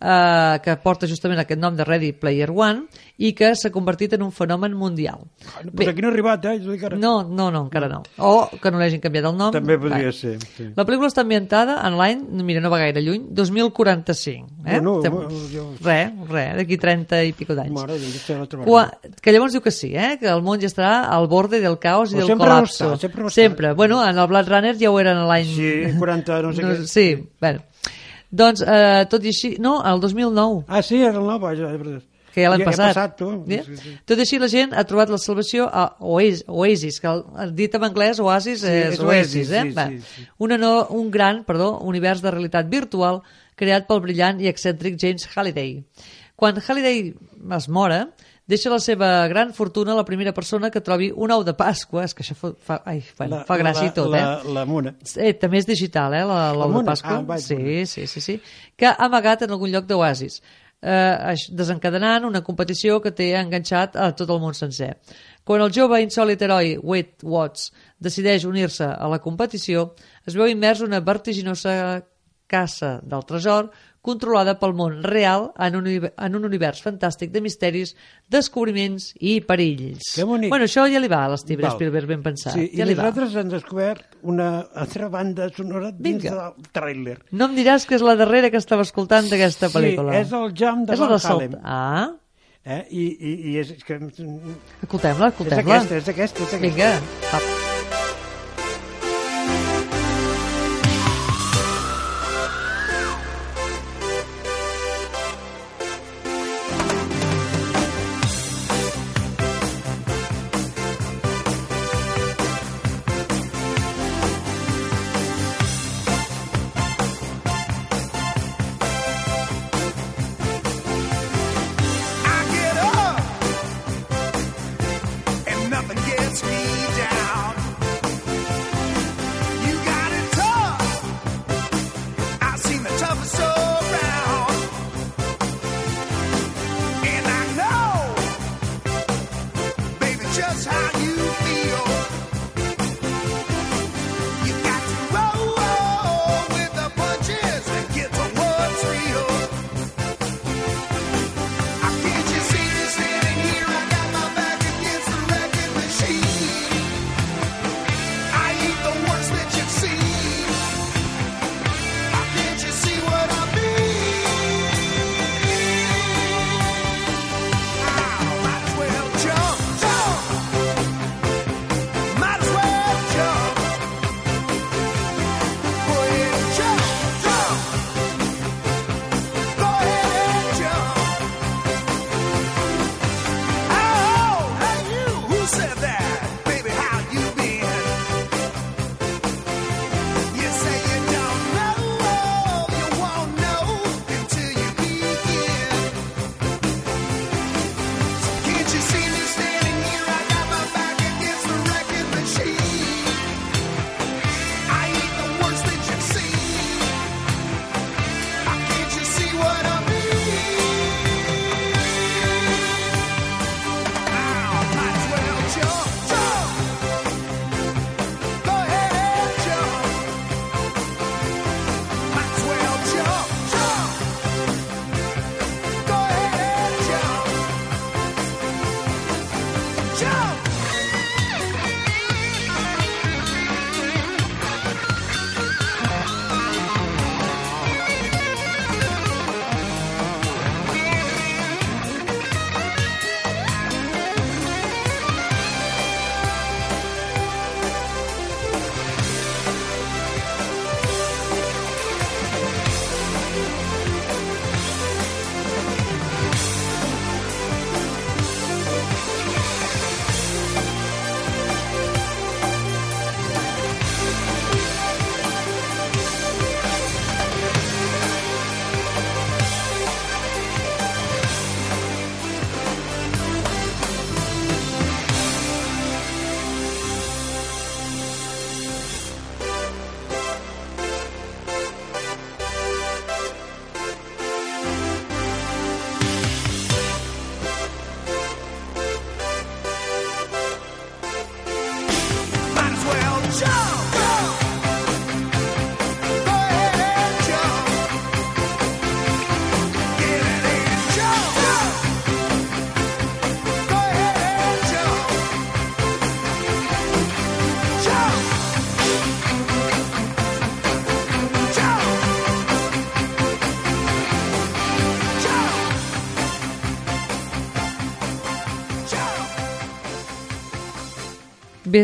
eh, 0.01 0.59
que 0.61 0.75
porta 0.83 1.07
justament 1.07 1.39
aquest 1.39 1.61
nom 1.61 1.77
de 1.77 1.85
Ready 1.87 2.11
Player 2.19 2.49
One 2.51 2.87
i 3.17 3.29
que 3.37 3.51
s'ha 3.55 3.69
convertit 3.69 4.13
en 4.17 4.23
un 4.25 4.31
fenomen 4.33 4.73
mundial. 4.73 5.19
Però 5.77 5.91
aquí 5.91 6.01
no 6.01 6.07
ha 6.09 6.11
arribat, 6.11 6.45
eh? 6.49 6.55
Jo 6.63 6.71
dic 6.73 6.83
ara. 6.87 6.97
No, 6.97 7.23
no, 7.23 7.51
no, 7.53 7.61
encara 7.67 7.87
no. 7.87 8.01
O 8.17 8.49
que 8.59 8.71
no 8.73 8.79
l'hagin 8.81 8.99
canviat 8.99 9.27
el 9.29 9.37
nom. 9.37 9.51
També 9.53 9.77
podria 9.77 10.07
Va. 10.09 10.11
ser. 10.11 10.39
Sí. 10.57 10.71
La 10.75 10.83
pel·lícula 10.83 11.11
està 11.11 11.21
ambientada 11.21 11.75
en 11.87 11.95
l'any, 11.99 12.23
mira, 12.43 12.59
no 12.59 12.71
va 12.73 12.79
gaire 12.81 13.03
lluny, 13.05 13.27
2045. 13.29 14.47
Eh? 14.65 14.79
No, 14.81 14.95
no, 14.95 15.03
Estem- 15.03 15.51
jo- 15.53 15.67
Res, 15.83 16.11
res, 16.29 16.55
d'aquí 16.57 16.77
30 16.77 17.23
i 17.23 17.33
pico 17.33 17.53
d'anys. 17.55 17.73
Vegada. 17.83 18.99
que 19.21 19.31
llavors 19.31 19.53
diu 19.53 19.61
que 19.61 19.71
sí, 19.71 19.93
eh? 19.95 20.17
que 20.19 20.27
el 20.27 20.41
món 20.41 20.59
ja 20.59 20.67
estarà 20.67 21.03
al 21.09 21.27
borde 21.27 21.59
del 21.61 21.77
caos 21.79 22.13
i 22.13 22.17
Però 22.17 22.27
del 22.27 22.37
col·lapso. 22.39 22.93
està, 22.93 22.97
sempre 22.99 23.23
està. 23.23 23.29
sempre. 23.29 23.73
Bueno, 23.73 24.03
en 24.07 24.17
el 24.17 24.27
Blade 24.27 24.49
Runner 24.49 24.75
ja 24.79 24.89
ho 24.91 24.99
era 24.99 25.11
en 25.11 25.27
l'any... 25.27 25.45
Sí, 25.53 25.97
40, 25.99 26.41
no 26.41 26.53
sé 26.53 26.63
què. 26.63 26.85
Sí, 26.87 27.29
bueno. 27.39 27.61
Doncs, 28.33 28.63
eh, 28.65 29.05
tot 29.09 29.23
i 29.23 29.27
així... 29.29 29.57
No, 29.59 29.83
el 29.85 29.99
2009. 30.01 30.63
Ah, 30.67 30.81
sí, 30.81 30.97
era 30.97 31.19
el 31.19 31.25
nou, 31.27 31.37
vaja, 31.39 31.69
és 31.69 31.77
veritat. 31.79 32.09
Que 32.33 32.41
ja 32.43 32.49
l'han 32.49 32.59
Ja- 32.59 32.65
ja 32.65 32.69
ha 32.69 32.71
passat. 32.71 32.93
passat, 32.95 33.17
tu. 33.17 33.29
Ja? 33.47 33.61
Sí, 33.63 33.77
sí. 33.77 33.93
Tot 34.05 34.17
i 34.17 34.21
així 34.25 34.39
la 34.41 34.47
gent 34.49 34.73
ha 34.73 34.83
trobat 34.89 35.09
la 35.13 35.17
salvació 35.21 35.69
a 35.71 35.95
Oasis, 35.99 36.43
Oasis 36.47 36.99
que 36.99 37.07
el, 37.07 37.53
dit 37.55 37.75
en 37.75 37.83
anglès 37.83 38.19
Oasis 38.19 38.61
Sí, 38.61 38.67
és, 38.67 38.93
és 38.95 38.99
Oasis, 38.99 39.49
Oasis, 39.49 39.51
eh? 39.51 39.61
sí, 39.69 39.71
Va. 39.77 39.87
sí, 39.89 40.01
sí. 40.15 40.27
Una 40.39 40.57
no, 40.57 40.87
un 40.89 41.11
gran 41.11 41.43
perdó, 41.45 41.77
univers 41.79 42.21
de 42.21 42.31
realitat 42.31 42.67
virtual 42.69 43.21
creat 43.55 43.85
pel 43.87 44.01
brillant 44.01 44.41
i 44.41 44.47
excèntric 44.49 44.97
James 44.99 45.29
Halliday. 45.35 45.83
Quan 46.35 46.57
Halliday 46.57 47.13
es 47.55 47.69
mora, 47.69 48.07
deixa 48.49 48.69
la 48.69 48.79
seva 48.79 49.27
gran 49.29 49.53
fortuna 49.53 49.93
a 49.93 49.95
la 49.95 50.03
primera 50.03 50.33
persona 50.33 50.69
que 50.71 50.81
trobi 50.81 51.11
un 51.15 51.31
ou 51.31 51.43
de 51.45 51.53
Pasqua, 51.53 52.03
és 52.03 52.13
que 52.13 52.23
això 52.25 52.35
fa, 52.35 52.49
fa, 52.59 52.81
ai, 52.85 53.01
bueno, 53.17 53.37
La- 53.37 53.45
fa 53.45 53.55
gràcia 53.61 53.85
i 53.85 53.91
la- 53.91 53.93
tot, 53.93 54.09
la- 54.11 54.41
eh? 54.43 54.51
la 54.57 54.65
mona. 54.65 54.95
Eh, 55.15 55.33
també 55.39 55.59
és 55.59 55.65
digital, 55.69 56.13
eh, 56.17 56.25
la- 56.25 56.51
l'ou 56.51 56.73
de? 56.79 56.83
Pasqua. 56.83 57.23
Ah, 57.29 57.37
sí, 57.37 57.85
sí, 57.85 58.07
sí, 58.07 58.19
sí. 58.19 58.41
Que 58.75 58.87
ha 58.87 58.95
amagat 58.99 59.43
en 59.43 59.51
algun 59.51 59.71
lloc 59.71 59.85
d'Oasis, 59.85 60.41
eh, 60.83 61.35
desencadenant 61.55 62.27
una 62.27 62.43
competició 62.43 62.99
que 63.01 63.13
té 63.15 63.31
enganxat 63.39 63.95
a 63.95 64.11
tot 64.17 64.29
el 64.29 64.41
món 64.43 64.57
sencer. 64.57 64.93
Quan 65.43 65.63
el 65.63 65.71
jove 65.75 66.01
insòlit 66.03 66.43
heroi 66.43 66.77
Wade 66.83 67.23
Watts 67.23 67.71
decideix 68.03 68.45
unir-se 68.47 68.87
a 68.91 69.09
la 69.11 69.21
competició, 69.23 69.93
es 70.27 70.35
veu 70.35 70.51
immers 70.51 70.83
una 70.83 71.01
vertiginosa 71.03 72.03
caça 72.47 72.97
del 73.01 73.23
tresor 73.25 73.71
controlada 74.03 74.57
pel 74.59 74.73
món 74.75 74.97
real 75.05 75.45
en 75.63 75.77
un, 75.79 75.87
en 75.87 76.35
un 76.35 76.45
univers 76.45 76.81
fantàstic 76.83 77.31
de 77.31 77.39
misteris, 77.41 77.93
descobriments 78.29 79.13
i 79.23 79.37
perills. 79.47 80.09
Que 80.17 80.25
bonic. 80.27 80.51
Bueno, 80.51 80.67
això 80.67 80.83
ja 80.91 80.99
li 80.99 81.07
va 81.11 81.21
a 81.25 81.29
l'Steven. 81.33 81.69
Spielberg 81.77 82.09
ben 82.11 82.23
pensat. 82.25 82.57
Sí, 82.57 82.67
ja 82.75 82.83
i 82.83 82.89
li 82.89 82.97
va. 82.99 83.07
nosaltres 83.07 83.37
hem 83.39 83.49
descobert 83.53 84.17
una 84.27 84.49
altra 84.75 85.07
banda 85.13 85.47
sonora 85.55 85.93
dins 85.95 86.21
Vinga. 86.23 86.35
del 86.55 86.67
tràiler. 86.75 87.17
No 87.31 87.47
em 87.47 87.55
diràs 87.55 87.87
que 87.87 87.95
és 87.95 88.03
la 88.03 88.17
darrera 88.19 88.51
que 88.51 88.59
estava 88.59 88.83
escoltant 88.83 89.31
d'aquesta 89.31 89.71
pel·lícula. 89.71 90.11
Sí, 90.17 90.25
és 90.27 90.35
el 90.41 90.51
jam 90.53 90.83
de 90.85 90.93
és 90.93 90.99
Van 90.99 91.15
Halen. 91.23 91.57
Ah, 91.63 92.11
Eh? 92.65 92.77
I, 92.95 93.01
i, 93.19 93.31
i 93.51 93.57
és, 93.59 93.73
és 93.75 93.83
que... 93.83 93.97
escoltem-la, 93.99 95.27
És 95.27 95.33
escoltem-la. 95.33 95.81
aquesta, 95.81 95.97
és 95.99 96.07
aquesta, 96.07 96.43
és 96.47 96.53
aquesta. 96.53 96.59
Vinga. 96.63 96.93
Va. 97.33 97.62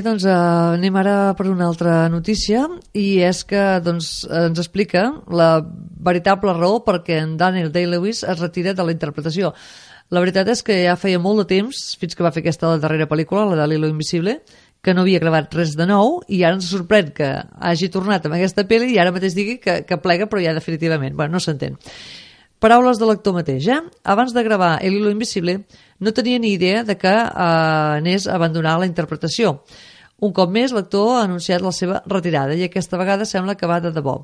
Doncs 0.06 0.26
eh, 0.28 0.34
anem 0.78 0.96
ara 1.02 1.34
per 1.38 1.48
una 1.50 1.68
altra 1.68 2.08
notícia 2.12 2.66
i 2.98 3.20
és 3.26 3.44
que 3.48 3.62
doncs, 3.86 4.24
ens 4.28 4.60
explica 4.62 5.06
la 5.28 5.50
veritable 6.10 6.54
raó 6.58 6.82
perquè 6.86 7.20
en 7.24 7.36
Daniel 7.40 7.72
Day-Lewis 7.74 8.24
es 8.24 8.40
retira 8.40 8.74
de 8.74 8.86
la 8.86 8.96
interpretació. 8.96 9.54
La 10.10 10.24
veritat 10.24 10.48
és 10.50 10.64
que 10.66 10.80
ja 10.86 10.96
feia 10.98 11.20
molt 11.22 11.44
de 11.44 11.48
temps, 11.52 11.82
fins 12.02 12.16
que 12.18 12.26
va 12.26 12.32
fer 12.34 12.42
aquesta 12.42 12.72
darrera 12.82 13.10
pel·lícula, 13.10 13.46
la 13.52 13.60
de 13.62 13.68
Lilo 13.70 13.90
Invisible, 13.92 14.40
que 14.82 14.96
no 14.96 15.04
havia 15.04 15.20
gravat 15.22 15.54
res 15.54 15.76
de 15.78 15.86
nou 15.90 16.22
i 16.32 16.40
ara 16.44 16.58
ens 16.58 16.70
sorprèn 16.72 17.12
que 17.16 17.28
hagi 17.60 17.92
tornat 17.94 18.26
amb 18.26 18.38
aquesta 18.38 18.66
pel·li 18.66 18.96
i 18.96 18.98
ara 19.02 19.14
mateix 19.14 19.36
digui 19.38 19.60
que, 19.62 19.84
que 19.86 20.00
plega 20.02 20.30
però 20.32 20.42
ja 20.42 20.56
definitivament. 20.56 21.18
Bueno, 21.20 21.38
no 21.38 21.44
s'entén. 21.44 21.78
Paraules 22.60 23.00
de 23.00 23.08
l'actor 23.08 23.38
mateix, 23.38 23.70
eh? 23.72 23.80
Abans 24.04 24.34
de 24.36 24.44
gravar 24.44 24.80
El 24.84 24.98
hilo 24.98 25.12
invisible, 25.12 25.62
no 26.00 26.12
tenia 26.12 26.40
ni 26.40 26.52
idea 26.52 26.84
de 26.84 26.98
que 26.98 27.12
eh, 27.12 27.30
anés 27.32 28.28
a 28.28 28.36
abandonar 28.36 28.80
la 28.80 28.88
interpretació. 28.90 29.62
Un 30.26 30.34
cop 30.36 30.52
més, 30.52 30.74
l'actor 30.76 31.14
ha 31.16 31.24
anunciat 31.24 31.64
la 31.64 31.72
seva 31.72 32.02
retirada 32.12 32.56
i 32.58 32.66
aquesta 32.66 33.00
vegada 33.00 33.28
sembla 33.28 33.56
que 33.56 33.68
va 33.72 33.80
de 33.80 33.94
debò. 33.96 34.18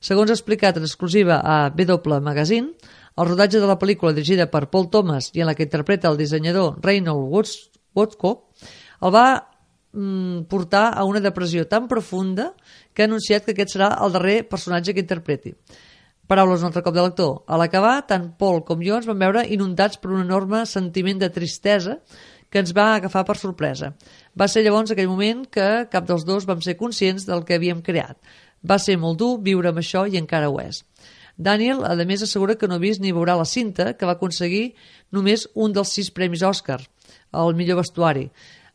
Segons 0.00 0.32
explicat 0.32 0.78
en 0.80 0.86
exclusiva 0.88 1.42
a 1.44 1.56
BW 1.68 2.20
Magazine, 2.24 2.72
el 3.20 3.28
rodatge 3.28 3.60
de 3.60 3.68
la 3.68 3.76
pel·lícula 3.76 4.14
dirigida 4.16 4.48
per 4.48 4.70
Paul 4.72 4.88
Thomas 4.88 5.28
i 5.36 5.42
en 5.44 5.50
la 5.50 5.54
que 5.54 5.66
interpreta 5.68 6.08
el 6.08 6.16
dissenyador 6.16 6.78
Reynold 6.80 7.28
Woodcock 7.92 8.70
el 9.02 9.12
va 9.12 9.26
mm, 9.92 10.48
portar 10.48 10.86
a 10.96 11.04
una 11.04 11.20
depressió 11.20 11.66
tan 11.68 11.88
profunda 11.90 12.52
que 12.94 13.04
ha 13.04 13.10
anunciat 13.10 13.44
que 13.44 13.52
aquest 13.52 13.76
serà 13.76 13.92
el 14.00 14.16
darrer 14.16 14.42
personatge 14.48 14.94
que 14.94 15.04
interpreti. 15.04 15.52
Paraules 16.32 16.62
un 16.62 16.70
altre 16.70 16.84
cop 16.86 16.94
de 16.96 17.02
l'actor. 17.02 17.32
A 17.44 17.58
l'acabar, 17.60 17.96
tant 18.08 18.30
Paul 18.38 18.62
com 18.64 18.80
jo 18.80 18.96
ens 18.96 19.08
vam 19.10 19.20
veure 19.20 19.42
inundats 19.52 19.98
per 20.00 20.14
un 20.14 20.22
enorme 20.22 20.62
sentiment 20.70 21.18
de 21.20 21.28
tristesa 21.34 21.98
que 22.52 22.60
ens 22.60 22.74
va 22.76 22.92
agafar 22.94 23.24
per 23.24 23.38
sorpresa. 23.40 23.94
Va 24.36 24.48
ser 24.52 24.62
llavors 24.62 24.92
aquell 24.92 25.08
moment 25.08 25.46
que 25.48 25.68
cap 25.92 26.06
dels 26.08 26.26
dos 26.28 26.44
vam 26.48 26.60
ser 26.60 26.76
conscients 26.76 27.24
del 27.28 27.46
que 27.48 27.56
havíem 27.56 27.80
creat. 27.82 28.18
Va 28.62 28.78
ser 28.78 28.98
molt 29.00 29.18
dur 29.18 29.38
viure 29.42 29.72
amb 29.72 29.80
això 29.80 30.04
i 30.06 30.20
encara 30.20 30.52
ho 30.52 30.60
és. 30.60 30.84
Daniel, 31.36 31.80
a 31.88 31.96
més, 32.04 32.22
assegura 32.22 32.58
que 32.60 32.68
no 32.68 32.76
ha 32.76 32.82
vist 32.82 33.00
ni 33.00 33.14
veurà 33.16 33.38
la 33.38 33.48
cinta 33.48 33.94
que 33.96 34.06
va 34.06 34.18
aconseguir 34.18 34.74
només 35.10 35.48
un 35.54 35.72
dels 35.72 35.94
sis 35.96 36.12
premis 36.12 36.44
Òscar, 36.44 36.82
el 37.32 37.56
millor 37.56 37.80
vestuari, 37.80 38.28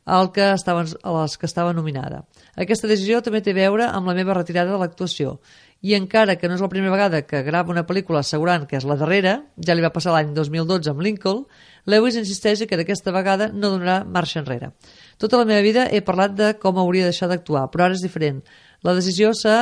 el 0.08 0.32
que 0.34 0.50
estava, 0.56 0.82
a 0.82 1.14
les 1.20 1.38
que 1.38 1.46
estava 1.46 1.76
nominada. 1.78 2.24
Aquesta 2.56 2.90
decisió 2.90 3.22
també 3.22 3.44
té 3.46 3.54
a 3.54 3.60
veure 3.62 3.88
amb 3.92 4.10
la 4.10 4.16
meva 4.18 4.34
retirada 4.34 4.74
de 4.74 4.82
l'actuació 4.82 5.38
i 5.86 5.94
encara 5.94 6.38
que 6.42 6.50
no 6.50 6.56
és 6.58 6.64
la 6.64 6.72
primera 6.72 6.94
vegada 6.96 7.22
que 7.28 7.44
grava 7.46 7.74
una 7.74 7.86
pel·lícula 7.86 8.24
assegurant 8.24 8.66
que 8.66 8.80
és 8.80 8.88
la 8.88 8.98
darrera, 8.98 9.42
ja 9.62 9.76
li 9.76 9.84
va 9.86 9.94
passar 9.94 10.16
l'any 10.16 10.34
2012 10.34 10.90
amb 10.90 11.04
Lincoln, 11.06 11.44
Lewis 11.88 12.18
insisteix 12.20 12.66
que 12.68 12.80
d'aquesta 12.80 13.14
vegada 13.16 13.50
no 13.54 13.72
donarà 13.74 14.02
marxa 14.04 14.42
enrere. 14.42 14.74
Tota 15.18 15.40
la 15.40 15.48
meva 15.48 15.64
vida 15.66 15.88
he 15.88 16.04
parlat 16.04 16.36
de 16.36 16.54
com 16.62 16.78
hauria 16.78 17.08
de 17.08 17.14
deixar 17.14 17.30
d'actuar, 17.32 17.70
però 17.72 17.88
ara 17.88 17.96
és 17.98 18.04
diferent. 18.04 18.44
La 18.84 18.96
decisió 18.98 19.32
s'ha 19.34 19.58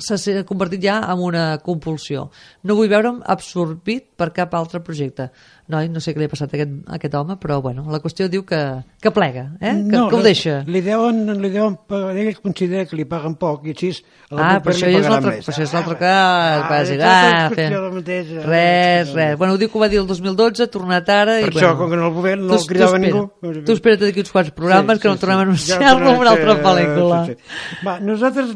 s'ha 0.00 0.42
convertit 0.48 0.82
ja 0.82 0.98
en 1.12 1.20
una 1.20 1.44
compulsió. 1.64 2.30
No 2.64 2.76
vull 2.78 2.88
veure'm 2.88 3.20
absorbit 3.34 4.06
per 4.16 4.30
cap 4.36 4.54
altre 4.56 4.80
projecte 4.80 5.30
noi, 5.70 5.88
no 5.92 6.00
sé 6.02 6.12
què 6.14 6.20
li 6.20 6.26
ha 6.28 6.32
passat 6.32 6.52
a 6.52 6.58
aquest, 6.58 6.72
a 6.86 6.96
aquest 6.98 7.14
home, 7.18 7.36
però 7.40 7.60
bueno, 7.64 7.84
la 7.92 8.00
qüestió 8.02 8.26
diu 8.30 8.44
que, 8.46 8.58
que 9.00 9.12
plega, 9.14 9.46
eh? 9.60 9.72
que, 9.72 9.94
no, 9.94 10.08
que 10.10 10.18
el 10.18 10.26
deixa. 10.26 10.56
Li 10.66 10.82
deuen, 10.84 11.22
li 11.40 11.50
deuen, 11.54 11.76
ell 12.20 12.40
considera 12.42 12.84
que 12.90 12.98
li 12.98 13.06
paguen 13.08 13.36
poc 13.40 13.64
i 13.68 13.74
així 13.74 13.92
a 14.30 14.34
la 14.36 14.48
ah, 14.48 14.60
però 14.64 14.74
això, 14.74 14.90
és 14.90 15.08
l'altre, 15.08 15.36
això 15.40 15.64
és 15.64 15.74
l'altre 15.76 15.96
cas, 16.00 16.66
ah, 16.66 16.82
dir, 16.90 17.00
ah, 17.06 17.90
mateixa, 17.94 18.44
res, 18.44 19.14
res. 19.14 19.38
Bueno, 19.40 19.54
ho 19.54 19.60
diu 19.60 19.70
que 19.70 19.78
ho 19.78 19.84
va 19.84 19.90
dir 19.92 20.02
el 20.02 20.08
2012, 20.10 20.66
ha 20.66 20.70
tornat 20.74 21.08
ara... 21.14 21.38
Per 21.46 21.50
i, 21.50 21.56
això, 21.56 21.72
bueno, 21.72 21.78
com 21.80 21.94
que 21.94 22.00
no 22.00 22.10
el 22.10 22.14
govern 22.18 22.46
no 22.50 22.58
el 22.58 22.66
cridava 22.68 23.00
ningú... 23.02 23.24
Tu 23.40 23.76
espera't 23.76 24.02
d'aquí 24.04 24.24
uns 24.24 24.34
quants 24.34 24.52
programes 24.56 24.98
sí, 24.98 25.02
que 25.02 25.10
no 25.10 25.16
sí, 25.16 25.22
tornem 25.24 25.40
a 25.40 25.46
anunciar-lo 25.48 26.14
en 26.14 26.22
una 26.24 26.34
altra 26.34 26.56
pel·lícula. 26.64 27.20
Sí, 27.28 27.36
sí. 27.38 27.84
Va, 27.86 27.96
nosaltres 28.04 28.54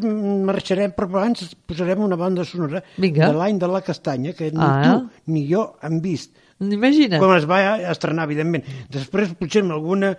marxarem, 0.50 0.94
però 0.96 1.10
abans 1.10 1.54
posarem 1.68 2.02
una 2.04 2.18
banda 2.20 2.44
sonora 2.48 2.82
Vinga. 2.98 3.28
de 3.28 3.38
l'any 3.38 3.58
de 3.60 3.70
la 3.70 3.82
castanya, 3.86 4.32
que 4.34 4.50
ni 4.50 4.62
Ah. 4.64 4.80
tu 4.84 5.32
ni 5.32 5.46
jo 5.50 5.76
hem 5.82 6.00
vist. 6.00 6.32
Imagina't. 6.60 7.18
Quan 7.20 7.36
es 7.36 7.44
va 7.50 7.58
estrenar, 7.90 8.24
evidentment. 8.28 8.64
Després, 8.90 9.32
potser 9.38 9.62
en 9.64 9.72
alguna... 9.74 10.14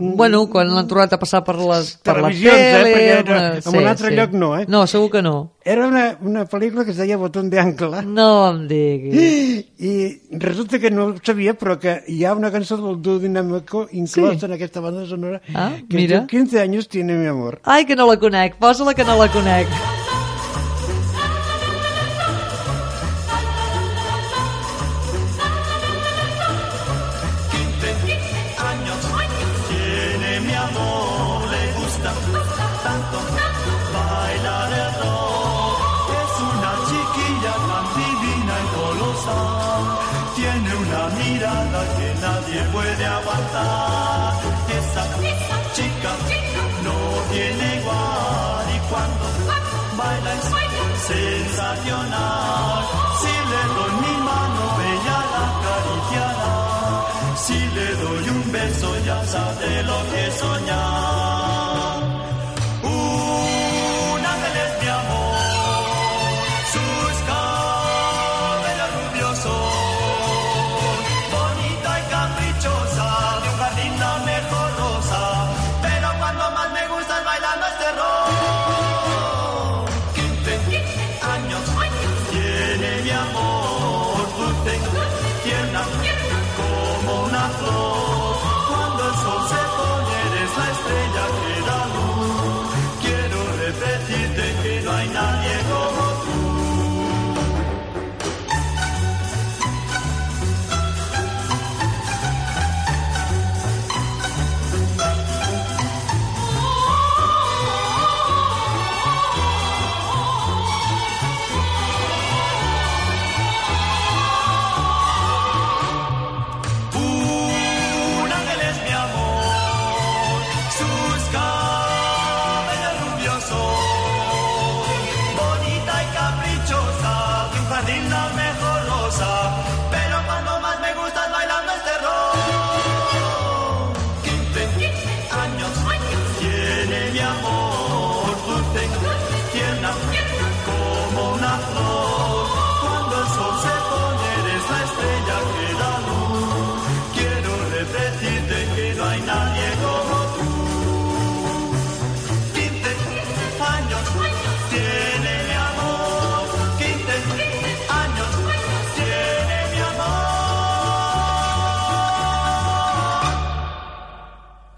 Bueno, 0.00 0.46
quan 0.48 0.70
l'han 0.72 0.86
tornat 0.88 1.12
a 1.12 1.18
passar 1.20 1.42
per, 1.44 1.56
les, 1.60 1.90
per 2.00 2.14
la 2.16 2.30
televisions, 2.30 2.56
tele... 2.56 2.88
eh? 2.88 2.94
Perquè 2.94 3.16
era, 3.18 3.34
una- 3.34 3.56
en 3.56 3.62
sí, 3.66 3.72
un 3.76 3.88
altre 3.90 4.08
sí. 4.08 4.14
lloc 4.16 4.32
no, 4.32 4.48
eh? 4.56 4.64
No, 4.70 4.86
segur 4.88 5.10
que 5.12 5.20
no. 5.20 5.34
Era 5.62 5.88
una, 5.90 6.04
una 6.24 6.46
pel·lícula 6.48 6.86
que 6.86 6.94
es 6.94 6.96
deia 6.96 7.18
Botón 7.20 7.50
de 7.52 7.60
Ancla. 7.60 8.00
No 8.06 8.30
em 8.48 8.62
diguis. 8.70 9.66
I 9.90 10.38
resulta 10.40 10.78
que 10.80 10.90
no 10.90 11.10
ho 11.10 11.14
sabia, 11.22 11.52
però 11.58 11.76
que 11.82 11.98
hi 12.08 12.22
ha 12.24 12.32
una 12.38 12.50
cançó 12.54 12.78
del 12.80 12.96
duo 13.02 13.18
Dinamico 13.20 13.86
inclosa 13.92 14.38
Sí. 14.38 14.46
en 14.46 14.52
aquesta 14.56 14.80
banda 14.80 15.04
sonora 15.04 15.42
Ah, 15.52 15.74
que 15.88 15.96
mira. 15.96 16.22
es 16.22 16.26
diu 16.28 16.38
15 16.46 16.60
anys 16.64 16.88
tiene 16.88 17.18
mi 17.20 17.26
amor. 17.26 17.60
Ai, 17.64 17.84
que 17.84 17.96
no 17.96 18.06
la 18.08 18.16
conec. 18.16 18.56
Posa-la 18.56 18.94
que 18.94 19.04
no 19.04 19.18
la 19.20 19.28
conec. 19.28 19.68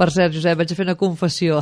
Per 0.03 0.09
cert, 0.11 0.33
Josep, 0.35 0.59
vaig 0.59 0.73
a 0.73 0.75
fer 0.75 0.83
una 0.89 0.97
confessió. 0.99 1.61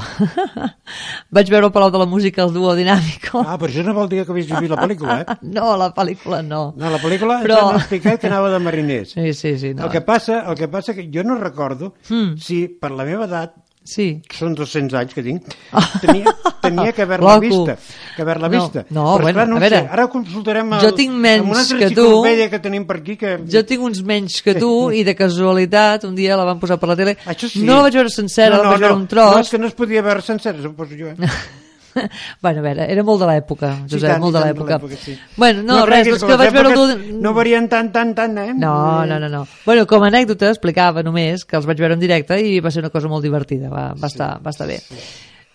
vaig 1.36 1.50
veure 1.52 1.68
el 1.68 1.72
Palau 1.74 1.90
de 1.92 1.98
la 2.00 2.06
Música 2.08 2.42
al 2.42 2.52
duo 2.54 2.72
dinàmico. 2.78 3.42
Ah, 3.44 3.58
però 3.60 3.68
això 3.68 3.84
no 3.84 3.92
vol 3.96 4.08
dir 4.08 4.22
que 4.24 4.32
havies 4.32 4.48
vist 4.48 4.72
la 4.72 4.78
pel·lícula, 4.80 5.18
eh? 5.22 5.36
No, 5.56 5.74
la 5.80 5.90
pel·lícula 5.94 6.40
no. 6.46 6.62
No, 6.80 6.88
la 6.92 7.00
pel·lícula 7.02 7.40
Però- 7.44 7.58
ja 7.60 7.66
m'ha 7.74 7.82
explicat 7.82 8.20
que 8.22 8.30
anava 8.30 8.48
de 8.54 8.60
mariners. 8.64 9.12
Sí, 9.18 9.34
sí, 9.36 9.52
sí. 9.60 9.74
No. 9.76 9.84
El 9.86 9.92
que 9.92 10.00
passa, 10.06 10.40
el 10.50 10.56
que 10.56 10.68
passa 10.72 10.94
que 10.96 11.08
jo 11.12 11.24
no 11.26 11.36
recordo 11.40 11.92
Mm. 12.10 12.36
si 12.40 12.62
per 12.80 12.90
la 12.96 13.04
meva 13.04 13.26
edat 13.28 13.52
Sí. 13.82 14.20
són 14.36 14.52
200 14.54 14.92
anys 15.00 15.14
que 15.16 15.22
tinc, 15.24 15.46
tenia, 16.04 16.32
tenia 16.62 16.92
que 16.92 17.02
haver-la 17.02 17.38
vista. 17.42 17.76
Que 18.14 18.22
haver-la 18.22 18.48
No, 18.50 18.52
vista. 18.52 18.84
no, 18.90 19.04
Però, 19.16 19.22
bueno, 19.22 19.40
esclar, 19.40 19.48
no 19.48 19.56
a 19.56 19.62
veure, 19.64 19.78
sé. 19.80 19.88
Ara 19.96 20.06
consultarem 20.12 20.74
el, 20.76 20.82
jo 20.84 20.90
tinc 20.98 21.14
menys 21.16 21.40
amb 21.42 21.54
una 21.54 21.62
altra 21.64 21.78
que 21.78 21.88
tu. 21.96 22.06
que 22.52 22.60
tenim 22.60 22.84
per 22.86 22.96
aquí 23.00 23.16
que... 23.16 23.32
Jo 23.50 23.64
tinc 23.66 23.82
uns 23.82 24.02
menys 24.06 24.42
que 24.46 24.54
tu 24.54 24.90
i 24.92 25.02
de 25.02 25.14
casualitat 25.16 26.04
un 26.04 26.14
dia 26.14 26.36
la 26.36 26.44
van 26.44 26.60
posar 26.60 26.78
per 26.78 26.92
la 26.92 26.96
tele. 27.00 27.16
Això 27.24 27.48
sí. 27.48 27.64
No 27.64 27.80
la 27.80 27.88
vaig 27.88 27.96
veure 27.98 28.12
sencera, 28.12 28.56
no, 28.56 28.62
no, 28.62 28.68
la 28.68 28.76
vaig 28.76 28.84
veure 28.84 28.94
no, 28.94 29.00
un 29.00 29.08
tros. 29.10 29.32
No, 29.34 29.40
és 29.40 29.50
que 29.50 29.58
no 29.58 29.66
es 29.66 29.74
podia 29.74 30.02
veure 30.06 30.22
sencera, 30.22 30.60
suposo 30.62 30.94
jo. 31.00 31.10
Eh? 31.16 31.16
bueno, 32.42 32.60
a 32.60 32.64
veure, 32.64 32.86
era 32.92 33.02
molt 33.06 33.22
de 33.22 33.28
l'època, 33.30 33.70
Sí, 33.86 33.96
Josep, 33.96 34.08
tant, 34.12 34.22
molt 34.22 34.36
de 34.36 34.42
l'època. 34.44 34.78
sí. 35.00 35.16
Bueno, 35.36 35.62
no, 35.66 35.80
res, 35.88 36.04
creguis 36.06 36.22
és 36.22 36.28
que 36.28 36.36
vaig 36.40 36.52
veure... 36.54 36.96
No 37.20 37.32
varien 37.36 37.68
tant, 37.72 37.90
tant, 37.94 38.14
tant, 38.14 38.38
eh? 38.38 38.52
No, 38.54 38.74
no, 39.06 39.18
no, 39.22 39.28
no. 39.32 39.42
Bueno, 39.66 39.86
com 39.90 40.04
a 40.06 40.10
anècdota 40.12 40.50
explicava 40.52 41.02
només 41.06 41.44
que 41.44 41.58
els 41.58 41.66
vaig 41.68 41.82
veure 41.82 41.98
en 41.98 42.02
directe 42.02 42.38
i 42.40 42.60
va 42.60 42.70
ser 42.70 42.84
una 42.84 42.92
cosa 42.94 43.10
molt 43.10 43.26
divertida, 43.26 43.68
va, 43.72 43.90
va, 43.98 44.10
estar, 44.12 44.36
va 44.44 44.54
estar 44.54 44.68
bé. 44.70 44.80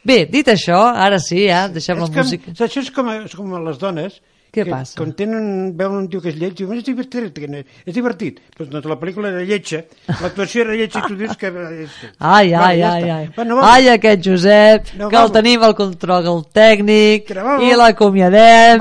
Bé, 0.05 0.19
dit 0.29 0.47
això, 0.51 0.83
ara 0.93 1.17
sí, 1.17 1.47
ja, 1.47 1.65
deixem 1.73 1.97
la 1.97 2.05
és 2.05 2.13
que, 2.13 2.21
música. 2.23 2.51
Això 2.67 2.83
és 2.83 2.91
com, 2.93 3.09
és 3.15 3.33
com 3.33 3.55
a 3.57 3.61
les 3.65 3.79
dones 3.81 4.19
Què 4.55 4.63
que, 4.63 4.71
passa? 4.71 4.95
Quan 4.95 5.11
tenen, 5.19 5.73
veuen 5.75 5.97
un 6.05 6.07
tio 6.09 6.21
que 6.23 6.29
és 6.31 6.37
lleig, 6.39 6.53
diuen, 6.55 6.79
és 6.79 6.85
divertit, 6.87 7.33
que 7.35 7.47
no- 7.51 7.59
és 7.85 7.93
divertit. 7.93 8.39
Pues, 8.55 8.69
doncs 8.71 8.85
la 8.87 8.95
pel·lícula 9.01 9.27
era 9.33 9.43
lletja, 9.43 9.81
l'actuació 10.07 10.63
era 10.63 10.77
lletja 10.79 11.01
i 11.03 11.07
tu 11.09 11.15
dius 11.19 11.35
que... 11.37 11.51
Ai, 12.19 12.53
Va, 12.53 12.67
ai, 12.69 12.79
ja 12.79 12.93
ai, 12.93 13.09
ai. 13.09 13.29
Bueno, 13.35 13.57
vamos. 13.57 13.69
ai, 13.73 13.89
aquest 13.89 14.23
Josep, 14.25 14.93
No, 14.95 15.09
que 15.09 15.15
el 15.17 15.21
vamos. 15.27 15.31
tenim 15.35 15.63
al 15.67 15.75
control 15.75 16.45
tècnic 16.55 17.33
vamos. 17.35 17.63
i 17.67 17.75
l'acomiadem, 17.75 18.79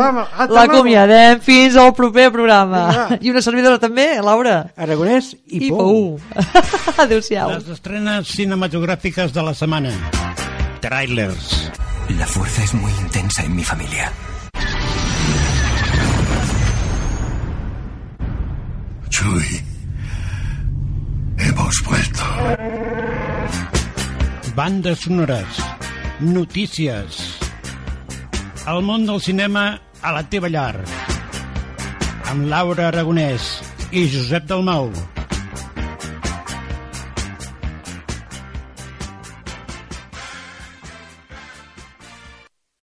l'acomiadem 0.54 1.40
fins 1.40 1.76
al 1.76 1.92
proper 1.94 2.30
programa. 2.32 2.84
I 3.20 3.30
una 3.34 3.42
servidora 3.42 3.78
també, 3.82 4.06
Laura. 4.22 4.70
Aragonès 4.76 5.32
i, 5.48 5.66
I 5.66 5.70
Pou. 5.70 6.18
Pou. 6.18 6.20
Adéu-siau. 7.04 7.50
Les 7.56 7.68
estrenes 7.74 8.28
cinematográficas 8.28 9.32
de 9.34 9.42
la 9.42 9.54
semana. 9.54 9.90
Trailers. 10.80 11.70
La 12.18 12.26
fuerza 12.26 12.62
es 12.62 12.74
muy 12.74 12.92
intensa 13.00 13.42
en 13.44 13.56
mi 13.56 13.64
familia. 13.64 14.12
Chuy, 19.14 19.62
hemos 21.38 21.74
vuelto. 21.86 22.24
Bandes 24.56 24.98
sonores. 24.98 25.46
Notícies. 26.18 27.38
El 28.66 28.82
món 28.82 29.06
del 29.06 29.22
cinema 29.22 29.78
a 30.02 30.16
la 30.18 30.26
teva 30.26 30.50
llar. 30.50 30.82
Amb 32.26 32.50
Laura 32.50 32.88
Aragonès 32.90 33.60
i 33.94 34.08
Josep 34.10 34.50
Dalmau. 34.50 34.90